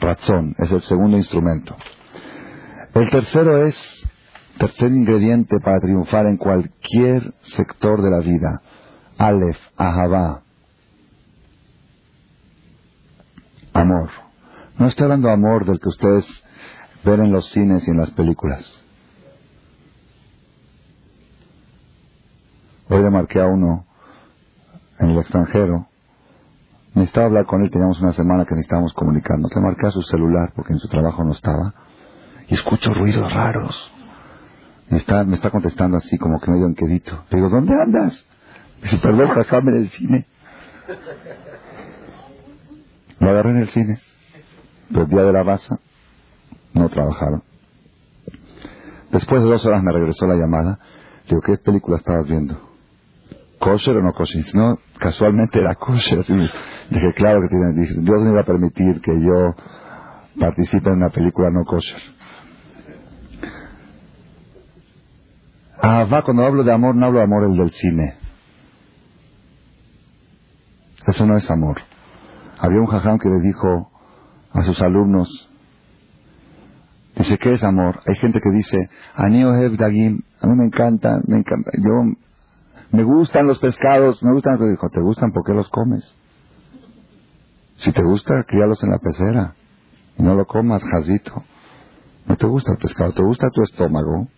Razón 0.00 0.54
es 0.58 0.70
el 0.70 0.82
segundo 0.82 1.16
instrumento. 1.16 1.76
El 2.94 3.08
tercero 3.08 3.66
es, 3.66 3.76
tercer 4.58 4.90
ingrediente 4.90 5.58
para 5.60 5.80
triunfar 5.80 6.26
en 6.26 6.36
cualquier 6.36 7.22
sector 7.54 8.02
de 8.02 8.10
la 8.10 8.20
vida. 8.20 8.62
Aleph, 9.18 9.58
Ahavá. 9.76 10.42
Amor. 13.72 14.10
No 14.78 14.88
estoy 14.88 15.04
hablando 15.04 15.28
de 15.28 15.34
amor 15.34 15.64
del 15.64 15.80
que 15.80 15.88
ustedes 15.88 16.26
ven 17.04 17.22
en 17.22 17.32
los 17.32 17.50
cines 17.50 17.86
y 17.86 17.90
en 17.90 17.98
las 17.98 18.10
películas. 18.10 18.85
Hoy 22.88 23.02
le 23.02 23.10
marqué 23.10 23.40
a 23.40 23.46
uno 23.46 23.84
en 24.98 25.10
el 25.10 25.18
extranjero. 25.18 25.86
Necesitaba 26.94 27.26
hablar 27.26 27.46
con 27.46 27.62
él, 27.62 27.70
teníamos 27.70 28.00
una 28.00 28.12
semana 28.12 28.44
que 28.44 28.54
necesitábamos 28.54 28.94
comunicarnos. 28.94 29.50
Le 29.54 29.60
marqué 29.60 29.86
a 29.88 29.90
su 29.90 30.02
celular 30.02 30.52
porque 30.54 30.72
en 30.72 30.78
su 30.78 30.88
trabajo 30.88 31.24
no 31.24 31.32
estaba. 31.32 31.74
Y 32.48 32.54
escucho 32.54 32.94
ruidos 32.94 33.32
raros. 33.32 33.92
Me 34.88 34.98
está, 34.98 35.24
me 35.24 35.34
está 35.34 35.50
contestando 35.50 35.96
así 35.96 36.16
como 36.16 36.40
que 36.40 36.50
medio 36.50 36.66
enquedito. 36.66 37.24
Le 37.30 37.38
digo, 37.38 37.50
¿dónde 37.50 37.74
andas? 37.74 38.24
Dice, 38.82 38.98
perdón, 38.98 39.28
jajame 39.30 39.72
en 39.72 39.88
cine. 39.88 40.26
Lo 43.18 43.30
agarré 43.30 43.50
en 43.50 43.56
el 43.58 43.68
cine. 43.70 44.00
el 44.90 45.08
día 45.08 45.22
de 45.22 45.32
la 45.32 45.42
baza 45.42 45.80
no 46.72 46.88
trabajaron. 46.88 47.42
Después 49.10 49.42
de 49.42 49.48
dos 49.48 49.64
horas 49.66 49.82
me 49.82 49.92
regresó 49.92 50.26
la 50.26 50.36
llamada. 50.36 50.78
Le 51.24 51.30
digo, 51.30 51.40
¿qué 51.40 51.58
película 51.58 51.96
estabas 51.96 52.28
viendo? 52.28 52.65
Kosher 53.58 53.96
o 53.96 54.02
no 54.02 54.12
kosher. 54.12 54.42
Si 54.42 54.56
no, 54.56 54.78
casualmente 54.98 55.60
era 55.60 55.74
kosher. 55.74 56.24
Dije, 56.90 57.12
claro 57.14 57.40
que 57.42 57.48
tiene, 57.48 57.72
dije, 57.74 57.94
Dios 58.00 58.22
no 58.22 58.30
iba 58.30 58.40
a 58.40 58.46
permitir 58.46 59.00
que 59.00 59.20
yo 59.20 59.54
participe 60.38 60.88
en 60.90 60.96
una 60.96 61.10
película 61.10 61.50
no 61.50 61.64
kosher. 61.64 62.00
Ah, 65.82 66.04
va, 66.10 66.22
cuando 66.22 66.44
hablo 66.44 66.64
de 66.64 66.72
amor, 66.72 66.94
no 66.94 67.06
hablo 67.06 67.18
de 67.18 67.24
amor 67.24 67.44
el 67.44 67.56
del 67.56 67.70
cine. 67.70 68.16
Eso 71.06 71.26
no 71.26 71.36
es 71.36 71.48
amor. 71.50 71.80
Había 72.58 72.80
un 72.80 72.86
jajam 72.86 73.18
que 73.18 73.28
le 73.28 73.40
dijo 73.40 73.90
a 74.52 74.62
sus 74.62 74.80
alumnos, 74.80 75.50
dice, 77.14 77.38
¿qué 77.38 77.52
es 77.52 77.62
amor? 77.62 78.00
Hay 78.06 78.16
gente 78.16 78.40
que 78.40 78.50
dice, 78.50 78.90
Dagim, 79.16 80.22
a 80.40 80.46
mí 80.46 80.54
me 80.56 80.64
encanta, 80.64 81.20
me 81.26 81.38
encanta, 81.38 81.70
yo 81.74 82.16
me 82.92 83.02
gustan 83.02 83.46
los 83.46 83.58
pescados, 83.58 84.22
me 84.22 84.32
gustan. 84.32 84.58
Dijo, 84.58 84.88
¿te 84.90 85.00
gustan? 85.00 85.32
¿Por 85.32 85.44
qué 85.44 85.52
los 85.52 85.68
comes? 85.68 86.04
Si 87.76 87.92
te 87.92 88.02
gusta, 88.02 88.44
críalos 88.44 88.82
en 88.82 88.90
la 88.90 88.98
pecera. 88.98 89.54
Y 90.18 90.22
no 90.22 90.34
lo 90.34 90.46
comas, 90.46 90.82
jazito. 90.82 91.42
No 92.26 92.36
te 92.36 92.46
gusta 92.46 92.72
el 92.72 92.78
pescado, 92.78 93.12
te 93.12 93.22
gusta 93.22 93.48
tu 93.50 93.62
estómago. 93.62 94.28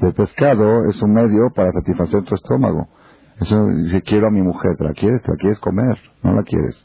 Y 0.00 0.06
el 0.06 0.14
pescado 0.14 0.88
es 0.88 1.00
un 1.02 1.12
medio 1.12 1.50
para 1.54 1.70
satisfacer 1.72 2.22
tu 2.24 2.34
estómago. 2.34 2.88
Eso 3.40 3.66
dice, 3.66 4.02
quiero 4.02 4.28
a 4.28 4.30
mi 4.30 4.42
mujer, 4.42 4.76
¿te 4.76 4.84
la 4.84 4.94
quieres? 4.94 5.22
¿Te 5.22 5.30
la 5.30 5.36
quieres 5.36 5.58
comer? 5.60 5.96
No 6.22 6.32
la 6.32 6.42
quieres. 6.42 6.82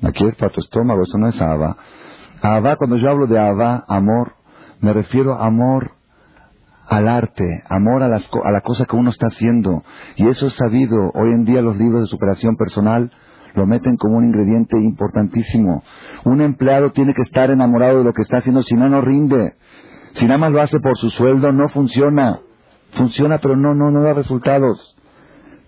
La 0.00 0.12
quieres 0.12 0.36
para 0.36 0.52
tu 0.52 0.60
estómago, 0.60 1.02
eso 1.02 1.18
no 1.18 1.28
es 1.28 1.40
Abba. 1.40 1.76
Abba, 2.42 2.76
cuando 2.76 2.96
yo 2.96 3.10
hablo 3.10 3.26
de 3.26 3.38
Abba, 3.38 3.84
amor, 3.88 4.34
me 4.80 4.92
refiero 4.92 5.34
a 5.34 5.46
amor 5.46 5.95
al 6.88 7.08
arte, 7.08 7.62
amor 7.68 8.02
a, 8.02 8.06
a 8.06 8.52
la 8.52 8.60
cosa 8.60 8.84
que 8.84 8.96
uno 8.96 9.10
está 9.10 9.26
haciendo. 9.26 9.82
Y 10.16 10.26
eso 10.28 10.46
es 10.46 10.54
sabido. 10.54 11.10
Hoy 11.14 11.32
en 11.32 11.44
día 11.44 11.62
los 11.62 11.76
libros 11.76 12.02
de 12.02 12.08
superación 12.08 12.56
personal 12.56 13.10
lo 13.54 13.66
meten 13.66 13.96
como 13.96 14.18
un 14.18 14.24
ingrediente 14.24 14.78
importantísimo. 14.78 15.82
Un 16.24 16.40
empleado 16.40 16.92
tiene 16.92 17.14
que 17.14 17.22
estar 17.22 17.50
enamorado 17.50 17.98
de 17.98 18.04
lo 18.04 18.12
que 18.12 18.22
está 18.22 18.38
haciendo, 18.38 18.62
si 18.62 18.74
no, 18.74 18.88
no 18.88 19.00
rinde. 19.00 19.54
Si 20.14 20.26
nada 20.26 20.38
más 20.38 20.52
lo 20.52 20.60
hace 20.60 20.78
por 20.78 20.96
su 20.96 21.10
sueldo, 21.10 21.52
no 21.52 21.68
funciona. 21.70 22.38
Funciona, 22.92 23.38
pero 23.38 23.56
no, 23.56 23.74
no, 23.74 23.90
no 23.90 24.02
da 24.02 24.12
resultados. 24.12 24.96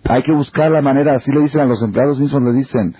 Hay 0.05 0.23
que 0.23 0.31
buscar 0.31 0.71
la 0.71 0.81
manera, 0.81 1.13
así 1.13 1.31
le 1.31 1.41
dicen 1.41 1.61
a 1.61 1.65
los 1.65 1.83
empleados 1.83 2.19
mismos, 2.19 2.41
le 2.41 2.53
dicen, 2.53 2.95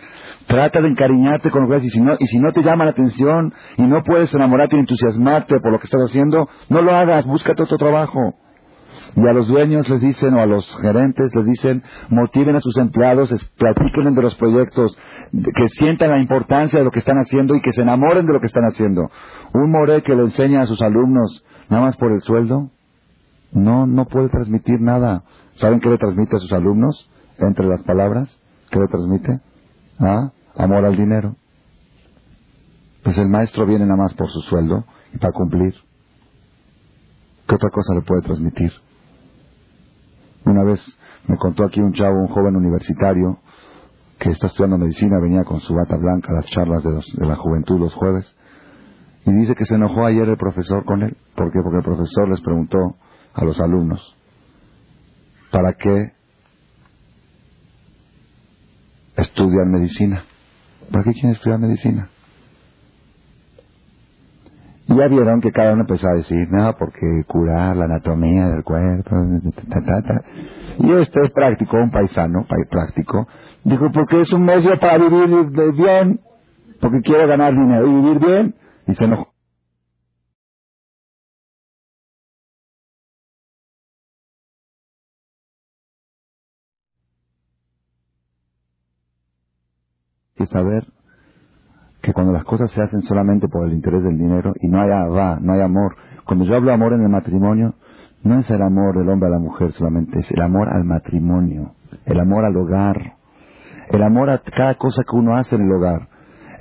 Trata 0.50 0.82
de 0.82 0.88
encariñarte 0.88 1.52
con 1.52 1.62
lo 1.62 1.70
que 1.70 1.76
haces. 1.76 1.90
Y 1.90 1.90
si 1.92 2.02
no, 2.02 2.16
y 2.18 2.26
si 2.26 2.40
no 2.40 2.52
te 2.52 2.64
llama 2.64 2.84
la 2.84 2.90
atención 2.90 3.54
y 3.78 3.86
no 3.86 4.02
puedes 4.04 4.34
enamorarte 4.34 4.78
y 4.78 4.80
entusiasmarte 4.80 5.60
por 5.60 5.72
lo 5.72 5.78
que 5.78 5.86
estás 5.86 6.02
haciendo, 6.02 6.50
no 6.70 6.82
lo 6.82 6.92
hagas, 6.92 7.24
búscate 7.28 7.62
otro 7.62 7.78
trabajo. 7.78 8.34
Y 9.16 9.28
a 9.28 9.32
los 9.32 9.48
dueños 9.48 9.88
les 9.88 10.02
dicen, 10.02 10.34
o 10.34 10.40
a 10.40 10.48
los 10.48 10.76
gerentes 10.82 11.36
les 11.36 11.46
dicen, 11.46 11.84
motiven 12.10 12.56
a 12.56 12.62
sus 12.62 12.76
empleados, 12.78 13.32
platiquen 13.60 14.16
de 14.16 14.22
los 14.24 14.34
proyectos, 14.38 14.98
que 15.32 15.70
sientan 15.78 16.10
la 16.10 16.18
importancia 16.18 16.80
de 16.80 16.86
lo 16.86 16.90
que 16.90 17.00
están 17.00 17.20
haciendo 17.20 17.54
y 17.54 17.62
que 17.62 17.72
se 17.72 17.84
enamoren 17.84 18.26
de 18.26 18.34
lo 18.34 18.40
que 18.40 18.48
están 18.48 18.64
haciendo. 18.64 19.08
Un 19.54 19.70
moré 19.70 20.02
que 20.02 20.16
le 20.16 20.24
enseña 20.24 20.62
a 20.62 20.66
sus 20.66 20.82
alumnos 20.82 21.46
nada 21.70 21.84
más 21.84 21.98
por 21.98 22.12
el 22.12 22.22
sueldo, 22.22 22.72
no, 23.52 23.86
no 23.86 24.06
puede 24.06 24.30
transmitir 24.30 24.82
nada. 24.82 25.22
¿Saben 25.58 25.80
qué 25.80 25.90
le 25.90 26.00
transmite 26.00 26.38
a 26.38 26.40
sus 26.40 26.54
alumnos? 26.54 27.08
Entre 27.38 27.68
las 27.68 27.84
palabras, 27.84 28.36
¿qué 28.72 28.80
le 28.80 28.88
transmite? 28.88 29.42
¿Ah? 30.00 30.32
Amor 30.60 30.84
al 30.84 30.98
dinero. 30.98 31.38
Pues 33.02 33.18
el 33.18 33.30
maestro 33.30 33.66
viene 33.66 33.86
nada 33.86 33.96
más 33.96 34.14
por 34.14 34.30
su 34.30 34.42
sueldo 34.42 34.84
y 35.14 35.18
para 35.18 35.32
cumplir. 35.32 35.74
¿Qué 37.48 37.56
otra 37.56 37.70
cosa 37.70 37.96
le 37.96 38.02
puede 38.02 38.24
transmitir? 38.24 38.70
Una 40.46 40.66
vez 40.66 40.82
me 41.28 41.38
contó 41.38 41.64
aquí 41.64 41.80
un 41.80 41.94
chavo, 41.94 42.20
un 42.20 42.28
joven 42.28 42.58
universitario, 42.58 43.40
que 44.20 44.32
está 44.32 44.48
estudiando 44.48 44.78
medicina, 44.78 45.16
venía 45.22 45.46
con 45.46 45.62
su 45.62 45.74
bata 45.74 45.96
blanca 45.96 46.28
a 46.30 46.42
las 46.42 46.46
charlas 46.48 46.84
de, 46.84 46.92
de 46.92 47.26
la 47.26 47.38
juventud 47.38 47.80
los 47.80 47.94
jueves, 47.94 48.36
y 49.26 49.32
dice 49.32 49.56
que 49.56 49.64
se 49.64 49.76
enojó 49.76 50.06
ayer 50.06 50.28
el 50.28 50.38
profesor 50.38 50.84
con 50.84 51.04
él. 51.04 51.16
¿Por 51.36 51.54
qué? 51.54 51.60
Porque 51.64 51.78
el 51.78 51.84
profesor 51.84 52.28
les 52.28 52.42
preguntó 52.42 52.98
a 53.34 53.46
los 53.46 53.58
alumnos, 53.62 54.14
¿para 55.52 55.72
qué 55.74 56.12
estudian 59.16 59.72
medicina? 59.72 60.26
¿Para 60.92 61.04
qué 61.04 61.14
quieren 61.14 61.32
estudiar 61.32 61.60
medicina? 61.60 62.10
Y 64.88 64.96
ya 64.96 65.08
vieron 65.08 65.40
que 65.40 65.52
cada 65.52 65.74
uno 65.74 65.82
empezó 65.82 66.08
a 66.08 66.16
decir, 66.16 66.48
no, 66.50 66.76
porque 66.78 67.24
curar 67.28 67.76
la 67.78 67.86
anatomía 67.86 68.48
del 68.50 68.64
cuerpo, 68.64 69.16
y 70.80 70.92
este 70.94 71.20
es 71.26 71.32
práctico, 71.32 71.78
un 71.78 71.92
paisano 71.92 72.46
práctico, 72.70 73.28
dijo, 73.64 73.92
porque 73.92 74.22
es 74.22 74.34
un 74.34 74.46
medio 74.46 74.80
para 74.80 74.98
vivir 74.98 75.74
bien, 75.76 76.20
porque 76.82 77.02
quiero 77.02 77.28
ganar 77.28 77.54
dinero 77.54 77.86
y 77.86 77.94
vivir 77.94 78.20
bien, 78.20 78.56
y 78.88 78.96
se 78.96 79.04
enojó. 79.04 79.28
Y 90.40 90.46
saber 90.48 90.88
que 92.02 92.14
cuando 92.14 92.32
las 92.32 92.46
cosas 92.46 92.72
se 92.72 92.82
hacen 92.82 93.02
solamente 93.02 93.48
por 93.48 93.68
el 93.68 93.74
interés 93.74 94.04
del 94.04 94.18
dinero 94.18 94.54
y 94.62 94.68
no 94.68 94.82
hay 94.82 94.90
va, 94.90 95.40
no 95.42 95.54
hay 95.54 95.62
amor. 95.62 95.96
Cuando 96.26 96.46
yo 96.46 96.56
hablo 96.56 96.74
amor 96.74 96.94
en 96.94 97.02
el 97.02 97.10
matrimonio, 97.10 97.76
no 98.24 98.40
es 98.40 98.50
el 98.50 98.62
amor 98.62 98.98
del 98.98 99.10
hombre 99.10 99.28
a 99.28 99.32
la 99.32 99.40
mujer 99.40 99.72
solamente, 99.74 100.20
es 100.20 100.32
el 100.32 100.42
amor 100.42 100.70
al 100.70 100.84
matrimonio, 100.84 101.74
el 102.06 102.20
amor 102.20 102.46
al 102.46 102.56
hogar, 102.56 103.16
el 103.90 104.04
amor 104.04 104.30
a 104.30 104.40
cada 104.40 104.76
cosa 104.76 105.04
que 105.04 105.16
uno 105.16 105.38
hace 105.38 105.56
en 105.56 105.64
el 105.64 105.72
hogar, 105.72 106.08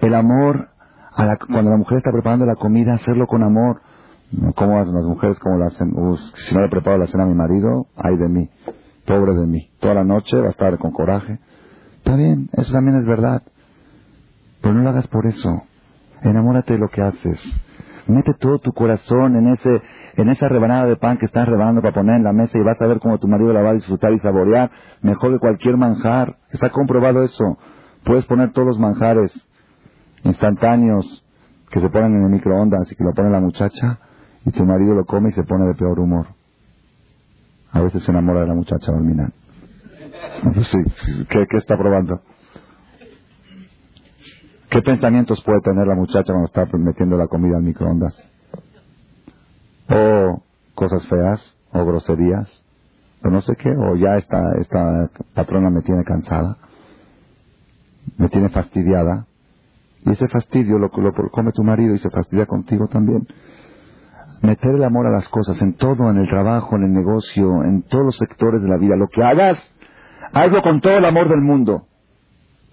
el 0.01 0.15
amor 0.15 0.69
a 1.15 1.25
la, 1.25 1.37
cuando 1.37 1.71
la 1.71 1.77
mujer 1.77 1.99
está 1.99 2.13
preparando 2.13 2.47
la 2.47 2.55
comida, 2.55 2.95
hacerlo 2.95 3.27
con 3.27 3.43
amor. 3.43 3.83
No 4.31 4.53
como 4.53 4.79
hacen 4.79 4.95
las 4.95 5.07
mujeres, 5.07 5.39
como 5.39 5.57
la 5.57 5.67
hacen, 5.67 5.91
si 6.35 6.55
no 6.55 6.61
le 6.61 6.69
preparo 6.69 6.99
la 6.99 7.07
cena 7.07 7.25
a 7.25 7.27
mi 7.27 7.35
marido, 7.35 7.87
ay 7.97 8.17
de 8.17 8.29
mí, 8.29 8.51
pobre 9.07 9.35
de 9.35 9.47
mí. 9.47 9.71
Toda 9.81 9.95
la 9.95 10.05
noche 10.05 10.39
va 10.39 10.49
a 10.49 10.51
estar 10.51 10.79
con 10.79 10.93
coraje. 10.93 11.39
Está 11.97 12.15
bien, 12.15 12.51
eso 12.53 12.73
también 12.73 12.99
es 12.99 13.07
verdad. 13.07 13.43
Pero 14.61 14.75
no 14.75 14.83
lo 14.83 14.91
hagas 14.91 15.09
por 15.09 15.27
eso. 15.27 15.63
Enamórate 16.23 16.75
de 16.75 16.79
lo 16.79 16.89
que 16.89 17.03
haces. 17.03 17.41
Mete 18.07 18.33
todo 18.35 18.59
tu 18.59 18.73
corazón 18.73 19.37
en 19.37 19.49
ese, 19.53 19.83
en 20.17 20.29
esa 20.31 20.49
rebanada 20.49 20.87
de 20.87 20.97
pan 20.97 21.19
que 21.19 21.27
estás 21.27 21.47
rebanando 21.47 21.83
para 21.83 21.95
poner 21.95 22.17
en 22.17 22.25
la 22.25 22.33
mesa 22.33 22.57
y 22.57 22.63
vas 22.63 22.81
a 22.81 22.87
ver 22.87 23.01
cómo 23.01 23.19
tu 23.19 23.29
marido 23.29 23.53
la 23.53 23.63
va 23.63 23.71
a 23.71 23.75
disfrutar 23.75 24.13
y 24.13 24.19
saborear 24.19 24.71
mejor 25.03 25.33
que 25.33 25.39
cualquier 25.39 25.77
manjar. 25.77 26.37
Está 26.51 26.71
comprobado 26.71 27.23
eso. 27.23 27.59
Puedes 28.05 28.25
poner 28.25 28.53
todos 28.53 28.69
los 28.69 28.79
manjares 28.79 29.31
instantáneos 30.25 31.25
que 31.71 31.81
se 31.81 31.89
ponen 31.91 32.15
en 32.15 32.25
el 32.25 32.31
microondas 32.31 32.91
y 32.91 32.97
que 32.97 33.05
lo 33.05 33.13
pone 33.13 33.31
la 33.31 33.41
muchacha 33.41 33.99
y 34.45 34.51
tu 34.53 34.65
marido 34.65 34.95
lo 34.95 35.05
come 35.05 35.29
y 35.29 35.33
se 35.33 35.43
pone 35.43 35.67
de 35.67 35.75
peor 35.75 36.01
humor. 36.01 36.29
A 37.73 37.83
veces 37.83 38.03
se 38.03 38.11
enamora 38.11 38.41
de 38.41 38.47
la 38.47 38.55
muchacha 38.55 38.93
al 38.93 39.33
Sí, 40.63 40.79
¿qué, 41.29 41.47
¿Qué 41.47 41.57
está 41.59 41.77
probando? 41.77 42.23
¿Qué 44.71 44.83
pensamientos 44.83 45.43
puede 45.45 45.61
tener 45.63 45.87
la 45.87 45.95
muchacha 45.95 46.33
cuando 46.33 46.47
está 46.47 46.67
metiendo 46.77 47.17
la 47.17 47.27
comida 47.27 47.57
al 47.57 47.63
microondas? 47.63 48.15
O 49.89 50.43
cosas 50.75 51.07
feas, 51.09 51.55
o 51.73 51.85
groserías, 51.87 52.63
o 53.25 53.29
no 53.29 53.41
sé 53.41 53.57
qué, 53.57 53.71
o 53.71 53.97
ya 53.97 54.17
esta, 54.17 54.43
esta 54.61 55.11
patrona 55.35 55.71
me 55.71 55.81
tiene 55.81 56.05
cansada, 56.05 56.59
me 58.19 58.29
tiene 58.29 58.51
fastidiada, 58.51 59.27
y 60.05 60.13
ese 60.13 60.29
fastidio 60.29 60.79
lo, 60.79 60.91
lo 60.95 61.13
come 61.31 61.53
tu 61.53 61.63
marido 61.63 61.95
y 61.95 61.99
se 61.99 62.11
fastidia 62.11 62.45
contigo 62.45 62.89
también. 62.89 63.27
Meter 64.43 64.75
el 64.75 64.85
amor 64.85 65.07
a 65.07 65.11
las 65.11 65.29
cosas, 65.31 65.61
en 65.63 65.75
todo, 65.75 66.11
en 66.11 66.19
el 66.19 66.29
trabajo, 66.29 66.77
en 66.77 66.85
el 66.85 66.93
negocio, 66.93 67.65
en 67.65 67.83
todos 67.83 68.05
los 68.05 68.17
sectores 68.17 68.63
de 68.63 68.69
la 68.69 68.77
vida, 68.77 68.97
lo 68.97 69.09
que 69.09 69.25
hagas, 69.25 69.59
hazlo 70.33 70.63
con 70.63 70.81
todo 70.81 70.99
el 70.99 71.05
amor 71.07 71.29
del 71.31 71.41
mundo. 71.41 71.87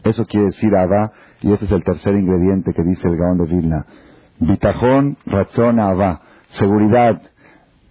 Eso 0.04 0.26
quiere 0.26 0.48
decir 0.48 0.76
Abba, 0.76 1.12
y 1.46 1.54
ese 1.54 1.66
es 1.66 1.72
el 1.72 1.84
tercer 1.84 2.16
ingrediente 2.16 2.74
que 2.74 2.82
dice 2.82 3.08
el 3.08 3.18
Gaón 3.18 3.38
de 3.38 3.46
Vilna. 3.46 3.86
Bitajón, 4.40 5.16
razón, 5.28 5.80
Abba. 5.80 6.22
Seguridad, 6.50 7.22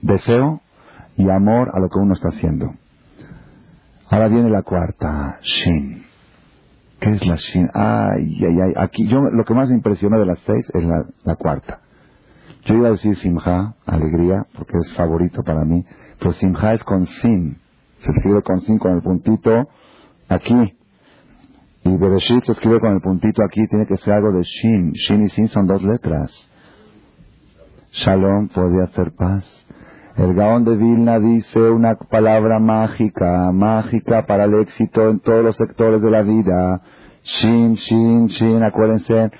deseo 0.03 0.61
y 1.17 1.31
amor 1.31 1.69
a 1.73 1.79
lo 1.79 1.89
que 1.89 2.01
uno 2.01 2.15
está 2.15 2.31
haciendo. 2.31 2.75
Ahora 4.11 4.27
viene 4.27 4.51
la 4.51 4.63
cuarta, 4.63 5.39
Shin. 5.43 6.03
¿Qué 6.99 7.11
es 7.11 7.25
la 7.25 7.37
Shin? 7.37 7.69
Ay, 7.75 8.45
ay, 8.45 8.59
ay. 8.61 8.73
Aquí, 8.77 9.07
yo, 9.07 9.21
lo 9.21 9.45
que 9.45 9.55
más 9.55 9.69
me 9.69 9.77
impresiona 9.77 10.19
de 10.19 10.27
las 10.27 10.41
seis 10.41 10.69
es 10.75 10.83
la, 11.23 11.37
cuarta. 11.37 11.79
Yo 12.65 12.75
iba 12.75 12.89
a 12.89 12.93
decir 12.93 13.17
Simha, 13.19 13.77
alegría, 13.87 14.47
porque 14.57 14.79
es 14.79 14.97
favorito 14.97 15.45
para 15.45 15.65
mí, 15.65 15.85
pero 16.19 16.33
Simha 16.33 16.73
es 16.73 16.83
con 16.83 17.07
Sin. 17.07 17.59
Se 18.01 18.11
escribe 18.11 18.43
con 18.43 18.63
Sin, 18.63 18.81
con 18.81 18.97
el 18.97 19.03
puntito 19.03 19.69
aquí. 20.29 20.77
Y 21.85 21.97
Bereshit 21.99 22.45
se 22.45 22.53
escribe 22.53 22.81
con 22.81 22.95
el 22.95 23.01
puntito 23.01 23.43
aquí, 23.45 23.67
tiene 23.69 23.87
que 23.87 23.99
ser 23.99 24.15
algo 24.15 24.33
de 24.33 24.43
Shin. 24.43 24.93
Shin 24.93 25.23
y 25.23 25.29
Sin 25.29 25.49
son 25.49 25.67
dos 25.67 25.83
letras. 25.83 26.33
Shalom 27.93 28.49
podría 28.49 28.87
ser 28.89 29.13
paz. 29.13 29.45
El 30.17 30.33
Gaón 30.35 30.65
de 30.65 30.77
Vilna 30.77 31.19
dice 31.19 31.61
una 31.61 31.97
palabra 31.97 32.59
mágica, 32.59 33.51
mágica 33.53 34.25
para 34.27 34.45
el 34.45 34.55
éxito 34.55 35.11
en 35.11 35.21
todos 35.21 35.45
los 35.45 35.57
sectores 35.57 36.01
de 36.01 36.11
la 36.11 36.23
vida. 36.23 36.81
Shin, 37.23 37.75
Shin, 37.75 38.27
Shin, 38.29 38.63
acuérdense. 38.63 39.31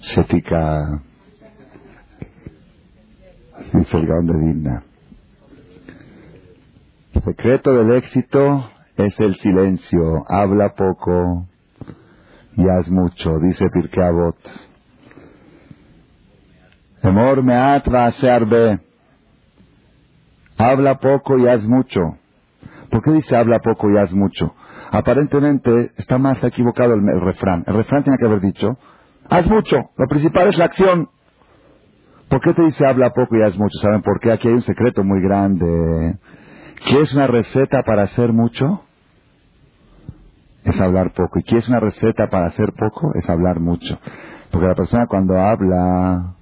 Setica. 0.00 1.02
Dice 3.72 3.96
el 3.96 4.06
Gaón 4.06 4.26
de 4.26 4.38
Vilna. 4.38 4.82
Secreto 7.24 7.72
del 7.72 7.96
éxito 7.96 8.70
es 9.06 9.18
el 9.20 9.36
silencio. 9.36 10.24
Habla 10.28 10.74
poco 10.74 11.46
y 12.56 12.68
haz 12.68 12.88
mucho, 12.90 13.38
dice 13.40 13.66
Pirkei 13.72 14.02
Avot. 14.02 14.36
Emor 17.02 17.42
meat 17.42 17.86
va 17.88 18.12
Habla 20.58 20.98
poco 20.98 21.38
y 21.38 21.48
haz 21.48 21.62
mucho. 21.62 22.00
¿Por 22.90 23.02
qué 23.02 23.12
dice 23.12 23.36
habla 23.36 23.60
poco 23.60 23.90
y 23.90 23.96
haz 23.96 24.12
mucho? 24.12 24.54
Aparentemente 24.90 25.92
está 25.96 26.18
más 26.18 26.42
equivocado 26.42 26.94
el, 26.94 27.08
el 27.08 27.20
refrán. 27.20 27.64
El 27.66 27.74
refrán 27.74 28.02
tiene 28.02 28.18
que 28.18 28.26
haber 28.26 28.40
dicho, 28.40 28.76
haz 29.28 29.48
mucho. 29.48 29.76
Lo 29.96 30.06
principal 30.08 30.48
es 30.48 30.58
la 30.58 30.66
acción. 30.66 31.08
¿Por 32.28 32.40
qué 32.40 32.52
te 32.52 32.62
dice 32.62 32.86
habla 32.86 33.10
poco 33.10 33.36
y 33.36 33.42
haz 33.42 33.56
mucho? 33.56 33.78
¿Saben 33.78 34.02
por 34.02 34.20
qué? 34.20 34.32
Aquí 34.32 34.48
hay 34.48 34.54
un 34.54 34.62
secreto 34.62 35.02
muy 35.02 35.20
grande. 35.22 36.18
¿Quieres 36.84 37.14
una 37.14 37.26
receta 37.26 37.82
para 37.84 38.02
hacer 38.02 38.32
mucho? 38.32 38.82
Es 40.70 40.80
hablar 40.80 41.12
poco. 41.12 41.38
¿Y 41.38 41.42
qué 41.42 41.58
es 41.58 41.68
una 41.68 41.80
receta 41.80 42.28
para 42.28 42.46
hacer 42.46 42.72
poco? 42.72 43.12
Es 43.14 43.28
hablar 43.28 43.60
mucho. 43.60 43.98
Porque 44.50 44.66
la 44.66 44.74
persona 44.74 45.06
cuando 45.06 45.38
habla, 45.38 46.34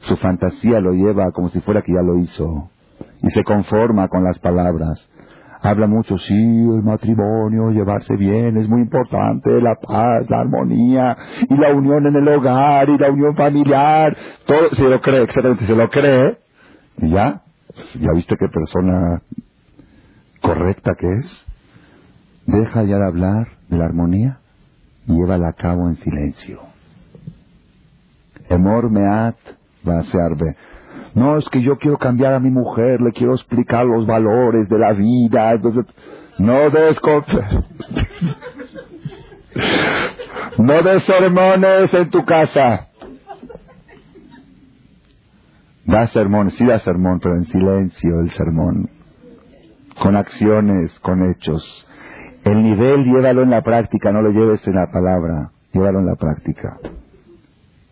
su 0.00 0.16
fantasía 0.16 0.80
lo 0.80 0.92
lleva 0.92 1.30
como 1.32 1.48
si 1.50 1.60
fuera 1.60 1.82
que 1.82 1.92
ya 1.92 2.02
lo 2.02 2.18
hizo. 2.18 2.70
Y 3.22 3.30
se 3.30 3.42
conforma 3.44 4.08
con 4.08 4.24
las 4.24 4.38
palabras. 4.38 5.08
Habla 5.60 5.88
mucho, 5.88 6.16
sí, 6.18 6.34
el 6.34 6.82
matrimonio, 6.84 7.70
llevarse 7.70 8.16
bien, 8.16 8.56
es 8.56 8.68
muy 8.68 8.82
importante, 8.82 9.50
la 9.60 9.74
paz, 9.74 10.30
la 10.30 10.40
armonía, 10.40 11.16
y 11.50 11.56
la 11.56 11.74
unión 11.74 12.06
en 12.06 12.14
el 12.14 12.28
hogar, 12.28 12.88
y 12.88 12.96
la 12.96 13.10
unión 13.10 13.34
familiar, 13.34 14.16
todo, 14.46 14.70
se 14.70 14.84
lo 14.84 15.00
cree, 15.00 15.24
exactamente, 15.24 15.66
se 15.66 15.74
lo 15.74 15.90
cree, 15.90 16.38
y 16.98 17.10
ya, 17.10 17.42
ya 17.98 18.12
viste 18.14 18.36
qué 18.38 18.46
persona 18.46 19.20
correcta 20.40 20.92
que 20.96 21.10
es. 21.10 21.46
Deja 22.46 22.84
ya 22.84 22.98
de 22.98 23.06
hablar 23.06 23.57
la 23.68 23.84
armonía 23.84 24.38
llévala 25.06 25.48
a 25.48 25.52
cabo 25.52 25.88
en 25.88 25.96
silencio. 25.96 26.60
Emor 28.48 28.90
meat 28.90 29.36
va 29.86 30.00
a 30.00 30.04
No, 31.14 31.38
es 31.38 31.48
que 31.48 31.62
yo 31.62 31.78
quiero 31.78 31.98
cambiar 31.98 32.34
a 32.34 32.40
mi 32.40 32.50
mujer, 32.50 33.00
le 33.00 33.12
quiero 33.12 33.34
explicar 33.34 33.86
los 33.86 34.06
valores 34.06 34.68
de 34.68 34.78
la 34.78 34.92
vida. 34.92 35.54
no 36.38 36.70
des 36.70 37.00
No 40.58 40.82
des 40.82 41.04
sermones 41.04 41.94
en 41.94 42.10
tu 42.10 42.24
casa. 42.24 42.88
Da 45.84 46.06
sermón, 46.08 46.50
sí 46.50 46.66
da 46.66 46.78
sermón, 46.80 47.18
pero 47.18 47.36
en 47.36 47.46
silencio 47.46 48.20
el 48.20 48.30
sermón. 48.32 48.90
Con 50.02 50.16
acciones, 50.16 50.98
con 51.00 51.22
hechos. 51.22 51.87
El 52.48 52.62
nivel 52.62 53.04
llévalo 53.04 53.42
en 53.42 53.50
la 53.50 53.60
práctica, 53.60 54.10
no 54.10 54.22
lo 54.22 54.30
lleves 54.30 54.66
en 54.66 54.74
la 54.74 54.90
palabra, 54.90 55.50
llévalo 55.70 55.98
en 55.98 56.06
la 56.06 56.14
práctica. 56.14 56.78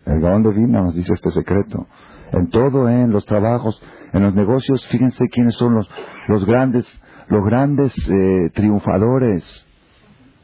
El 0.03 0.19
Gaón 0.19 0.41
de 0.41 0.51
Vina 0.51 0.81
nos 0.81 0.95
dice 0.95 1.13
este 1.13 1.29
secreto. 1.29 1.85
En 2.31 2.49
todo, 2.49 2.89
en 2.89 3.11
los 3.11 3.23
trabajos, 3.27 3.79
en 4.13 4.23
los 4.23 4.33
negocios, 4.33 4.83
fíjense 4.87 5.27
quiénes 5.29 5.53
son 5.57 5.75
los, 5.75 5.87
los 6.27 6.43
grandes, 6.43 6.87
los 7.27 7.45
grandes 7.45 7.93
eh, 8.09 8.49
triunfadores 8.55 9.43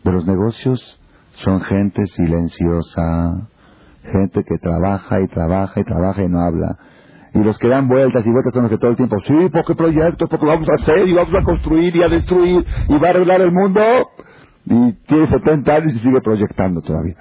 de 0.04 0.12
los 0.12 0.28
negocios. 0.28 1.02
Son 1.32 1.62
gente 1.62 2.06
silenciosa, 2.06 3.48
gente 4.04 4.44
que 4.44 4.60
trabaja 4.60 5.22
y 5.22 5.28
trabaja 5.28 5.80
y 5.80 5.84
trabaja 5.86 6.24
y 6.24 6.30
no 6.30 6.40
habla. 6.40 6.78
Y 7.34 7.40
los 7.40 7.58
que 7.58 7.68
dan 7.68 7.88
vueltas 7.88 8.26
y 8.26 8.32
vueltas 8.32 8.54
son 8.54 8.64
los 8.64 8.72
que 8.72 8.78
todo 8.78 8.92
el 8.92 8.98
tiempo, 8.98 9.16
sí, 9.26 9.50
porque 9.52 9.74
proyecto, 9.76 10.28
porque 10.28 10.46
vamos 10.46 10.68
a 10.70 10.76
hacer 10.76 11.08
y 11.08 11.14
vamos 11.14 11.34
a 11.34 11.44
construir 11.44 11.96
y 11.96 12.04
a 12.04 12.08
destruir 12.08 12.64
y 12.88 12.98
va 13.00 13.08
a 13.08 13.10
arreglar 13.12 13.42
el 13.42 13.52
mundo. 13.52 13.82
Y 14.66 14.94
tiene 15.08 15.28
70 15.28 15.74
años 15.74 15.94
y 15.96 16.00
sigue 16.00 16.22
proyectando 16.22 16.82
todavía. 16.82 17.16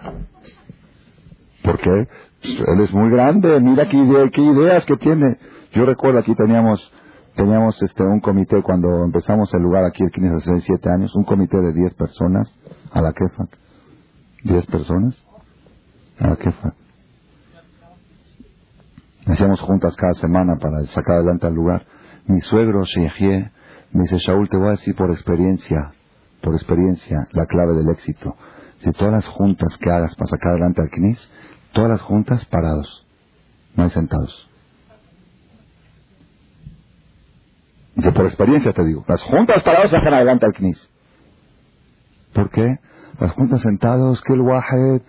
¿Por 1.62 1.78
qué? 1.78 2.08
Él 2.42 2.80
es 2.80 2.92
muy 2.92 3.10
grande, 3.10 3.58
mira 3.60 3.88
qué, 3.88 3.96
ideas 3.96 4.84
que 4.84 4.96
tiene. 4.96 5.36
Yo 5.72 5.86
recuerdo 5.86 6.18
aquí 6.18 6.34
teníamos 6.34 6.92
teníamos 7.34 7.80
este 7.82 8.02
un 8.02 8.20
comité 8.20 8.62
cuando 8.62 9.04
empezamos 9.04 9.52
el 9.54 9.62
lugar 9.62 9.84
aquí 9.86 10.02
el 10.02 10.36
hace 10.36 10.60
7 10.60 10.90
años, 10.90 11.14
un 11.14 11.24
comité 11.24 11.58
de 11.58 11.72
10 11.72 11.94
personas 11.94 12.54
a 12.92 13.00
la 13.00 13.12
quefa. 13.12 13.44
10 14.44 14.66
personas 14.66 15.16
a 16.18 16.28
la 16.28 16.36
quefa. 16.36 16.74
Hacíamos 19.27 19.61
juntas 19.61 19.95
cada 19.97 20.14
semana 20.14 20.57
para 20.57 20.83
sacar 20.87 21.16
adelante 21.16 21.47
al 21.47 21.55
lugar. 21.55 21.87
Mi 22.27 22.41
suegro, 22.41 22.85
Sheyehie, 22.85 23.51
me 23.93 24.03
dice, 24.03 24.16
Shaul, 24.18 24.49
te 24.49 24.57
voy 24.57 24.68
a 24.68 24.70
decir 24.73 24.97
por 24.97 25.11
experiencia, 25.11 25.93
por 26.41 26.55
experiencia, 26.55 27.29
la 27.33 27.47
clave 27.47 27.75
del 27.75 27.89
éxito. 27.91 28.35
Si 28.81 28.91
todas 28.93 29.12
las 29.12 29.27
juntas 29.29 29.77
que 29.79 29.91
hagas 29.91 30.14
para 30.16 30.29
sacar 30.29 30.53
adelante 30.53 30.83
al 30.83 30.91
CNIS, 30.91 31.31
todas 31.73 31.91
las 31.91 32.01
juntas 32.01 32.45
parados, 32.47 33.07
no 33.77 33.85
hay 33.85 33.91
sentados. 33.91 34.49
Dice, 37.95 38.11
por 38.12 38.27
experiencia 38.27 38.73
te 38.73 38.85
digo, 38.85 39.05
las 39.07 39.23
juntas 39.23 39.62
parados 39.62 39.91
sacan 39.91 40.14
adelante 40.14 40.47
al 40.47 40.55
CNIS. 40.55 40.91
¿Por 42.33 42.51
qué? 42.51 42.79
Las 43.20 43.33
juntas 43.33 43.61
sentados, 43.61 44.20
que 44.23 44.33
el 44.33 44.41
wahed, 44.41 45.03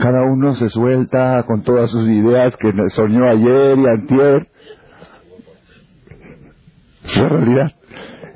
cada 0.00 0.22
uno 0.22 0.54
se 0.54 0.68
suelta 0.70 1.42
con 1.46 1.62
todas 1.62 1.90
sus 1.90 2.08
ideas 2.08 2.56
que 2.56 2.72
soñó 2.88 3.28
ayer 3.28 3.78
y 3.78 3.86
antier. 3.86 4.48
Es 7.04 7.18
realidad. 7.18 7.72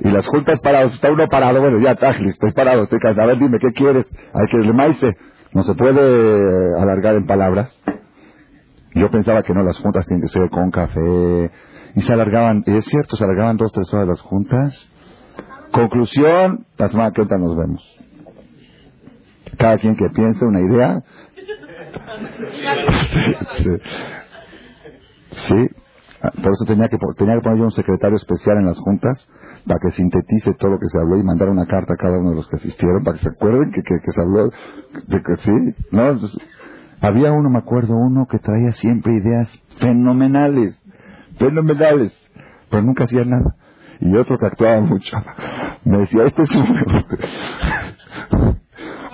Y 0.01 0.11
las 0.11 0.27
juntas 0.29 0.61
paradas, 0.61 0.93
está 0.93 1.11
uno 1.11 1.27
parado, 1.29 1.61
bueno, 1.61 1.79
ya, 1.81 1.95
Tajli, 1.95 2.29
estoy 2.29 2.53
parado, 2.53 2.83
estoy 2.83 2.99
cansado. 2.99 3.23
A 3.23 3.27
ver, 3.29 3.39
dime, 3.39 3.59
¿qué 3.59 3.73
quieres? 3.73 4.07
Hay 4.35 4.47
que 4.51 4.59
el. 4.59 5.17
No 5.55 5.63
se 5.63 5.75
puede 5.75 6.81
alargar 6.83 7.15
en 7.15 7.27
palabras. 7.27 7.75
Yo 8.95 9.11
pensaba 9.11 9.43
que 9.43 9.55
no, 9.55 9.63
las 9.63 9.79
juntas 9.79 10.07
tienen 10.07 10.23
que 10.23 10.29
ser 10.29 10.51
con 10.51 10.71
café. 10.71 11.51
Y 11.95 12.01
se 12.03 12.13
alargaban, 12.13 12.63
y 12.67 12.77
es 12.77 12.85
cierto, 12.85 13.17
se 13.17 13.25
alargaban 13.25 13.57
dos, 13.57 13.73
tres 13.73 13.93
horas 13.95 14.09
las 14.09 14.21
juntas. 14.21 14.91
Conclusión, 15.73 16.67
la 16.77 16.89
semana 16.89 17.13
que 17.13 17.23
nos 17.23 17.57
vemos. 17.57 17.97
Cada 19.57 19.79
quien 19.79 19.97
que 19.97 20.11
piense 20.11 20.45
una 20.45 20.61
idea, 20.61 21.03
sí, 25.33 25.69
ah, 26.23 26.31
Por 26.43 26.53
eso 26.53 26.65
tenía 26.67 26.89
que, 26.89 26.99
tenía 27.17 27.35
que 27.37 27.41
poner 27.43 27.59
yo 27.59 27.65
un 27.65 27.71
secretario 27.73 28.17
especial 28.17 28.59
en 28.59 28.67
las 28.67 28.79
juntas 28.79 29.29
para 29.67 29.81
que 29.81 29.91
sintetice 29.93 30.55
todo 30.55 30.73
lo 30.73 30.79
que 30.79 30.87
se 30.87 30.99
habló 30.99 31.17
y 31.19 31.25
mandar 31.25 31.49
una 31.49 31.67
carta 31.67 31.95
a 31.95 31.97
cada 31.97 32.19
uno 32.19 32.31
de 32.31 32.37
los 32.37 32.49
que 32.49 32.57
asistieron 32.57 33.03
para 33.03 33.17
que 33.17 33.23
se 33.25 33.31
acuerden 33.31 33.71
que, 33.71 33.83
que, 33.83 33.99
se 33.99 34.21
habló 34.21 34.51
de 35.07 35.23
que 35.23 35.37
sí, 35.37 35.53
¿no? 35.91 36.19
había 37.01 37.33
uno, 37.33 37.51
me 37.51 37.59
acuerdo, 37.59 37.95
uno 37.95 38.27
que 38.27 38.39
traía 38.39 38.73
siempre 38.73 39.15
ideas 39.15 39.49
fenomenales, 39.79 40.81
fenomenales, 41.39 42.13
pero 42.71 42.83
nunca 42.83 43.05
hacía 43.05 43.25
nada. 43.25 43.57
Y 44.01 44.17
otro 44.17 44.39
que 44.39 44.47
actuaba 44.47 44.81
mucho. 44.81 45.17
Me 45.85 45.99
decía, 45.99 46.25
este 46.25 46.43
es 46.43 46.51
un, 46.51 46.67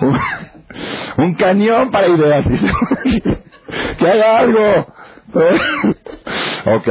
un 1.17 1.35
cañón 1.35 1.91
para 1.91 2.07
ideas. 2.07 2.45
que 3.99 4.07
haga 4.07 4.37
algo. 4.37 4.87
ok, 6.75 6.87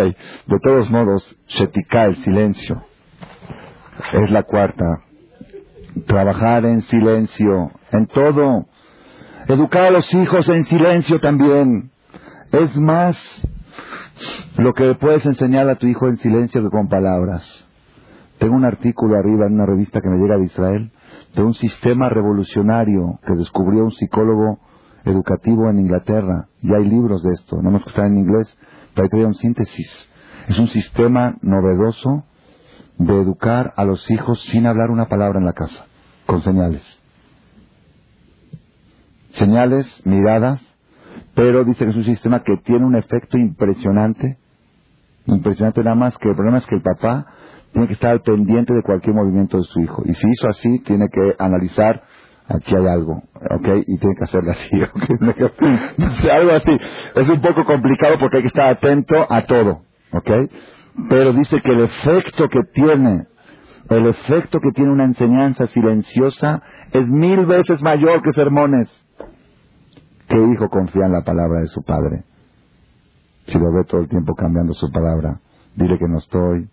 de 0.46 0.58
todos 0.62 0.90
modos, 0.90 1.36
Shetika, 1.48 2.06
el 2.06 2.16
silencio, 2.16 2.82
es 4.12 4.30
la 4.30 4.42
cuarta. 4.42 4.84
Trabajar 6.06 6.64
en 6.64 6.82
silencio, 6.82 7.70
en 7.90 8.06
todo. 8.06 8.66
Educar 9.48 9.84
a 9.84 9.90
los 9.90 10.12
hijos 10.14 10.48
en 10.48 10.64
silencio 10.66 11.18
también. 11.18 11.90
Es 12.52 12.76
más 12.76 13.16
lo 14.56 14.72
que 14.72 14.94
puedes 14.94 15.24
enseñar 15.26 15.68
a 15.68 15.76
tu 15.76 15.86
hijo 15.86 16.08
en 16.08 16.18
silencio 16.18 16.62
que 16.62 16.70
con 16.70 16.88
palabras. 16.88 17.66
Tengo 18.38 18.54
un 18.54 18.64
artículo 18.64 19.18
arriba 19.18 19.46
en 19.46 19.54
una 19.54 19.66
revista 19.66 20.00
que 20.00 20.08
me 20.08 20.16
llega 20.16 20.38
de 20.38 20.44
Israel 20.44 20.92
de 21.34 21.42
un 21.42 21.54
sistema 21.54 22.08
revolucionario 22.08 23.18
que 23.26 23.34
descubrió 23.34 23.84
un 23.84 23.92
psicólogo 23.92 24.58
educativo 25.04 25.68
en 25.68 25.78
Inglaterra. 25.78 26.48
Y 26.60 26.74
hay 26.74 26.84
libros 26.88 27.22
de 27.22 27.32
esto, 27.32 27.60
no 27.62 27.70
me 27.70 27.78
que 27.78 28.06
en 28.06 28.18
inglés, 28.18 28.56
pero 28.94 29.04
hay 29.04 29.10
que 29.10 29.26
un 29.26 29.34
síntesis. 29.34 30.10
Es 30.48 30.58
un 30.58 30.68
sistema 30.68 31.36
novedoso 31.42 32.24
de 32.98 33.20
educar 33.20 33.72
a 33.76 33.84
los 33.84 34.10
hijos 34.10 34.40
sin 34.42 34.66
hablar 34.66 34.90
una 34.90 35.06
palabra 35.06 35.38
en 35.38 35.46
la 35.46 35.52
casa, 35.52 35.86
con 36.26 36.42
señales. 36.42 36.82
Señales, 39.30 39.86
miradas, 40.04 40.60
pero 41.34 41.64
dice 41.64 41.84
que 41.84 41.90
es 41.90 41.96
un 41.96 42.04
sistema 42.04 42.42
que 42.42 42.56
tiene 42.58 42.84
un 42.84 42.96
efecto 42.96 43.38
impresionante, 43.38 44.38
impresionante 45.26 45.82
nada 45.82 45.96
más 45.96 46.18
que 46.18 46.30
el 46.30 46.34
problema 46.34 46.58
es 46.58 46.66
que 46.66 46.74
el 46.74 46.82
papá 46.82 47.26
tiene 47.72 47.86
que 47.86 47.94
estar 47.94 48.20
pendiente 48.22 48.74
de 48.74 48.82
cualquier 48.82 49.14
movimiento 49.14 49.58
de 49.58 49.64
su 49.64 49.80
hijo. 49.80 50.02
Y 50.04 50.14
si 50.14 50.28
hizo 50.28 50.48
así, 50.48 50.80
tiene 50.80 51.08
que 51.08 51.34
analizar, 51.38 52.02
aquí 52.48 52.74
hay 52.74 52.86
algo, 52.86 53.22
¿ok? 53.34 53.68
Y 53.86 53.98
tiene 53.98 54.14
que 54.16 54.24
hacerlo 54.24 54.50
así, 54.50 54.82
¿ok? 54.82 56.30
algo 56.32 56.52
así. 56.52 56.72
Es 57.14 57.28
un 57.28 57.40
poco 57.40 57.64
complicado 57.64 58.16
porque 58.18 58.38
hay 58.38 58.42
que 58.42 58.48
estar 58.48 58.70
atento 58.70 59.26
a 59.28 59.46
todo, 59.46 59.82
¿ok? 60.12 60.30
Pero 61.08 61.32
dice 61.32 61.60
que 61.62 61.70
el 61.70 61.82
efecto 61.82 62.48
que 62.48 62.60
tiene, 62.72 63.26
el 63.88 64.06
efecto 64.06 64.58
que 64.60 64.72
tiene 64.72 64.92
una 64.92 65.04
enseñanza 65.04 65.66
silenciosa 65.68 66.62
es 66.92 67.08
mil 67.08 67.46
veces 67.46 67.80
mayor 67.82 68.22
que 68.22 68.32
sermones. 68.32 68.88
¿Qué 70.28 70.38
hijo 70.38 70.68
confía 70.68 71.06
en 71.06 71.12
la 71.12 71.22
palabra 71.22 71.60
de 71.60 71.66
su 71.68 71.82
padre? 71.82 72.24
Si 73.46 73.58
lo 73.58 73.72
ve 73.72 73.84
todo 73.84 74.00
el 74.00 74.08
tiempo 74.08 74.34
cambiando 74.34 74.74
su 74.74 74.90
palabra, 74.92 75.40
dile 75.74 75.98
que 75.98 76.06
no 76.06 76.18
estoy, 76.18 76.68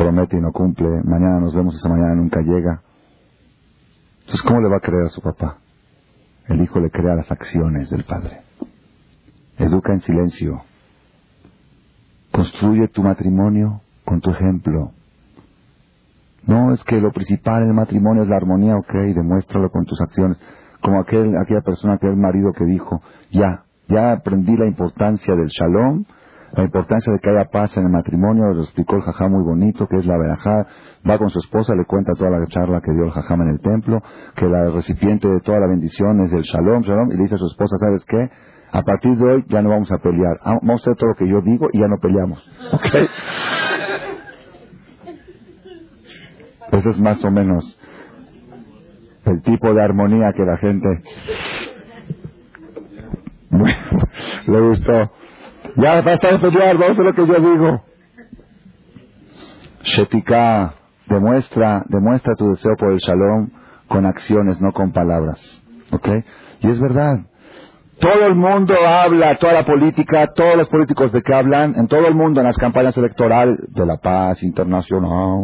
promete 0.00 0.38
y 0.38 0.40
no 0.40 0.50
cumple, 0.50 0.88
mañana 1.04 1.40
nos 1.40 1.54
vemos, 1.54 1.74
esa 1.74 1.90
mañana 1.90 2.14
nunca 2.14 2.40
llega. 2.40 2.80
Entonces, 4.20 4.42
¿cómo 4.42 4.62
le 4.62 4.70
va 4.70 4.78
a 4.78 4.80
creer 4.80 5.04
a 5.04 5.08
su 5.10 5.20
papá? 5.20 5.58
El 6.48 6.62
hijo 6.62 6.80
le 6.80 6.90
crea 6.90 7.14
las 7.14 7.30
acciones 7.30 7.90
del 7.90 8.04
padre. 8.04 8.40
Educa 9.58 9.92
en 9.92 10.00
silencio. 10.00 10.62
Construye 12.32 12.88
tu 12.88 13.02
matrimonio 13.02 13.82
con 14.06 14.22
tu 14.22 14.30
ejemplo. 14.30 14.92
No 16.46 16.72
es 16.72 16.82
que 16.84 16.98
lo 16.98 17.12
principal 17.12 17.64
en 17.64 17.68
el 17.68 17.74
matrimonio 17.74 18.22
es 18.22 18.28
la 18.30 18.36
armonía, 18.36 18.76
ok, 18.76 18.94
demuéstralo 19.14 19.68
con 19.70 19.84
tus 19.84 20.00
acciones. 20.00 20.40
Como 20.80 20.98
aquel, 20.98 21.36
aquella 21.36 21.60
persona, 21.60 21.94
aquel 21.94 22.16
marido 22.16 22.54
que 22.54 22.64
dijo, 22.64 23.02
ya, 23.30 23.64
ya 23.86 24.12
aprendí 24.12 24.56
la 24.56 24.64
importancia 24.64 25.36
del 25.36 25.48
shalom, 25.48 26.06
la 26.52 26.64
importancia 26.64 27.12
de 27.12 27.18
que 27.20 27.30
haya 27.30 27.44
paz 27.44 27.76
en 27.76 27.84
el 27.84 27.90
matrimonio, 27.90 28.52
lo 28.52 28.62
explicó 28.62 28.96
el 28.96 29.02
jajá 29.02 29.28
muy 29.28 29.44
bonito, 29.44 29.86
que 29.86 29.96
es 29.98 30.06
la 30.06 30.18
verajá, 30.18 30.66
va 31.08 31.18
con 31.18 31.30
su 31.30 31.38
esposa, 31.38 31.74
le 31.74 31.84
cuenta 31.84 32.12
toda 32.14 32.30
la 32.30 32.46
charla 32.46 32.80
que 32.80 32.92
dio 32.92 33.04
el 33.04 33.10
jajam 33.12 33.42
en 33.42 33.48
el 33.50 33.60
templo, 33.60 34.02
que 34.34 34.46
la 34.46 34.70
recipiente 34.70 35.28
de 35.28 35.40
toda 35.40 35.60
la 35.60 35.68
bendición 35.68 36.20
es 36.20 36.30
del 36.30 36.42
shalom, 36.42 36.82
shalom, 36.82 37.12
y 37.12 37.16
le 37.16 37.22
dice 37.22 37.36
a 37.36 37.38
su 37.38 37.46
esposa, 37.46 37.76
¿sabes 37.78 38.04
qué? 38.04 38.30
A 38.72 38.82
partir 38.82 39.16
de 39.16 39.24
hoy 39.24 39.44
ya 39.48 39.62
no 39.62 39.70
vamos 39.70 39.90
a 39.92 39.98
pelear, 39.98 40.38
ah, 40.42 40.58
vamos 40.62 40.80
a 40.80 40.90
hacer 40.90 40.96
todo 40.96 41.10
lo 41.10 41.16
que 41.16 41.28
yo 41.28 41.40
digo 41.40 41.68
y 41.72 41.80
ya 41.80 41.88
no 41.88 41.98
peleamos. 41.98 42.38
¿Ok? 42.72 42.86
Eso 46.72 46.90
es 46.90 47.00
más 47.00 47.24
o 47.24 47.30
menos 47.30 47.78
el 49.24 49.42
tipo 49.42 49.74
de 49.74 49.82
armonía 49.82 50.32
que 50.32 50.44
la 50.44 50.56
gente 50.56 50.88
le 54.46 54.60
gustó. 54.60 55.10
Ya 55.76 56.00
basta 56.00 56.32
de 56.32 56.38
pelear, 56.38 56.76
vamos 56.76 56.98
a 56.98 57.02
lo 57.02 57.12
que 57.12 57.26
yo 57.26 57.34
digo. 57.34 57.82
Shetika, 59.82 60.74
demuestra, 61.06 61.82
demuestra 61.88 62.34
tu 62.34 62.50
deseo 62.50 62.76
por 62.76 62.92
el 62.92 62.98
shalom 62.98 63.50
con 63.88 64.06
acciones, 64.06 64.60
no 64.60 64.72
con 64.72 64.92
palabras. 64.92 65.38
¿Ok? 65.92 66.08
Y 66.60 66.70
es 66.70 66.80
verdad. 66.80 67.20
Todo 68.00 68.26
el 68.26 68.34
mundo 68.34 68.74
habla, 68.86 69.36
toda 69.38 69.52
la 69.52 69.66
política, 69.66 70.28
todos 70.34 70.56
los 70.56 70.68
políticos 70.68 71.12
de 71.12 71.20
que 71.20 71.34
hablan, 71.34 71.74
en 71.76 71.86
todo 71.86 72.06
el 72.06 72.14
mundo, 72.14 72.40
en 72.40 72.46
las 72.46 72.56
campañas 72.56 72.96
electorales 72.96 73.58
de 73.74 73.84
la 73.84 73.98
paz 73.98 74.42
internacional, 74.42 75.42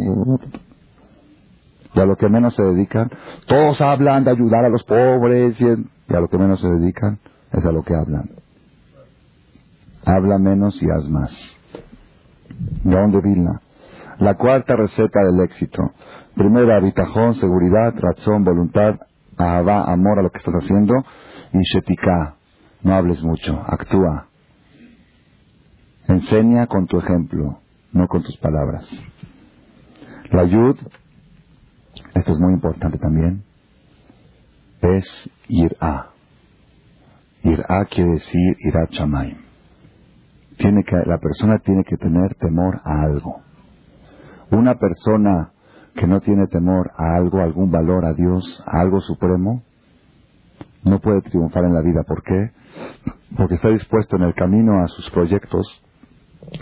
y 1.93 1.99
a 1.99 2.05
lo 2.05 2.15
que 2.15 2.29
menos 2.29 2.55
se 2.55 2.63
dedican, 2.63 3.11
todos 3.45 3.79
hablan 3.79 4.23
de 4.23 4.31
ayudar 4.31 4.65
a 4.65 4.69
los 4.69 4.83
pobres, 4.85 5.61
y, 5.61 5.67
a 5.67 6.19
lo 6.19 6.27
que 6.29 6.37
menos 6.39 6.59
se 6.59 6.67
dedican 6.67 7.19
es 7.51 7.63
a 7.63 7.71
lo 7.71 7.83
que 7.83 7.93
hablan. 7.93 8.36
Habla 10.07 10.37
menos 10.37 10.81
y 10.81 10.89
haz 10.89 11.09
más. 11.09 11.31
dónde 12.85 13.19
Vilna. 13.19 13.61
La 14.19 14.35
cuarta 14.35 14.77
receta 14.77 15.19
del 15.19 15.43
éxito. 15.43 15.83
Primero, 16.33 16.73
habitajón, 16.73 17.35
seguridad, 17.35 17.93
razón, 17.99 18.45
voluntad, 18.45 18.95
ahabá, 19.35 19.83
amor 19.91 20.19
a 20.19 20.21
lo 20.21 20.29
que 20.29 20.37
estás 20.37 20.53
haciendo, 20.53 20.93
y 21.51 21.59
shetika, 21.59 22.35
no 22.83 22.95
hables 22.95 23.21
mucho, 23.21 23.61
actúa. 23.67 24.27
Enseña 26.07 26.67
con 26.67 26.87
tu 26.87 26.99
ejemplo, 26.99 27.59
no 27.91 28.07
con 28.07 28.23
tus 28.23 28.37
palabras. 28.37 28.87
La 30.31 30.45
yud, 30.45 30.77
esto 32.13 32.31
es 32.31 32.39
muy 32.39 32.53
importante 32.53 32.97
también, 32.97 33.43
es 34.81 35.29
ir 35.49 35.75
a. 35.81 36.11
Ir 37.43 37.61
a 37.67 37.83
quiere 37.85 38.11
decir 38.11 38.55
ir 38.59 38.77
a 38.77 38.87
chamaim. 38.87 39.46
Tiene 40.57 40.83
que, 40.83 40.95
la 41.05 41.17
persona 41.19 41.59
tiene 41.59 41.83
que 41.83 41.97
tener 41.97 42.35
temor 42.35 42.79
a 42.83 43.03
algo. 43.03 43.41
Una 44.51 44.75
persona 44.75 45.51
que 45.95 46.07
no 46.07 46.19
tiene 46.19 46.47
temor 46.47 46.91
a 46.97 47.15
algo, 47.15 47.39
algún 47.41 47.71
valor 47.71 48.05
a 48.05 48.13
Dios, 48.13 48.63
a 48.65 48.81
algo 48.81 49.01
supremo, 49.01 49.63
no 50.83 50.99
puede 50.99 51.21
triunfar 51.21 51.65
en 51.65 51.73
la 51.73 51.81
vida. 51.81 52.03
¿Por 52.07 52.23
qué? 52.23 52.51
Porque 53.35 53.55
está 53.55 53.69
dispuesto 53.69 54.15
en 54.15 54.23
el 54.23 54.33
camino 54.33 54.83
a 54.83 54.87
sus 54.87 55.09
proyectos 55.11 55.65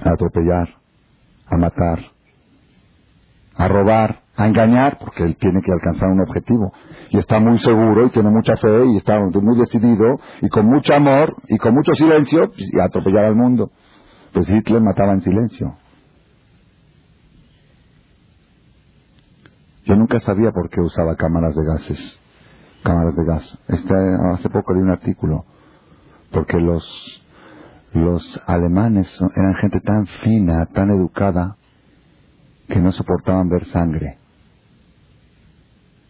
a 0.04 0.12
atropellar, 0.12 0.70
a 1.48 1.58
matar, 1.58 2.00
a 3.56 3.68
robar, 3.68 4.22
a 4.36 4.48
engañar, 4.48 4.98
porque 5.00 5.24
él 5.24 5.38
tiene 5.38 5.62
que 5.62 5.72
alcanzar 5.72 6.10
un 6.10 6.22
objetivo. 6.22 6.74
Y 7.10 7.18
está 7.18 7.40
muy 7.40 7.60
seguro 7.60 8.06
y 8.06 8.10
tiene 8.10 8.30
mucha 8.30 8.56
fe 8.58 8.86
y 8.88 8.98
está 8.98 9.20
muy 9.20 9.58
decidido 9.58 10.20
y 10.42 10.50
con 10.50 10.66
mucho 10.66 10.94
amor 10.94 11.36
y 11.48 11.58
con 11.58 11.74
mucho 11.74 11.94
silencio 11.94 12.52
y 12.58 12.80
atropellar 12.80 13.26
al 13.26 13.36
mundo. 13.36 13.70
Pues 14.36 14.50
Hitler 14.50 14.82
mataba 14.82 15.14
en 15.14 15.22
silencio. 15.22 15.78
Yo 19.86 19.96
nunca 19.96 20.20
sabía 20.20 20.52
por 20.52 20.70
qué 20.70 20.82
usaba 20.82 21.16
cámaras 21.16 21.56
de 21.56 21.64
gases, 21.64 22.20
cámaras 22.84 23.16
de 23.16 23.24
gas. 23.24 23.58
Este, 23.70 23.94
hace 24.34 24.50
poco 24.50 24.74
leí 24.74 24.82
un 24.82 24.90
artículo, 24.90 25.46
porque 26.32 26.58
los, 26.58 26.84
los 27.94 28.42
alemanes 28.46 29.08
eran 29.38 29.56
gente 29.56 29.80
tan 29.80 30.06
fina, 30.06 30.66
tan 30.66 30.90
educada, 30.90 31.56
que 32.68 32.80
no 32.80 32.92
soportaban 32.92 33.48
ver 33.48 33.66
sangre. 33.68 34.18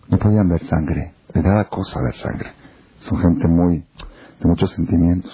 No 0.08 0.18
podían 0.18 0.50
ver 0.50 0.66
sangre, 0.66 1.14
les 1.32 1.44
daba 1.44 1.70
cosa 1.70 2.02
ver 2.02 2.16
sangre. 2.16 2.50
Son 3.02 3.20
gente 3.20 3.48
muy, 3.48 3.86
de 4.40 4.50
muchos 4.50 4.72
sentimientos. 4.72 5.32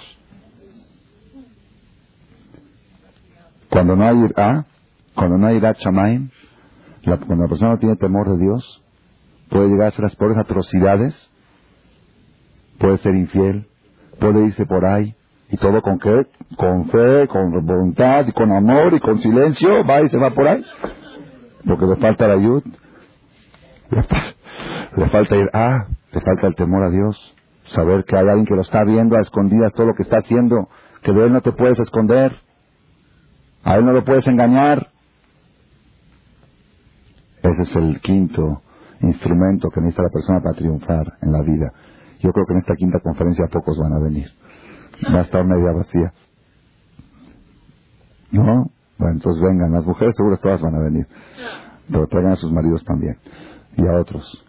Cuando 3.72 3.96
no 3.96 4.06
hay 4.06 4.18
a, 4.36 4.66
cuando 5.14 5.38
no 5.38 5.46
hay 5.46 5.56
ira 5.56 5.74
cuando 5.74 7.44
la 7.44 7.48
persona 7.48 7.70
no 7.70 7.78
tiene 7.78 7.96
temor 7.96 8.28
de 8.28 8.36
Dios, 8.36 8.82
puede 9.48 9.68
llegar 9.68 9.86
a 9.86 9.88
hacer 9.88 10.02
las 10.02 10.14
peores 10.14 10.36
atrocidades, 10.36 11.30
puede 12.78 12.98
ser 12.98 13.14
infiel, 13.14 13.66
puede 14.20 14.44
irse 14.44 14.66
por 14.66 14.84
ahí, 14.84 15.14
y 15.48 15.56
todo 15.56 15.80
con 15.80 15.98
qué? 15.98 16.26
Con 16.58 16.84
fe, 16.90 17.26
con 17.28 17.64
voluntad, 17.64 18.26
con 18.34 18.52
amor 18.52 18.92
y 18.92 19.00
con 19.00 19.18
silencio, 19.20 19.86
va 19.86 20.02
y 20.02 20.08
se 20.10 20.18
va 20.18 20.34
por 20.34 20.48
ahí. 20.48 20.62
Porque 21.66 21.86
le 21.86 21.96
falta 21.96 22.28
la 22.28 22.34
ayuda, 22.34 22.62
le, 24.96 25.08
falta 25.08 25.34
ir, 25.34 25.48
ah, 25.54 25.86
le 26.12 26.20
falta 26.20 26.46
el 26.46 26.54
temor 26.56 26.84
a 26.84 26.90
Dios, 26.90 27.34
saber 27.68 28.04
que 28.04 28.18
hay 28.18 28.28
alguien 28.28 28.44
que 28.44 28.54
lo 28.54 28.60
está 28.60 28.84
viendo 28.84 29.16
a 29.16 29.22
escondidas 29.22 29.72
todo 29.72 29.86
lo 29.86 29.94
que 29.94 30.02
está 30.02 30.18
haciendo, 30.18 30.68
que 31.02 31.12
de 31.12 31.24
él 31.24 31.32
no 31.32 31.40
te 31.40 31.52
puedes 31.52 31.78
esconder, 31.78 32.41
a 33.64 33.76
él 33.76 33.84
no 33.84 33.92
lo 33.92 34.04
puedes 34.04 34.26
engañar, 34.26 34.88
ese 37.42 37.62
es 37.62 37.76
el 37.76 38.00
quinto 38.00 38.62
instrumento 39.00 39.68
que 39.70 39.80
necesita 39.80 40.04
la 40.04 40.10
persona 40.10 40.40
para 40.40 40.54
triunfar 40.54 41.14
en 41.22 41.32
la 41.32 41.42
vida. 41.42 41.72
Yo 42.20 42.30
creo 42.32 42.46
que 42.46 42.52
en 42.52 42.58
esta 42.60 42.76
quinta 42.76 43.00
conferencia 43.00 43.46
pocos 43.50 43.76
van 43.78 43.92
a 43.92 43.98
venir. 43.98 44.28
Va 45.12 45.20
a 45.20 45.22
estar 45.22 45.44
media 45.44 45.72
vacía. 45.72 46.12
¿No? 48.30 48.70
Bueno, 48.96 49.14
entonces 49.14 49.42
vengan. 49.42 49.72
Las 49.72 49.84
mujeres 49.84 50.14
seguro 50.16 50.36
todas 50.36 50.60
van 50.62 50.76
a 50.76 50.84
venir. 50.84 51.06
Pero 51.88 52.06
traigan 52.06 52.32
a 52.32 52.36
sus 52.36 52.52
maridos 52.52 52.84
también. 52.84 53.18
Y 53.76 53.86
a 53.86 53.94
otros. 53.94 54.44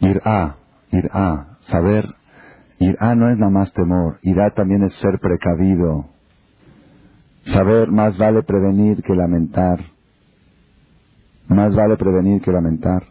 Ir 0.00 0.20
a, 0.24 0.56
ir 0.90 1.08
a, 1.10 1.56
saber. 1.68 2.04
Ir 2.78 2.96
a 3.00 3.14
no 3.14 3.30
es 3.30 3.38
nada 3.38 3.50
más 3.50 3.72
temor. 3.72 4.18
Ir 4.22 4.38
a 4.40 4.50
también 4.50 4.82
es 4.82 4.92
ser 4.96 5.18
precavido. 5.18 6.10
Saber 7.52 7.90
más 7.90 8.16
vale 8.16 8.42
prevenir 8.42 9.02
que 9.02 9.14
lamentar. 9.14 9.78
Más 11.48 11.74
vale 11.74 11.96
prevenir 11.96 12.40
que 12.40 12.50
lamentar. 12.50 13.02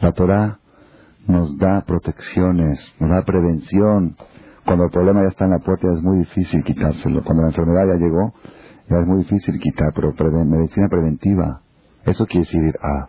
La 0.00 0.12
Torah 0.12 0.58
nos 1.26 1.56
da 1.58 1.82
protecciones, 1.82 2.94
nos 2.98 3.10
da 3.10 3.22
prevención. 3.22 4.16
Cuando 4.64 4.84
el 4.84 4.90
problema 4.90 5.22
ya 5.22 5.28
está 5.28 5.44
en 5.44 5.52
la 5.52 5.58
puerta 5.58 5.88
es 5.92 6.02
muy 6.02 6.18
difícil 6.18 6.64
quitárselo. 6.64 7.22
Cuando 7.22 7.42
la 7.42 7.50
enfermedad 7.50 7.86
ya 7.86 8.04
llegó, 8.04 8.32
ya 8.88 8.98
es 8.98 9.06
muy 9.06 9.18
difícil 9.18 9.58
quitar, 9.60 9.92
pero 9.94 10.12
medicina 10.44 10.88
preventiva. 10.88 11.60
Eso 12.04 12.26
quiere 12.26 12.46
decir 12.46 12.74
a 12.82 13.08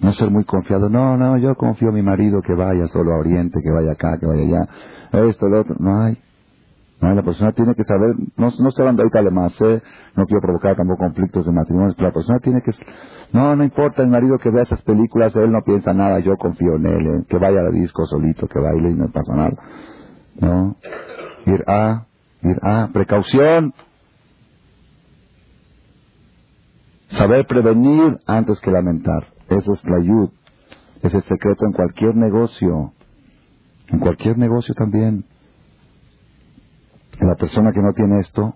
no 0.00 0.12
ser 0.12 0.30
muy 0.30 0.44
confiado. 0.44 0.88
No, 0.88 1.16
no, 1.16 1.38
yo 1.38 1.54
confío 1.54 1.88
en 1.88 1.94
mi 1.94 2.02
marido 2.02 2.42
que 2.42 2.54
vaya 2.54 2.86
solo 2.88 3.12
a 3.12 3.18
Oriente, 3.18 3.60
que 3.62 3.70
vaya 3.70 3.92
acá, 3.92 4.18
que 4.18 4.26
vaya 4.26 4.42
allá. 4.42 4.68
Esto, 5.28 5.48
lo 5.48 5.60
otro. 5.60 5.76
No 5.78 6.02
hay. 6.02 6.18
No, 7.00 7.14
la 7.14 7.22
persona 7.22 7.52
tiene 7.52 7.74
que 7.74 7.84
saber, 7.84 8.14
no, 8.36 8.50
no 8.58 8.68
estoy 8.68 8.82
hablando 8.82 9.02
ahorita 9.02 9.22
de 9.22 9.30
más, 9.30 9.52
¿eh? 9.60 9.82
no 10.16 10.24
quiero 10.24 10.40
provocar 10.40 10.76
tampoco 10.76 11.04
conflictos 11.04 11.44
de 11.44 11.52
matrimonio, 11.52 11.92
pero 11.94 12.08
la 12.08 12.14
persona 12.14 12.38
tiene 12.38 12.62
que, 12.62 12.72
no, 13.32 13.54
no 13.54 13.64
importa 13.64 14.02
el 14.02 14.08
marido 14.08 14.38
que 14.38 14.50
vea 14.50 14.62
esas 14.62 14.80
películas, 14.80 15.36
él 15.36 15.52
no 15.52 15.60
piensa 15.62 15.92
nada, 15.92 16.20
yo 16.20 16.36
confío 16.38 16.76
en 16.76 16.86
él, 16.86 17.26
que 17.28 17.36
vaya 17.36 17.60
a 17.60 17.64
la 17.64 17.70
disco 17.70 18.06
solito, 18.06 18.48
que 18.48 18.60
baile 18.60 18.92
y 18.92 18.94
no 18.94 19.10
pasa 19.12 19.36
nada. 19.36 19.52
No, 20.40 20.76
ir 21.44 21.64
a, 21.66 22.06
ir 22.40 22.58
a, 22.62 22.88
precaución, 22.90 23.74
saber 27.10 27.46
prevenir 27.46 28.18
antes 28.26 28.58
que 28.60 28.70
lamentar, 28.70 29.26
eso 29.50 29.74
es 29.74 29.84
la 29.84 29.96
ayuda, 29.98 30.30
es 31.02 31.12
el 31.12 31.22
secreto 31.24 31.66
en 31.66 31.72
cualquier 31.72 32.16
negocio, 32.16 32.92
en 33.88 33.98
cualquier 33.98 34.38
negocio 34.38 34.74
también. 34.74 35.26
La 37.20 37.34
persona 37.34 37.72
que 37.72 37.80
no 37.80 37.92
tiene 37.92 38.20
esto 38.20 38.54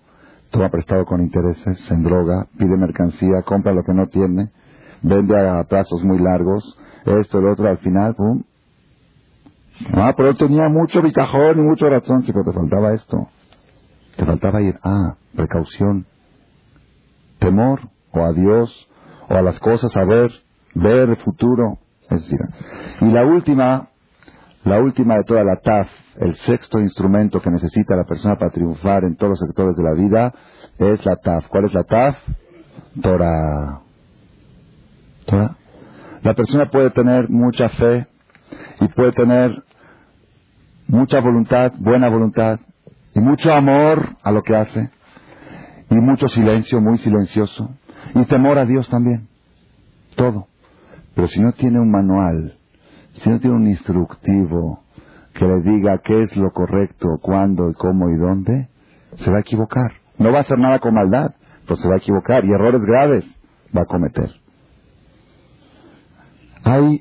toma 0.50 0.68
prestado 0.68 1.04
con 1.06 1.20
intereses, 1.20 1.78
se 1.86 1.94
endroga, 1.94 2.46
pide 2.58 2.76
mercancía, 2.76 3.42
compra 3.44 3.72
lo 3.72 3.84
que 3.84 3.94
no 3.94 4.06
tiene, 4.08 4.50
vende 5.02 5.36
a 5.38 5.64
plazos 5.64 6.02
muy 6.04 6.18
largos, 6.18 6.76
esto, 7.04 7.38
el 7.38 7.48
otro, 7.48 7.68
al 7.68 7.78
final, 7.78 8.14
¡pum! 8.14 8.42
Ah, 9.94 10.12
pero 10.16 10.34
tenía 10.34 10.68
mucho 10.68 11.00
bicajón 11.00 11.58
y 11.58 11.62
mucho 11.62 11.88
razón, 11.88 12.22
sí, 12.22 12.32
pero 12.32 12.44
te 12.44 12.52
faltaba 12.52 12.92
esto. 12.92 13.28
Te 14.16 14.26
faltaba 14.26 14.60
ir, 14.60 14.78
ah, 14.82 15.14
precaución, 15.34 16.06
temor, 17.38 17.80
o 18.12 18.22
a 18.22 18.32
Dios, 18.32 18.88
o 19.28 19.34
a 19.34 19.42
las 19.42 19.58
cosas, 19.60 19.96
a 19.96 20.04
ver, 20.04 20.30
ver 20.74 21.08
el 21.08 21.16
futuro. 21.16 21.78
Es 22.10 22.22
decir, 22.22 22.38
y 23.00 23.10
la 23.10 23.24
última, 23.24 23.89
la 24.64 24.78
última 24.80 25.16
de 25.16 25.24
toda 25.24 25.42
la 25.42 25.56
TAF, 25.56 25.88
el 26.16 26.34
sexto 26.36 26.80
instrumento 26.80 27.40
que 27.40 27.50
necesita 27.50 27.96
la 27.96 28.04
persona 28.04 28.36
para 28.36 28.50
triunfar 28.50 29.04
en 29.04 29.16
todos 29.16 29.30
los 29.30 29.40
sectores 29.40 29.76
de 29.76 29.82
la 29.82 29.92
vida, 29.92 30.34
es 30.78 31.04
la 31.04 31.16
TAF. 31.16 31.46
¿Cuál 31.48 31.64
es 31.64 31.74
la 31.74 31.84
TAF? 31.84 32.16
Torah. 33.00 33.80
Torah. 35.26 35.56
La 36.22 36.34
persona 36.34 36.70
puede 36.70 36.90
tener 36.90 37.30
mucha 37.30 37.68
fe 37.70 38.06
y 38.80 38.88
puede 38.88 39.12
tener 39.12 39.62
mucha 40.86 41.20
voluntad, 41.20 41.72
buena 41.78 42.08
voluntad, 42.08 42.60
y 43.14 43.20
mucho 43.20 43.52
amor 43.52 44.16
a 44.22 44.30
lo 44.30 44.42
que 44.42 44.54
hace, 44.54 44.90
y 45.88 45.94
mucho 45.94 46.28
silencio, 46.28 46.80
muy 46.80 46.98
silencioso, 46.98 47.70
y 48.14 48.24
temor 48.26 48.58
a 48.58 48.66
Dios 48.66 48.88
también. 48.88 49.28
Todo. 50.16 50.48
Pero 51.14 51.28
si 51.28 51.40
no 51.40 51.52
tiene 51.52 51.80
un 51.80 51.90
manual, 51.90 52.59
si 53.20 53.30
no 53.30 53.40
tiene 53.40 53.56
un 53.56 53.66
instructivo 53.66 54.82
que 55.34 55.46
le 55.46 55.60
diga 55.60 55.98
qué 55.98 56.22
es 56.22 56.36
lo 56.36 56.50
correcto, 56.50 57.18
cuándo, 57.22 57.70
y 57.70 57.74
cómo 57.74 58.10
y 58.10 58.16
dónde, 58.16 58.68
Se 59.16 59.30
va 59.30 59.38
a 59.38 59.40
equivocar. 59.40 59.92
No 60.18 60.30
va 60.30 60.38
a 60.38 60.40
hacer 60.42 60.58
nada 60.58 60.78
con 60.78 60.94
maldad, 60.94 61.34
pero 61.64 61.76
se 61.76 61.88
va 61.88 61.94
a 61.94 61.98
equivocar 61.98 62.44
y 62.44 62.52
errores 62.52 62.80
graves 62.82 63.24
va 63.76 63.82
a 63.82 63.86
cometer. 63.86 64.30
Hay 66.62 67.00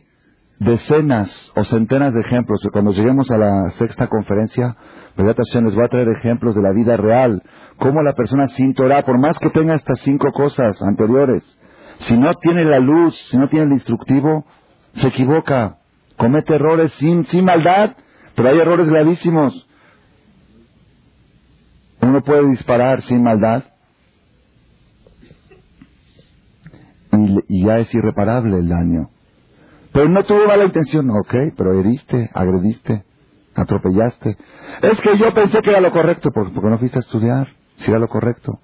decenas 0.60 1.52
o 1.56 1.64
centenas 1.64 2.14
de 2.14 2.22
ejemplos. 2.22 2.62
Cuando 2.72 2.92
lleguemos 2.92 3.30
a 3.32 3.38
la 3.38 3.70
sexta 3.78 4.08
conferencia, 4.08 4.76
les 5.16 5.78
va 5.78 5.86
a 5.86 5.90
traer 5.90 6.10
ejemplos 6.10 6.56
de 6.56 6.62
la 6.62 6.72
vida 6.72 6.98
real. 6.98 7.44
Cómo 7.78 8.02
la 8.02 8.14
persona 8.14 8.48
sin 8.50 8.74
Torah, 8.74 9.04
por 9.04 9.20
más 9.20 9.38
que 9.40 9.50
tenga 9.50 9.76
estas 9.76 10.00
cinco 10.02 10.32
cosas 10.32 10.82
anteriores, 10.82 11.44
si 12.00 12.18
no 12.18 12.34
tiene 12.36 12.64
la 12.64 12.80
luz, 12.80 13.16
si 13.30 13.38
no 13.38 13.48
tiene 13.50 13.66
el 13.66 13.74
instructivo, 13.74 14.46
se 14.96 15.08
equivoca, 15.08 15.78
comete 16.20 16.54
errores 16.54 16.92
sin, 17.00 17.26
sin 17.28 17.46
maldad, 17.46 17.96
pero 18.36 18.50
hay 18.50 18.60
errores 18.60 18.90
gravísimos. 18.90 19.66
Uno 22.02 22.22
puede 22.22 22.50
disparar 22.50 23.02
sin 23.04 23.24
maldad 23.24 23.64
y, 27.48 27.64
ya 27.66 27.78
es 27.78 27.94
irreparable 27.96 28.58
el 28.58 28.68
daño. 28.68 29.10
Pero 29.94 30.10
no 30.10 30.24
tuvo 30.24 30.46
mala 30.46 30.66
intención, 30.66 31.10
ok, 31.10 31.34
pero 31.58 31.80
heriste, 31.80 32.30
agrediste, 32.34 33.06
atropellaste. 33.56 34.38
Es 34.82 35.00
que 35.02 35.18
yo 35.18 35.34
pensé 35.34 35.62
que 35.62 35.70
era 35.70 35.80
lo 35.80 35.92
correcto, 35.92 36.32
porque 36.34 36.60
no 36.62 36.78
fuiste 36.78 37.00
a 37.00 37.02
estudiar, 37.02 37.48
si 37.78 37.90
era 37.90 38.00
lo 38.00 38.10
correcto. 38.10 38.60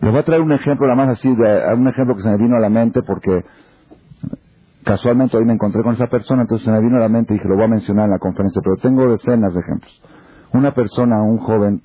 Les 0.00 0.10
voy 0.10 0.20
a 0.20 0.24
traer 0.24 0.42
un 0.42 0.52
ejemplo, 0.52 0.86
nada 0.86 1.06
más 1.06 1.18
así, 1.18 1.34
de, 1.34 1.74
un 1.74 1.88
ejemplo 1.88 2.14
que 2.16 2.22
se 2.22 2.28
me 2.28 2.36
vino 2.36 2.56
a 2.56 2.60
la 2.60 2.68
mente 2.68 3.00
porque 3.02 3.44
casualmente 4.84 5.36
hoy 5.36 5.44
me 5.44 5.54
encontré 5.54 5.82
con 5.82 5.94
esa 5.94 6.06
persona, 6.06 6.42
entonces 6.42 6.64
se 6.64 6.70
me 6.70 6.80
vino 6.80 6.96
a 6.96 7.00
la 7.00 7.08
mente 7.08 7.34
y 7.34 7.36
dije, 7.36 7.48
lo 7.48 7.56
voy 7.56 7.64
a 7.64 7.68
mencionar 7.68 8.06
en 8.06 8.12
la 8.12 8.18
conferencia, 8.18 8.60
pero 8.62 8.76
tengo 8.76 9.10
decenas 9.10 9.52
de 9.54 9.60
ejemplos. 9.60 10.02
Una 10.52 10.72
persona, 10.72 11.22
un 11.22 11.38
joven, 11.38 11.82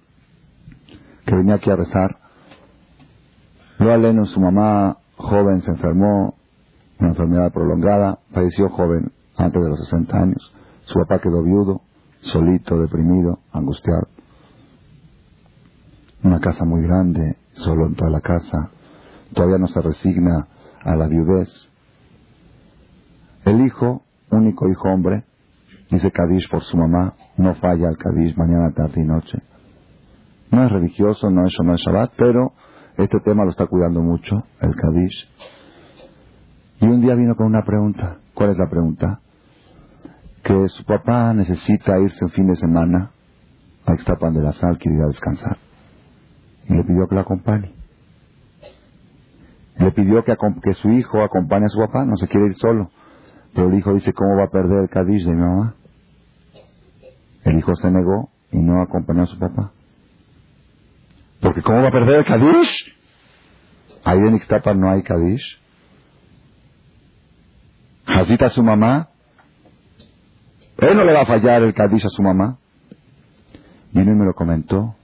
que 1.26 1.36
venía 1.36 1.56
aquí 1.56 1.70
a 1.70 1.76
rezar, 1.76 2.18
lo 3.80 3.94
aleno, 3.94 4.26
su 4.26 4.40
mamá 4.40 4.98
joven 5.16 5.62
se 5.62 5.72
enfermó, 5.72 6.36
una 7.00 7.10
enfermedad 7.10 7.52
prolongada, 7.52 8.20
falleció 8.34 8.70
joven, 8.70 9.12
antes 9.38 9.62
de 9.62 9.70
los 9.70 9.80
60 9.80 10.18
años. 10.18 10.54
Su 10.86 11.00
papá 11.00 11.20
quedó 11.20 11.42
viudo, 11.44 11.82
solito, 12.22 12.78
deprimido, 12.80 13.40
angustiado. 13.52 14.08
Una 16.24 16.40
casa 16.40 16.66
muy 16.66 16.84
grande, 16.84 17.38
solo 17.54 17.86
en 17.86 17.96
toda 17.96 18.10
la 18.10 18.22
casa, 18.22 18.72
todavía 19.34 19.58
no 19.58 19.68
se 19.68 19.82
resigna 19.82 20.48
a 20.84 20.96
la 20.96 21.08
viudez. 21.08 21.48
El 23.50 23.66
hijo, 23.66 24.04
único 24.30 24.70
hijo 24.70 24.90
hombre, 24.90 25.24
dice 25.90 26.12
Kadish 26.12 26.48
por 26.52 26.64
su 26.66 26.78
mamá, 26.78 27.16
no 27.36 27.56
falla 27.56 27.88
el 27.90 27.98
Kadish 27.98 28.38
mañana, 28.38 28.72
tarde 28.76 29.02
y 29.02 29.04
noche. 29.04 29.40
No 30.52 30.66
es 30.66 30.72
religioso, 30.72 31.32
no 31.32 31.48
es 31.48 31.54
es 31.60 31.82
Shabbat, 31.82 32.12
pero 32.16 32.54
este 32.96 33.20
tema 33.22 33.46
lo 33.46 33.50
está 33.50 33.66
cuidando 33.66 34.04
mucho, 34.04 34.36
el 34.62 34.76
Kadish. 34.76 35.32
Y 36.82 36.86
un 36.86 37.02
día 37.02 37.16
vino 37.16 37.36
con 37.36 37.48
una 37.48 37.64
pregunta. 37.66 38.18
¿Cuál 38.36 38.52
es 38.52 38.58
la 38.60 38.70
pregunta? 38.70 39.20
Que 40.44 40.68
su 40.70 40.86
papá 40.86 41.34
necesita 41.34 42.00
irse 42.00 42.26
un 42.26 42.30
fin 42.30 42.46
de 42.50 42.56
semana 42.56 43.10
a 43.88 43.94
Extapan 43.94 44.32
de 44.32 44.44
la 44.44 44.54
Sal, 44.54 44.78
quiere 44.78 45.00
ir 45.00 45.04
a 45.04 45.08
descansar 45.08 45.58
y 46.68 46.76
le 46.76 46.84
pidió 46.84 47.08
que 47.08 47.16
lo 47.16 47.22
acompañe. 47.22 47.74
Le 49.78 49.92
pidió 49.92 50.24
que, 50.24 50.38
que 50.62 50.74
su 50.76 50.90
hijo 50.90 51.24
acompañe 51.24 51.66
a 51.66 51.70
su 51.70 51.80
papá, 51.80 52.06
no 52.06 52.16
se 52.16 52.28
quiere 52.28 52.46
ir 52.46 52.54
solo. 52.54 52.92
Pero 53.54 53.70
el 53.70 53.78
hijo 53.78 53.94
dice, 53.94 54.14
¿cómo 54.14 54.38
va 54.38 54.46
a 54.46 54.50
perder 54.50 54.84
el 54.84 54.90
Kadish 54.90 55.26
de 55.26 55.34
mi 55.34 55.42
mamá? 55.42 55.76
El 57.44 57.58
hijo 57.58 57.76
se 57.76 57.90
negó 57.90 58.30
y 58.52 58.60
no 58.60 58.82
acompañó 58.82 59.24
a 59.24 59.28
su 59.28 59.40
papá. 59.40 59.72
Porque 61.42 61.62
¿cómo 61.62 61.82
va 61.82 61.88
a 61.88 61.92
perder 61.92 62.26
el? 62.26 62.94
Ahí 64.04 64.20
en 64.20 64.36
Ixtapan 64.36 64.80
no 64.80 64.90
hay 64.90 65.04
Kadish. 65.04 65.60
Hazita 68.06 68.48
a 68.48 68.50
su 68.50 68.64
mamá. 68.64 69.10
Él 70.78 70.96
no 70.96 71.04
le 71.04 71.14
va 71.14 71.22
a 71.22 71.26
fallar 71.26 71.64
el 71.64 71.74
Kadish 71.74 72.06
a 72.06 72.10
su 72.10 72.22
mamá. 72.22 72.58
Vino 73.92 74.12
y 74.12 74.16
me 74.16 74.26
lo 74.26 74.34
comentó. 74.34 74.96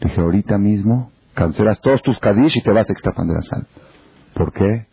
Dije, 0.00 0.20
ahorita 0.20 0.58
mismo 0.58 1.10
cancelas 1.34 1.80
todos 1.80 2.02
tus 2.02 2.18
kadish 2.18 2.56
y 2.56 2.62
te 2.62 2.72
vas 2.72 2.88
a 2.88 2.92
Ixtapan 2.92 3.28
de 3.28 3.34
la 3.34 3.42
Sal. 3.42 3.66
¿Por 4.34 4.52
qué? 4.52 4.86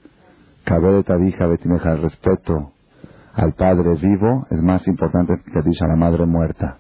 Cabe 0.64 0.94
de 0.94 1.04
Tadija, 1.04 1.46
Betimeja, 1.48 1.92
el 1.92 2.02
respeto 2.02 2.72
al 3.34 3.54
padre 3.54 3.96
vivo 4.02 4.46
es 4.50 4.62
más 4.62 4.86
importante 4.88 5.34
que 5.44 5.52
kadish 5.52 5.84
a 5.84 5.88
la 5.88 5.96
madre 5.96 6.26
muerta. 6.26 6.78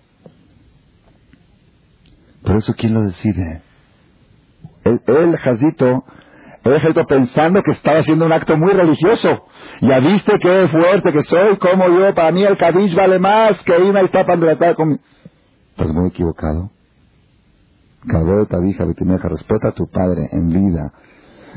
Por 2.43 2.57
eso, 2.57 2.73
¿quién 2.77 2.93
lo 2.93 3.03
decide? 3.03 3.61
El, 4.83 5.01
el 5.07 5.37
Jazito, 5.37 6.03
el 6.63 6.79
Jazito 6.79 7.05
pensando 7.07 7.61
que 7.65 7.71
estaba 7.71 7.99
haciendo 7.99 8.25
un 8.25 8.33
acto 8.33 8.55
muy 8.57 8.73
religioso. 8.73 9.45
Ya 9.81 9.99
viste 9.99 10.33
qué 10.41 10.67
fuerte 10.69 11.11
que 11.11 11.21
soy, 11.23 11.57
como 11.57 11.89
yo, 11.89 12.13
para 12.13 12.31
mí 12.31 12.43
el 12.43 12.57
Kadish 12.57 12.95
vale 12.95 13.19
más 13.19 13.61
que 13.63 13.79
ir 13.83 13.97
a 13.97 14.03
Ixtapan 14.03 14.39
de 14.39 14.45
la 14.45 14.55
Sal. 14.55 14.75
Estás 15.71 15.93
muy 15.93 16.09
equivocado. 16.09 16.69
Calvo 18.07 18.45
Tabija, 18.45 18.85
Betimeja, 18.85 19.27
respeta 19.29 19.69
a 19.69 19.71
tu 19.71 19.87
padre 19.87 20.27
en 20.31 20.49
vida. 20.49 20.91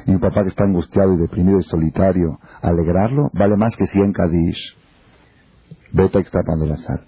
Y 0.07 0.13
un 0.13 0.21
papá 0.21 0.43
que 0.43 0.49
está 0.49 0.65
angustiado 0.65 1.15
y 1.15 1.19
deprimido 1.19 1.59
y 1.59 1.65
solitario, 1.65 2.39
alegrarlo 2.63 3.31
vale 3.33 3.57
más 3.57 3.75
que 3.77 3.87
cien 3.89 4.13
Kadish. 4.13 4.77
Vete 5.93 6.19
a 6.19 6.67
la 6.67 6.77
sal. 6.77 7.07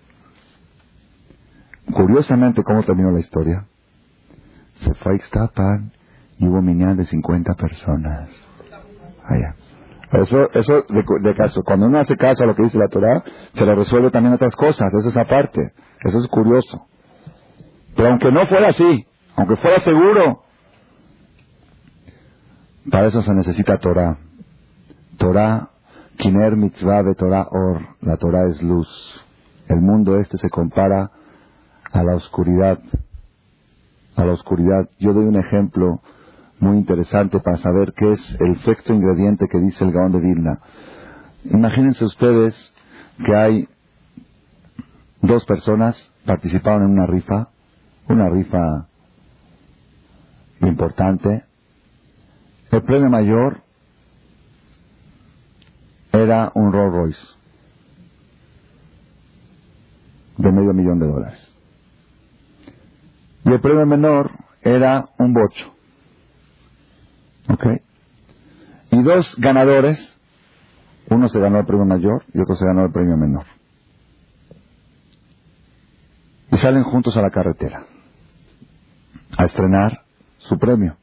Curiosamente, 1.93 2.63
¿cómo 2.63 2.83
terminó 2.83 3.11
la 3.11 3.21
historia? 3.21 3.67
Se 4.75 4.95
fue 4.95 5.13
a 5.13 5.15
Ixtapan 5.17 5.93
y 6.39 6.47
hubo 6.47 6.61
minyan 6.61 6.97
de 6.97 7.05
50 7.05 7.55
personas. 7.55 8.31
Allá. 9.25 9.55
Eso, 10.13 10.51
eso 10.53 10.85
de, 10.89 11.35
caso, 11.35 11.63
cuando 11.63 11.87
uno 11.87 11.99
hace 11.99 12.17
caso 12.17 12.43
a 12.43 12.47
lo 12.47 12.55
que 12.55 12.63
dice 12.63 12.79
la 12.79 12.89
Torah, 12.89 13.23
se 13.55 13.67
le 13.67 13.75
resuelve 13.75 14.11
también 14.11 14.35
otras 14.35 14.57
cosas, 14.57 14.89
eso 14.95 15.11
es 15.11 15.17
aparte, 15.17 15.73
eso 16.03 16.19
es 16.19 16.27
curioso. 16.29 16.87
Pero 17.95 18.09
aunque 18.09 18.33
no 18.33 18.47
fuera 18.47 18.69
así, 18.69 19.07
aunque 19.37 19.57
fuera 19.57 19.81
seguro. 19.81 20.43
Para 22.91 23.07
eso 23.07 23.23
se 23.23 23.35
necesita 23.35 23.79
Torah. 23.79 24.19
Torah, 25.19 25.71
Kiner 26.17 26.57
mitzvah 26.57 27.03
de 27.03 27.15
Torah 27.15 27.49
or. 27.51 27.81
La 28.01 28.17
Torah 28.17 28.47
es 28.47 28.63
luz. 28.63 28.89
El 29.69 29.81
mundo 29.81 30.19
este 30.19 30.39
se 30.39 30.49
compara 30.49 31.11
a 31.93 32.03
la 32.03 32.15
oscuridad. 32.15 32.79
A 34.17 34.25
la 34.25 34.33
oscuridad. 34.33 34.89
Yo 34.99 35.13
doy 35.13 35.25
un 35.25 35.37
ejemplo 35.37 36.01
muy 36.61 36.79
interesante 36.79 37.41
para 37.41 37.59
saber 37.59 37.93
qué 37.93 38.13
es 38.13 38.37
el 38.41 38.59
sexto 38.61 38.93
ingrediente 38.93 39.47
que 39.49 39.59
dice 39.59 39.85
el 39.85 39.93
Gaón 39.93 40.13
de 40.13 40.21
Vilna. 40.21 40.61
Imagínense 41.45 42.05
ustedes 42.05 42.55
que 43.25 43.37
hay 43.37 43.69
dos 45.23 45.45
personas 45.45 46.13
participaron 46.25 46.85
en 46.85 46.91
una 46.91 47.07
rifa, 47.07 47.49
una 48.09 48.29
rifa 48.29 48.89
importante. 50.61 51.45
El 52.71 52.83
premio 52.83 53.09
mayor 53.09 53.63
era 56.13 56.51
un 56.55 56.73
Rolls 56.73 56.93
Royce 56.93 57.39
de 60.37 60.53
medio 60.53 60.73
millón 60.73 60.99
de 60.99 61.07
dólares. 61.07 61.55
Y 63.45 63.53
el 63.53 63.61
premio 63.61 63.87
menor 63.87 64.31
era 64.63 65.09
un 65.19 65.33
bocho. 65.33 65.73
¿Ok? 67.49 67.67
Y 68.91 69.03
dos 69.03 69.35
ganadores, 69.39 69.99
uno 71.11 71.29
se 71.29 71.39
ganó 71.39 71.61
el 71.61 71.67
premio 71.67 71.87
mayor 71.87 72.25
y 72.33 72.41
otro 72.41 72.57
se 72.57 72.67
ganó 72.67 72.85
el 72.85 72.93
premio 72.93 73.17
menor. 73.17 73.45
Y 76.51 76.57
salen 76.59 76.83
juntos 76.85 77.17
a 77.17 77.23
la 77.23 77.31
carretera 77.31 77.85
a 79.37 79.45
estrenar 79.45 80.03
su 80.39 80.59
premio. 80.59 80.97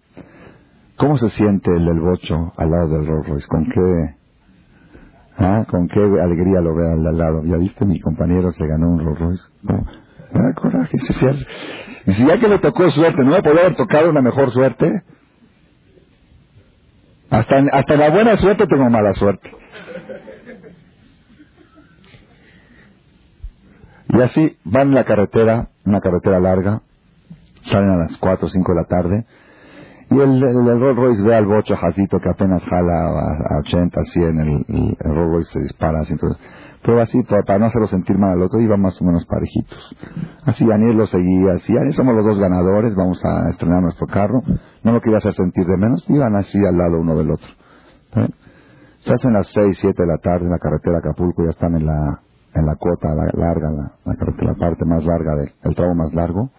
¿Cómo 0.97 1.17
se 1.17 1.29
siente 1.31 1.75
el 1.75 1.85
del 1.85 1.99
bocho 1.99 2.53
al 2.57 2.71
lado 2.71 2.89
del 2.89 3.05
Rolls 3.05 3.27
Royce? 3.27 3.47
¿Con 3.47 3.65
qué, 3.65 4.15
ah, 5.37 5.65
con 5.69 5.87
qué 5.87 5.99
alegría 5.99 6.61
lo 6.61 6.73
ve 6.75 6.89
al 6.89 7.17
lado? 7.17 7.43
¿Ya 7.43 7.57
viste? 7.57 7.85
Mi 7.85 7.99
compañero 7.99 8.51
se 8.51 8.65
ganó 8.65 8.89
un 8.89 8.99
Rolls 8.99 9.19
Royce. 9.19 9.43
No, 9.61 10.53
coraje. 10.55 10.97
Y 10.97 12.13
si 12.13 12.25
ya 12.25 12.39
que 12.39 12.47
le 12.47 12.59
tocó 12.59 12.89
suerte, 12.89 13.23
¿no 13.23 13.31
me 13.31 13.41
podía 13.41 13.61
haber 13.61 13.75
tocado 13.75 14.09
una 14.09 14.21
mejor 14.21 14.51
suerte? 14.51 15.03
Hasta 17.29 17.57
hasta 17.71 17.95
la 17.95 18.11
buena 18.11 18.37
suerte 18.37 18.67
tengo 18.67 18.89
mala 18.89 19.13
suerte. 19.13 19.51
Y 24.09 24.21
así 24.21 24.57
van 24.63 24.89
en 24.89 24.95
la 24.95 25.03
carretera, 25.03 25.69
una 25.85 25.99
carretera 25.99 26.39
larga, 26.39 26.81
salen 27.63 27.89
a 27.89 27.97
las 27.97 28.17
4 28.17 28.47
o 28.47 28.49
5 28.49 28.71
de 28.71 28.77
la 28.77 28.87
tarde, 28.87 29.25
y 30.09 30.19
el, 30.19 30.43
el, 30.43 30.79
Rolls 30.79 30.97
Royce 30.97 31.23
ve 31.23 31.35
al 31.35 31.45
bocho 31.45 31.75
jacito 31.75 32.19
que 32.19 32.29
apenas 32.29 32.63
jala 32.63 33.07
a, 33.07 33.59
80, 33.65 34.03
100, 34.03 34.39
el, 34.39 34.65
el, 34.67 35.15
Rolls 35.15 35.31
Royce 35.31 35.51
se 35.51 35.59
dispara 35.59 36.01
así, 36.01 36.13
entonces, 36.13 36.39
Pero 36.83 37.01
así, 37.01 37.23
para, 37.23 37.57
no 37.57 37.65
hacerlo 37.65 37.87
sentir 37.87 38.17
mal 38.17 38.33
al 38.33 38.43
otro, 38.43 38.61
iban 38.61 38.81
más 38.81 39.01
o 39.01 39.05
menos 39.05 39.25
parejitos. 39.25 39.95
Así 40.43 40.65
Daniel 40.65 40.97
lo 40.97 41.07
seguía, 41.07 41.53
así, 41.55 41.73
somos 41.91 42.15
los 42.15 42.25
dos 42.25 42.39
ganadores, 42.39 42.93
vamos 42.95 43.19
a 43.25 43.49
estrenar 43.49 43.81
nuestro 43.81 44.05
carro. 44.05 44.43
No 44.83 44.91
lo 44.91 45.01
quería 45.01 45.17
hacer 45.17 45.33
sentir 45.33 45.65
de 45.65 45.77
menos, 45.77 46.05
iban 46.09 46.35
así 46.35 46.59
al 46.63 46.77
lado 46.77 46.99
uno 46.99 47.17
del 47.17 47.31
otro. 47.31 47.47
¿Eh? 48.17 48.29
Se 48.99 49.13
hacen 49.13 49.33
las 49.33 49.47
seis, 49.47 49.77
siete 49.79 50.03
de 50.03 50.07
la 50.07 50.17
tarde 50.17 50.45
en 50.45 50.51
la 50.51 50.59
carretera 50.59 50.99
Acapulco, 50.99 51.43
ya 51.43 51.51
están 51.51 51.75
en 51.75 51.85
la, 51.85 52.21
en 52.53 52.65
la 52.65 52.75
cuota 52.75 53.09
larga, 53.33 53.71
la, 53.71 53.91
la, 54.05 54.15
la 54.41 54.55
parte 54.55 54.85
más 54.85 55.03
larga 55.03 55.35
del 55.35 55.51
el 55.63 55.75
tramo 55.75 55.95
más 55.95 56.13
largo. 56.13 56.49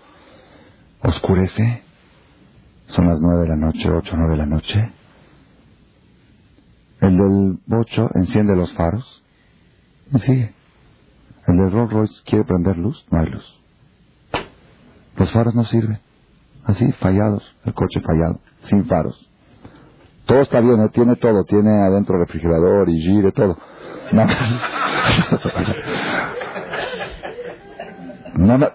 Oscurece, 1.02 1.85
son 2.88 3.06
las 3.06 3.20
nueve 3.20 3.42
de 3.42 3.48
la 3.48 3.56
noche, 3.56 3.90
ocho, 3.90 4.16
nueve 4.16 4.32
de 4.32 4.38
la 4.38 4.46
noche. 4.46 4.92
El 7.00 7.16
del 7.16 7.58
bocho 7.66 8.08
enciende 8.14 8.56
los 8.56 8.72
faros 8.74 9.22
y 10.12 10.18
sigue. 10.20 10.54
El 11.46 11.58
del 11.58 11.70
Rolls 11.70 11.92
Royce 11.92 12.22
quiere 12.24 12.44
prender 12.44 12.76
luz, 12.76 13.04
no 13.10 13.20
hay 13.20 13.26
luz. 13.26 13.60
Los 15.16 15.30
faros 15.32 15.54
no 15.54 15.64
sirven. 15.64 15.98
Así, 16.64 16.90
fallados, 16.92 17.42
el 17.64 17.74
coche 17.74 18.00
fallado, 18.00 18.40
sin 18.64 18.86
faros. 18.86 19.30
Todo 20.26 20.40
está 20.40 20.60
bien, 20.60 20.80
¿eh? 20.80 20.88
tiene 20.92 21.14
todo, 21.16 21.44
tiene 21.44 21.70
adentro 21.82 22.18
refrigerador 22.18 22.88
y 22.88 23.00
gire, 23.00 23.32
todo. 23.32 23.56
No. 24.12 24.26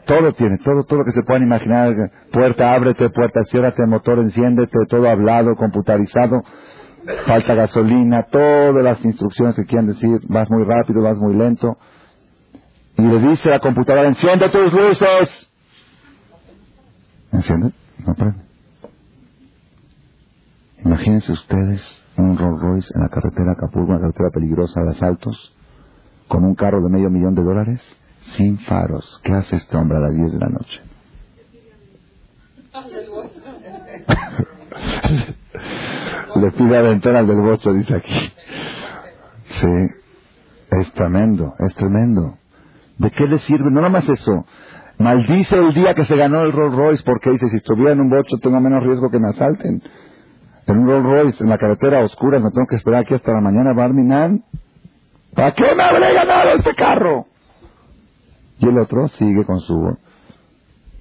todo 0.05 0.33
tiene, 0.33 0.57
todo, 0.57 0.83
todo 0.83 0.99
lo 0.99 1.05
que 1.05 1.11
se 1.11 1.23
puedan 1.23 1.43
imaginar. 1.43 1.93
Puerta, 2.31 2.73
ábrete, 2.73 3.09
puerta, 3.09 3.43
ciérrate, 3.43 3.85
motor, 3.85 4.19
enciéndete, 4.19 4.77
todo 4.89 5.09
hablado, 5.09 5.55
computarizado. 5.55 6.43
Falta 7.25 7.55
gasolina, 7.55 8.23
todas 8.23 8.83
las 8.83 9.03
instrucciones 9.03 9.55
que 9.55 9.65
quieren 9.65 9.87
decir, 9.87 10.19
vas 10.27 10.49
muy 10.49 10.63
rápido, 10.63 11.01
vas 11.01 11.17
muy 11.17 11.35
lento. 11.35 11.77
Y 12.97 13.03
le 13.03 13.19
dice 13.29 13.49
a 13.49 13.53
la 13.53 13.59
computadora, 13.59 14.07
enciende 14.07 14.49
tus 14.49 14.73
luces. 14.73 15.51
¿Enciende? 17.31 17.71
No 18.05 18.13
prende. 18.13 18.43
Imagínense 20.83 21.31
ustedes 21.31 22.03
un 22.17 22.37
Rolls 22.37 22.61
Royce 22.61 22.89
en 22.95 23.01
la 23.01 23.09
carretera 23.09 23.53
Acapulco, 23.53 23.91
una 23.91 24.01
carretera 24.01 24.29
peligrosa 24.31 24.81
de 24.81 24.91
asaltos, 24.91 25.55
con 26.27 26.43
un 26.43 26.55
carro 26.55 26.81
de 26.81 26.89
medio 26.89 27.09
millón 27.09 27.35
de 27.35 27.43
dólares, 27.43 27.81
sin 28.37 28.57
faros. 28.59 29.19
¿Qué 29.23 29.33
hace 29.33 29.55
este 29.57 29.77
hombre 29.77 29.97
a 29.97 30.01
las 30.01 30.15
10 30.15 30.31
de 30.33 30.39
la 30.39 30.49
noche? 30.49 30.81
Le 36.35 36.51
pide 36.51 36.77
aventar 36.77 37.15
al 37.15 37.27
del 37.27 37.41
bocho, 37.41 37.73
dice 37.73 37.95
aquí. 37.95 38.33
Sí, 39.59 39.87
es 40.71 40.93
tremendo, 40.93 41.53
es 41.59 41.75
tremendo. 41.75 42.37
¿De 42.97 43.11
qué 43.11 43.27
le 43.27 43.39
sirve? 43.39 43.65
No 43.71 43.81
nada 43.81 43.89
más 43.89 44.07
eso. 44.07 44.45
Maldice 44.97 45.55
el 45.57 45.73
día 45.73 45.93
que 45.93 46.05
se 46.05 46.15
ganó 46.15 46.41
el 46.41 46.51
Rolls 46.51 46.75
Royce 46.75 47.03
porque 47.03 47.31
dice, 47.31 47.47
si 47.47 47.57
estuviera 47.57 47.93
en 47.93 48.01
un 48.01 48.09
bocho 48.09 48.37
tengo 48.37 48.59
menos 48.59 48.83
riesgo 48.83 49.09
que 49.09 49.19
me 49.19 49.29
asalten 49.29 49.81
en 50.67 50.77
un 50.77 50.87
Rolls 50.87 51.03
Royce 51.05 51.43
en 51.43 51.49
la 51.49 51.57
carretera 51.57 52.03
oscura, 52.03 52.39
me 52.39 52.51
tengo 52.51 52.67
que 52.69 52.75
esperar 52.75 53.01
aquí 53.01 53.15
hasta 53.15 53.33
la 53.33 53.41
mañana, 53.41 53.73
Barminan. 53.73 54.43
¿Para 55.33 55.53
qué 55.53 55.75
me 55.75 55.83
habré 55.83 56.13
ganado 56.13 56.51
este 56.51 56.75
carro? 56.75 57.25
Y 58.61 58.69
el 58.69 58.79
otro 58.79 59.07
sigue 59.09 59.43
con 59.45 59.59
su... 59.59 59.97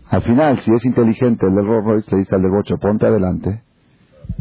Al 0.09 0.23
final, 0.23 0.59
si 0.61 0.73
es 0.73 0.85
inteligente 0.85 1.47
el 1.47 1.55
del 1.55 1.67
Rolls 1.67 1.85
Royce, 1.85 2.11
le 2.11 2.19
dice 2.19 2.35
al 2.35 2.43
del 2.43 2.51
bocho, 2.51 2.77
ponte 2.79 3.07
adelante, 3.07 3.63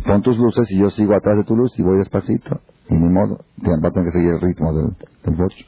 pon 0.05 0.22
tus 0.24 0.38
luces 0.38 0.65
y 0.72 0.80
yo 0.80 0.89
sigo 0.89 1.13
atrás 1.13 1.38
de 1.38 1.43
tu 1.43 1.55
luz 1.55 1.78
y 1.78 1.84
voy 1.84 1.97
despacito. 1.97 2.61
Y 2.89 2.95
ni 2.95 3.09
modo, 3.09 3.41
va 3.61 3.88
a 3.89 3.91
tener 3.91 4.05
que 4.05 4.11
seguir 4.11 4.34
el 4.34 4.41
ritmo 4.41 4.74
del, 4.74 4.95
del 5.24 5.36
bocho. 5.36 5.65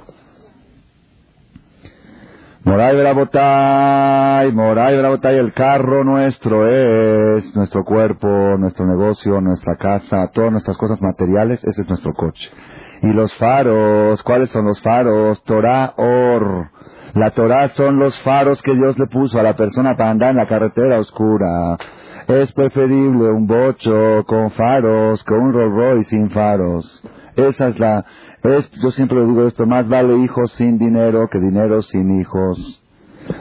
Moray 2.64 2.96
Brabotay, 2.96 4.52
Moray 4.54 4.98
Brabotay, 4.98 5.38
el 5.38 5.52
carro 5.52 6.04
nuestro 6.04 6.68
es 6.68 7.56
nuestro 7.56 7.84
cuerpo, 7.84 8.28
nuestro 8.60 8.86
negocio, 8.86 9.42
nuestra 9.42 9.76
casa, 9.78 10.30
todas 10.32 10.52
nuestras 10.52 10.78
cosas 10.78 11.02
materiales, 11.02 11.64
ese 11.64 11.82
es 11.82 11.90
nuestro 11.90 12.14
coche. 12.14 12.50
Y 13.02 13.14
los 13.14 13.34
faros, 13.38 14.22
¿cuáles 14.24 14.50
son 14.52 14.66
los 14.66 14.80
faros? 14.82 15.44
Torah 15.44 15.94
Or. 15.98 16.70
La 17.14 17.32
Torah 17.32 17.68
son 17.70 18.00
los 18.00 18.18
faros 18.22 18.62
que 18.62 18.74
Dios 18.74 18.98
le 18.98 19.08
puso 19.08 19.40
a 19.40 19.44
la 19.44 19.56
persona 19.56 19.96
para 19.98 20.12
andar 20.12 20.30
en 20.32 20.38
la 20.38 20.46
carretera 20.46 21.00
oscura. 21.00 21.78
Es 22.28 22.52
preferible 22.54 23.30
un 23.30 23.48
bocho 23.48 24.24
con 24.26 24.52
faros 24.52 25.22
que 25.24 25.34
un 25.34 25.52
Rolls 25.52 25.76
Royce 25.76 26.10
sin 26.10 26.30
faros. 26.30 27.04
Esa 27.36 27.68
es 27.68 27.80
la, 27.80 28.06
es, 28.44 28.72
yo 28.82 28.92
siempre 28.92 29.20
le 29.20 29.26
digo 29.26 29.46
esto, 29.46 29.66
más 29.66 29.90
vale 29.90 30.18
hijos 30.18 30.52
sin 30.54 30.78
dinero 30.78 31.28
que 31.30 31.40
dinero 31.40 31.82
sin 31.82 32.20
hijos. 32.20 32.82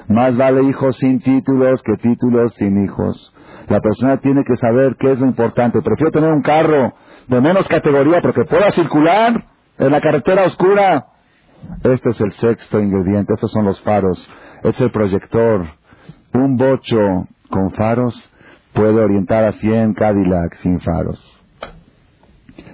Más 0.08 0.36
vale 0.36 0.62
hijos 0.64 0.96
sin 0.96 1.20
títulos 1.20 1.80
que 1.82 1.96
títulos 1.96 2.52
sin 2.54 2.84
hijos. 2.84 3.32
La 3.68 3.80
persona 3.80 4.16
tiene 4.16 4.42
que 4.44 4.56
saber 4.56 4.96
qué 4.96 5.12
es 5.12 5.20
lo 5.20 5.26
importante. 5.26 5.80
Prefiero 5.80 6.10
tener 6.10 6.32
un 6.32 6.42
carro 6.42 6.92
de 7.28 7.40
menos 7.40 7.68
categoría 7.68 8.20
porque 8.20 8.44
pueda 8.44 8.72
circular 8.72 9.44
en 9.78 9.92
la 9.92 10.00
carretera 10.00 10.44
oscura. 10.46 11.06
Este 11.84 12.10
es 12.10 12.20
el 12.20 12.32
sexto 12.32 12.80
ingrediente, 12.80 13.34
estos 13.34 13.50
son 13.52 13.64
los 13.64 13.80
faros. 13.82 14.18
Es 14.62 14.80
el 14.80 14.90
proyector. 14.90 15.66
Un 16.34 16.56
bocho 16.56 17.26
con 17.48 17.70
faros 17.72 18.32
puede 18.72 19.00
orientar 19.00 19.44
a 19.44 19.52
100 19.52 19.94
Cadillac 19.94 20.54
sin 20.56 20.80
faros. 20.80 21.18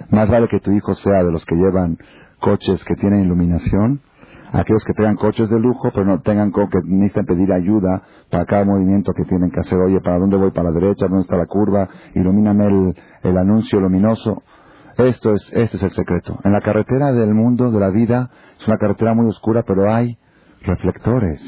Más 0.09 0.29
vale 0.29 0.47
que 0.47 0.59
tu 0.59 0.71
hijo 0.71 0.93
sea 0.95 1.23
de 1.23 1.31
los 1.31 1.45
que 1.45 1.55
llevan 1.55 1.97
coches 2.39 2.83
que 2.85 2.95
tienen 2.95 3.23
iluminación, 3.23 4.01
aquellos 4.51 4.83
que 4.85 4.93
tengan 4.93 5.15
coches 5.15 5.49
de 5.49 5.59
lujo, 5.59 5.89
pero 5.93 6.05
no 6.05 6.21
tengan 6.21 6.51
que 6.51 6.61
necesitan 6.85 7.25
pedir 7.25 7.51
ayuda 7.51 8.03
para 8.29 8.45
cada 8.45 8.63
movimiento 8.65 9.11
que 9.13 9.25
tienen 9.25 9.51
que 9.51 9.59
hacer. 9.59 9.79
Oye, 9.79 9.99
¿para 10.01 10.19
dónde 10.19 10.37
voy? 10.37 10.51
¿Para 10.51 10.69
la 10.71 10.79
derecha? 10.79 11.07
¿Dónde 11.07 11.21
está 11.21 11.35
la 11.35 11.45
curva? 11.45 11.87
Ilumíname 12.15 12.93
el 13.23 13.37
anuncio 13.37 13.79
luminoso. 13.79 14.43
Esto 14.97 15.33
es, 15.33 15.41
este 15.53 15.77
es 15.77 15.83
el 15.83 15.91
secreto. 15.91 16.39
En 16.43 16.51
la 16.51 16.61
carretera 16.61 17.11
del 17.11 17.33
mundo, 17.33 17.71
de 17.71 17.79
la 17.79 17.91
vida, 17.91 18.29
es 18.59 18.67
una 18.67 18.77
carretera 18.77 19.13
muy 19.13 19.27
oscura, 19.27 19.63
pero 19.65 19.93
hay 19.93 20.17
reflectores. 20.61 21.41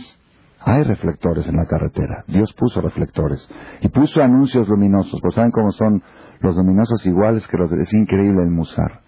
Hay 0.62 0.84
reflectores 0.84 1.48
en 1.48 1.56
la 1.56 1.66
carretera. 1.66 2.24
Dios 2.28 2.54
puso 2.54 2.82
reflectores. 2.82 3.48
Y 3.82 3.90
puso 3.90 4.22
anuncios 4.22 4.68
luminosos. 4.68 5.20
Pues 5.22 5.34
saben 5.34 5.52
cómo 5.52 5.72
son 5.72 6.04
los 6.42 6.56
luminosos 6.56 7.06
iguales 7.06 7.48
que 7.48 7.58
los... 7.58 7.72
Es 7.72 7.92
increíble 7.94 8.44
el 8.44 8.52
musar. 8.52 9.02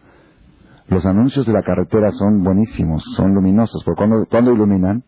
Los 0.87 1.05
anuncios 1.05 1.45
de 1.45 1.53
la 1.53 1.63
carretera 1.63 2.11
son 2.11 2.43
buenísimos, 2.43 3.01
son 3.15 3.33
luminosos, 3.33 3.81
cuando, 3.95 4.25
cuando 4.29 4.51
iluminan, 4.51 5.03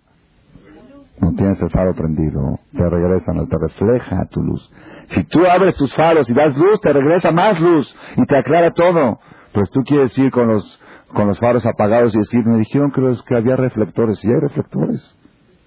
no 1.23 1.33
tienes 1.35 1.61
el 1.61 1.69
faro 1.69 1.93
prendido, 1.95 2.59
te 2.71 2.89
regresan, 2.89 3.47
te 3.47 3.57
refleja 3.57 4.25
tu 4.29 4.41
luz. 4.41 4.71
Si 5.09 5.23
tú 5.25 5.45
abres 5.45 5.75
tus 5.75 5.93
faros 5.95 6.29
y 6.29 6.33
das 6.33 6.55
luz, 6.55 6.81
te 6.81 6.91
regresa 6.91 7.31
más 7.31 7.59
luz 7.59 7.95
y 8.17 8.25
te 8.25 8.37
aclara 8.37 8.71
todo. 8.71 9.19
Pues 9.53 9.69
tú 9.69 9.81
quieres 9.83 10.17
ir 10.17 10.31
con 10.31 10.47
los, 10.47 10.81
con 11.13 11.27
los 11.27 11.39
faros 11.39 11.65
apagados 11.65 12.13
y 12.15 12.19
decir, 12.19 12.45
me 12.45 12.57
dijeron 12.57 12.91
que, 12.91 13.01
que 13.27 13.35
había 13.35 13.55
reflectores, 13.55 14.23
y 14.23 14.27
hay 14.29 14.39
reflectores. 14.39 15.17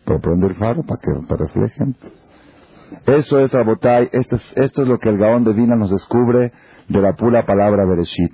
Pero 0.04 0.20
prende 0.20 0.48
el 0.48 0.56
faro 0.56 0.82
para 0.82 1.00
que 1.00 1.12
te 1.26 1.36
reflejen. 1.36 1.96
Eso 3.06 3.40
es 3.40 3.54
Abotay, 3.54 4.08
esto 4.12 4.36
es, 4.36 4.56
esto 4.56 4.82
es 4.82 4.88
lo 4.88 4.98
que 4.98 5.08
el 5.08 5.18
Gaón 5.18 5.44
de 5.44 5.52
Vina 5.52 5.74
nos 5.76 5.90
descubre 5.90 6.52
de 6.88 7.00
la 7.00 7.14
pura 7.14 7.44
palabra 7.44 7.84
Bereshit. 7.84 8.32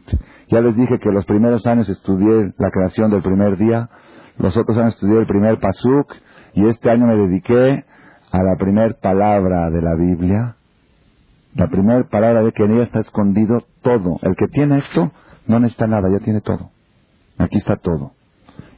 Ya 0.49 0.61
les 0.61 0.77
dije 0.77 0.99
que 0.99 1.11
los 1.11 1.25
primeros 1.25 1.67
años 1.67 1.89
estudié 1.89 2.53
la 2.59 2.71
creación 2.71 3.11
del 3.11 3.23
primer 3.23 3.57
día, 3.57 3.89
los 4.39 4.57
otros 4.57 4.77
años 4.77 4.95
estudié 4.95 5.19
el 5.19 5.27
primer 5.27 5.59
pasuk, 5.59 6.13
y 6.55 6.67
este 6.67 6.91
año 6.91 7.07
me 7.07 7.17
dediqué 7.17 7.85
a 8.31 8.43
la 8.43 8.57
primer 8.57 8.99
palabra 9.01 9.71
de 9.71 9.83
la 9.83 9.95
Biblia, 9.95 10.57
la 11.55 11.69
primera 11.69 12.03
palabra 12.05 12.43
de 12.43 12.53
que 12.53 12.65
en 12.65 12.73
ella 12.73 12.85
está 12.85 13.01
escondido 13.01 13.65
todo. 13.83 14.19
El 14.23 14.37
que 14.37 14.49
tiene 14.49 14.79
esto 14.79 15.13
no 15.47 15.61
necesita 15.61 15.87
nada, 15.87 16.09
ya 16.11 16.25
tiene 16.25 16.41
todo. 16.41 16.71
Aquí 17.39 17.59
está 17.59 17.77
todo. 17.77 18.13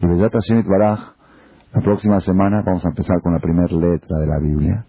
Y 0.01 0.07
desde 0.07 0.63
Baraj, 0.69 1.15
la 1.73 1.81
próxima 1.83 2.21
semana 2.21 2.63
vamos 2.65 2.85
a 2.85 2.89
empezar 2.89 3.21
con 3.23 3.33
la 3.33 3.39
primera 3.39 3.73
letra 3.73 4.19
de 4.19 4.27
la 4.27 4.39
Biblia. 4.39 4.87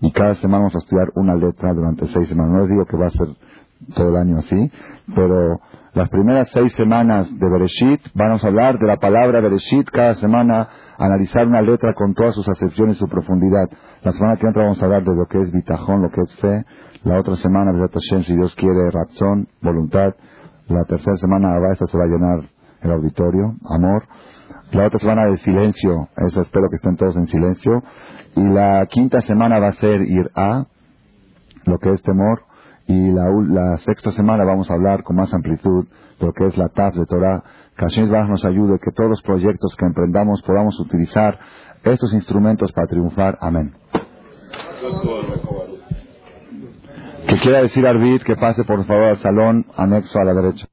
Y 0.00 0.12
cada 0.12 0.34
semana 0.36 0.60
vamos 0.60 0.74
a 0.74 0.78
estudiar 0.78 1.08
una 1.14 1.34
letra 1.34 1.74
durante 1.74 2.06
seis 2.06 2.28
semanas. 2.28 2.52
No 2.52 2.60
les 2.60 2.70
digo 2.70 2.86
que 2.86 2.96
va 2.96 3.06
a 3.06 3.10
ser 3.10 3.28
todo 3.94 4.08
el 4.08 4.16
año 4.16 4.38
así, 4.38 4.70
pero 5.14 5.60
las 5.94 6.08
primeras 6.08 6.48
seis 6.52 6.72
semanas 6.74 7.28
de 7.38 7.48
Bereshit 7.48 8.00
vamos 8.14 8.44
a 8.44 8.48
hablar 8.48 8.78
de 8.78 8.86
la 8.86 8.96
palabra 8.96 9.40
Bereshit 9.40 9.88
cada 9.90 10.14
semana, 10.14 10.68
analizar 11.00 11.46
una 11.46 11.62
letra 11.62 11.94
con 11.94 12.14
todas 12.14 12.34
sus 12.34 12.48
acepciones 12.48 12.96
y 12.96 12.98
su 12.98 13.08
profundidad. 13.08 13.68
La 14.02 14.12
semana 14.12 14.36
que 14.36 14.46
entra 14.46 14.64
vamos 14.64 14.80
a 14.82 14.84
hablar 14.84 15.02
de 15.02 15.16
lo 15.16 15.26
que 15.26 15.40
es 15.40 15.50
bitajón, 15.50 16.02
lo 16.02 16.10
que 16.10 16.20
es 16.20 16.34
fe. 16.36 16.64
La 17.04 17.18
otra 17.18 17.36
semana, 17.36 17.72
si 18.24 18.36
Dios 18.36 18.54
quiere, 18.56 18.90
razón, 18.90 19.48
voluntad. 19.62 20.14
La 20.68 20.84
tercera 20.84 21.16
semana, 21.16 21.56
esta 21.72 21.86
se 21.86 21.96
va 21.96 22.04
a 22.04 22.06
llenar 22.06 22.40
el 22.82 22.90
auditorio, 22.92 23.54
amor. 23.70 24.04
La 24.72 24.86
otra 24.86 24.98
semana 24.98 25.26
de 25.26 25.38
silencio, 25.38 26.08
eso 26.16 26.42
espero 26.42 26.68
que 26.68 26.76
estén 26.76 26.96
todos 26.96 27.16
en 27.16 27.26
silencio. 27.26 27.82
Y 28.36 28.42
la 28.42 28.86
quinta 28.86 29.20
semana 29.22 29.58
va 29.58 29.68
a 29.68 29.72
ser 29.72 30.02
ir 30.02 30.30
a 30.36 30.66
lo 31.64 31.78
que 31.78 31.90
es 31.90 32.02
temor 32.02 32.44
Y 32.86 33.10
la, 33.10 33.24
la 33.48 33.78
sexta 33.78 34.12
semana 34.12 34.44
vamos 34.44 34.70
a 34.70 34.74
hablar 34.74 35.02
con 35.02 35.16
más 35.16 35.32
amplitud 35.32 35.86
de 36.20 36.26
lo 36.26 36.32
que 36.32 36.46
es 36.46 36.56
la 36.56 36.68
TAF 36.68 36.94
de 36.94 37.06
Torah. 37.06 37.42
Que 37.80 37.86
Hashem 37.86 38.10
nos 38.10 38.44
ayude, 38.44 38.78
que 38.78 38.92
todos 38.92 39.08
los 39.08 39.22
proyectos 39.22 39.74
que 39.74 39.86
emprendamos 39.86 40.42
podamos 40.42 40.78
utilizar 40.78 41.38
estos 41.82 42.12
instrumentos 42.12 42.72
para 42.72 42.86
triunfar. 42.86 43.38
Amén. 43.40 43.72
Que 47.26 47.38
quiera 47.38 47.62
decir 47.62 47.86
Arvid 47.86 48.20
que 48.20 48.36
pase 48.36 48.64
por 48.64 48.84
favor 48.84 49.04
al 49.04 49.18
salón 49.20 49.64
anexo 49.78 50.18
a 50.18 50.24
la 50.24 50.34
derecha. 50.34 50.66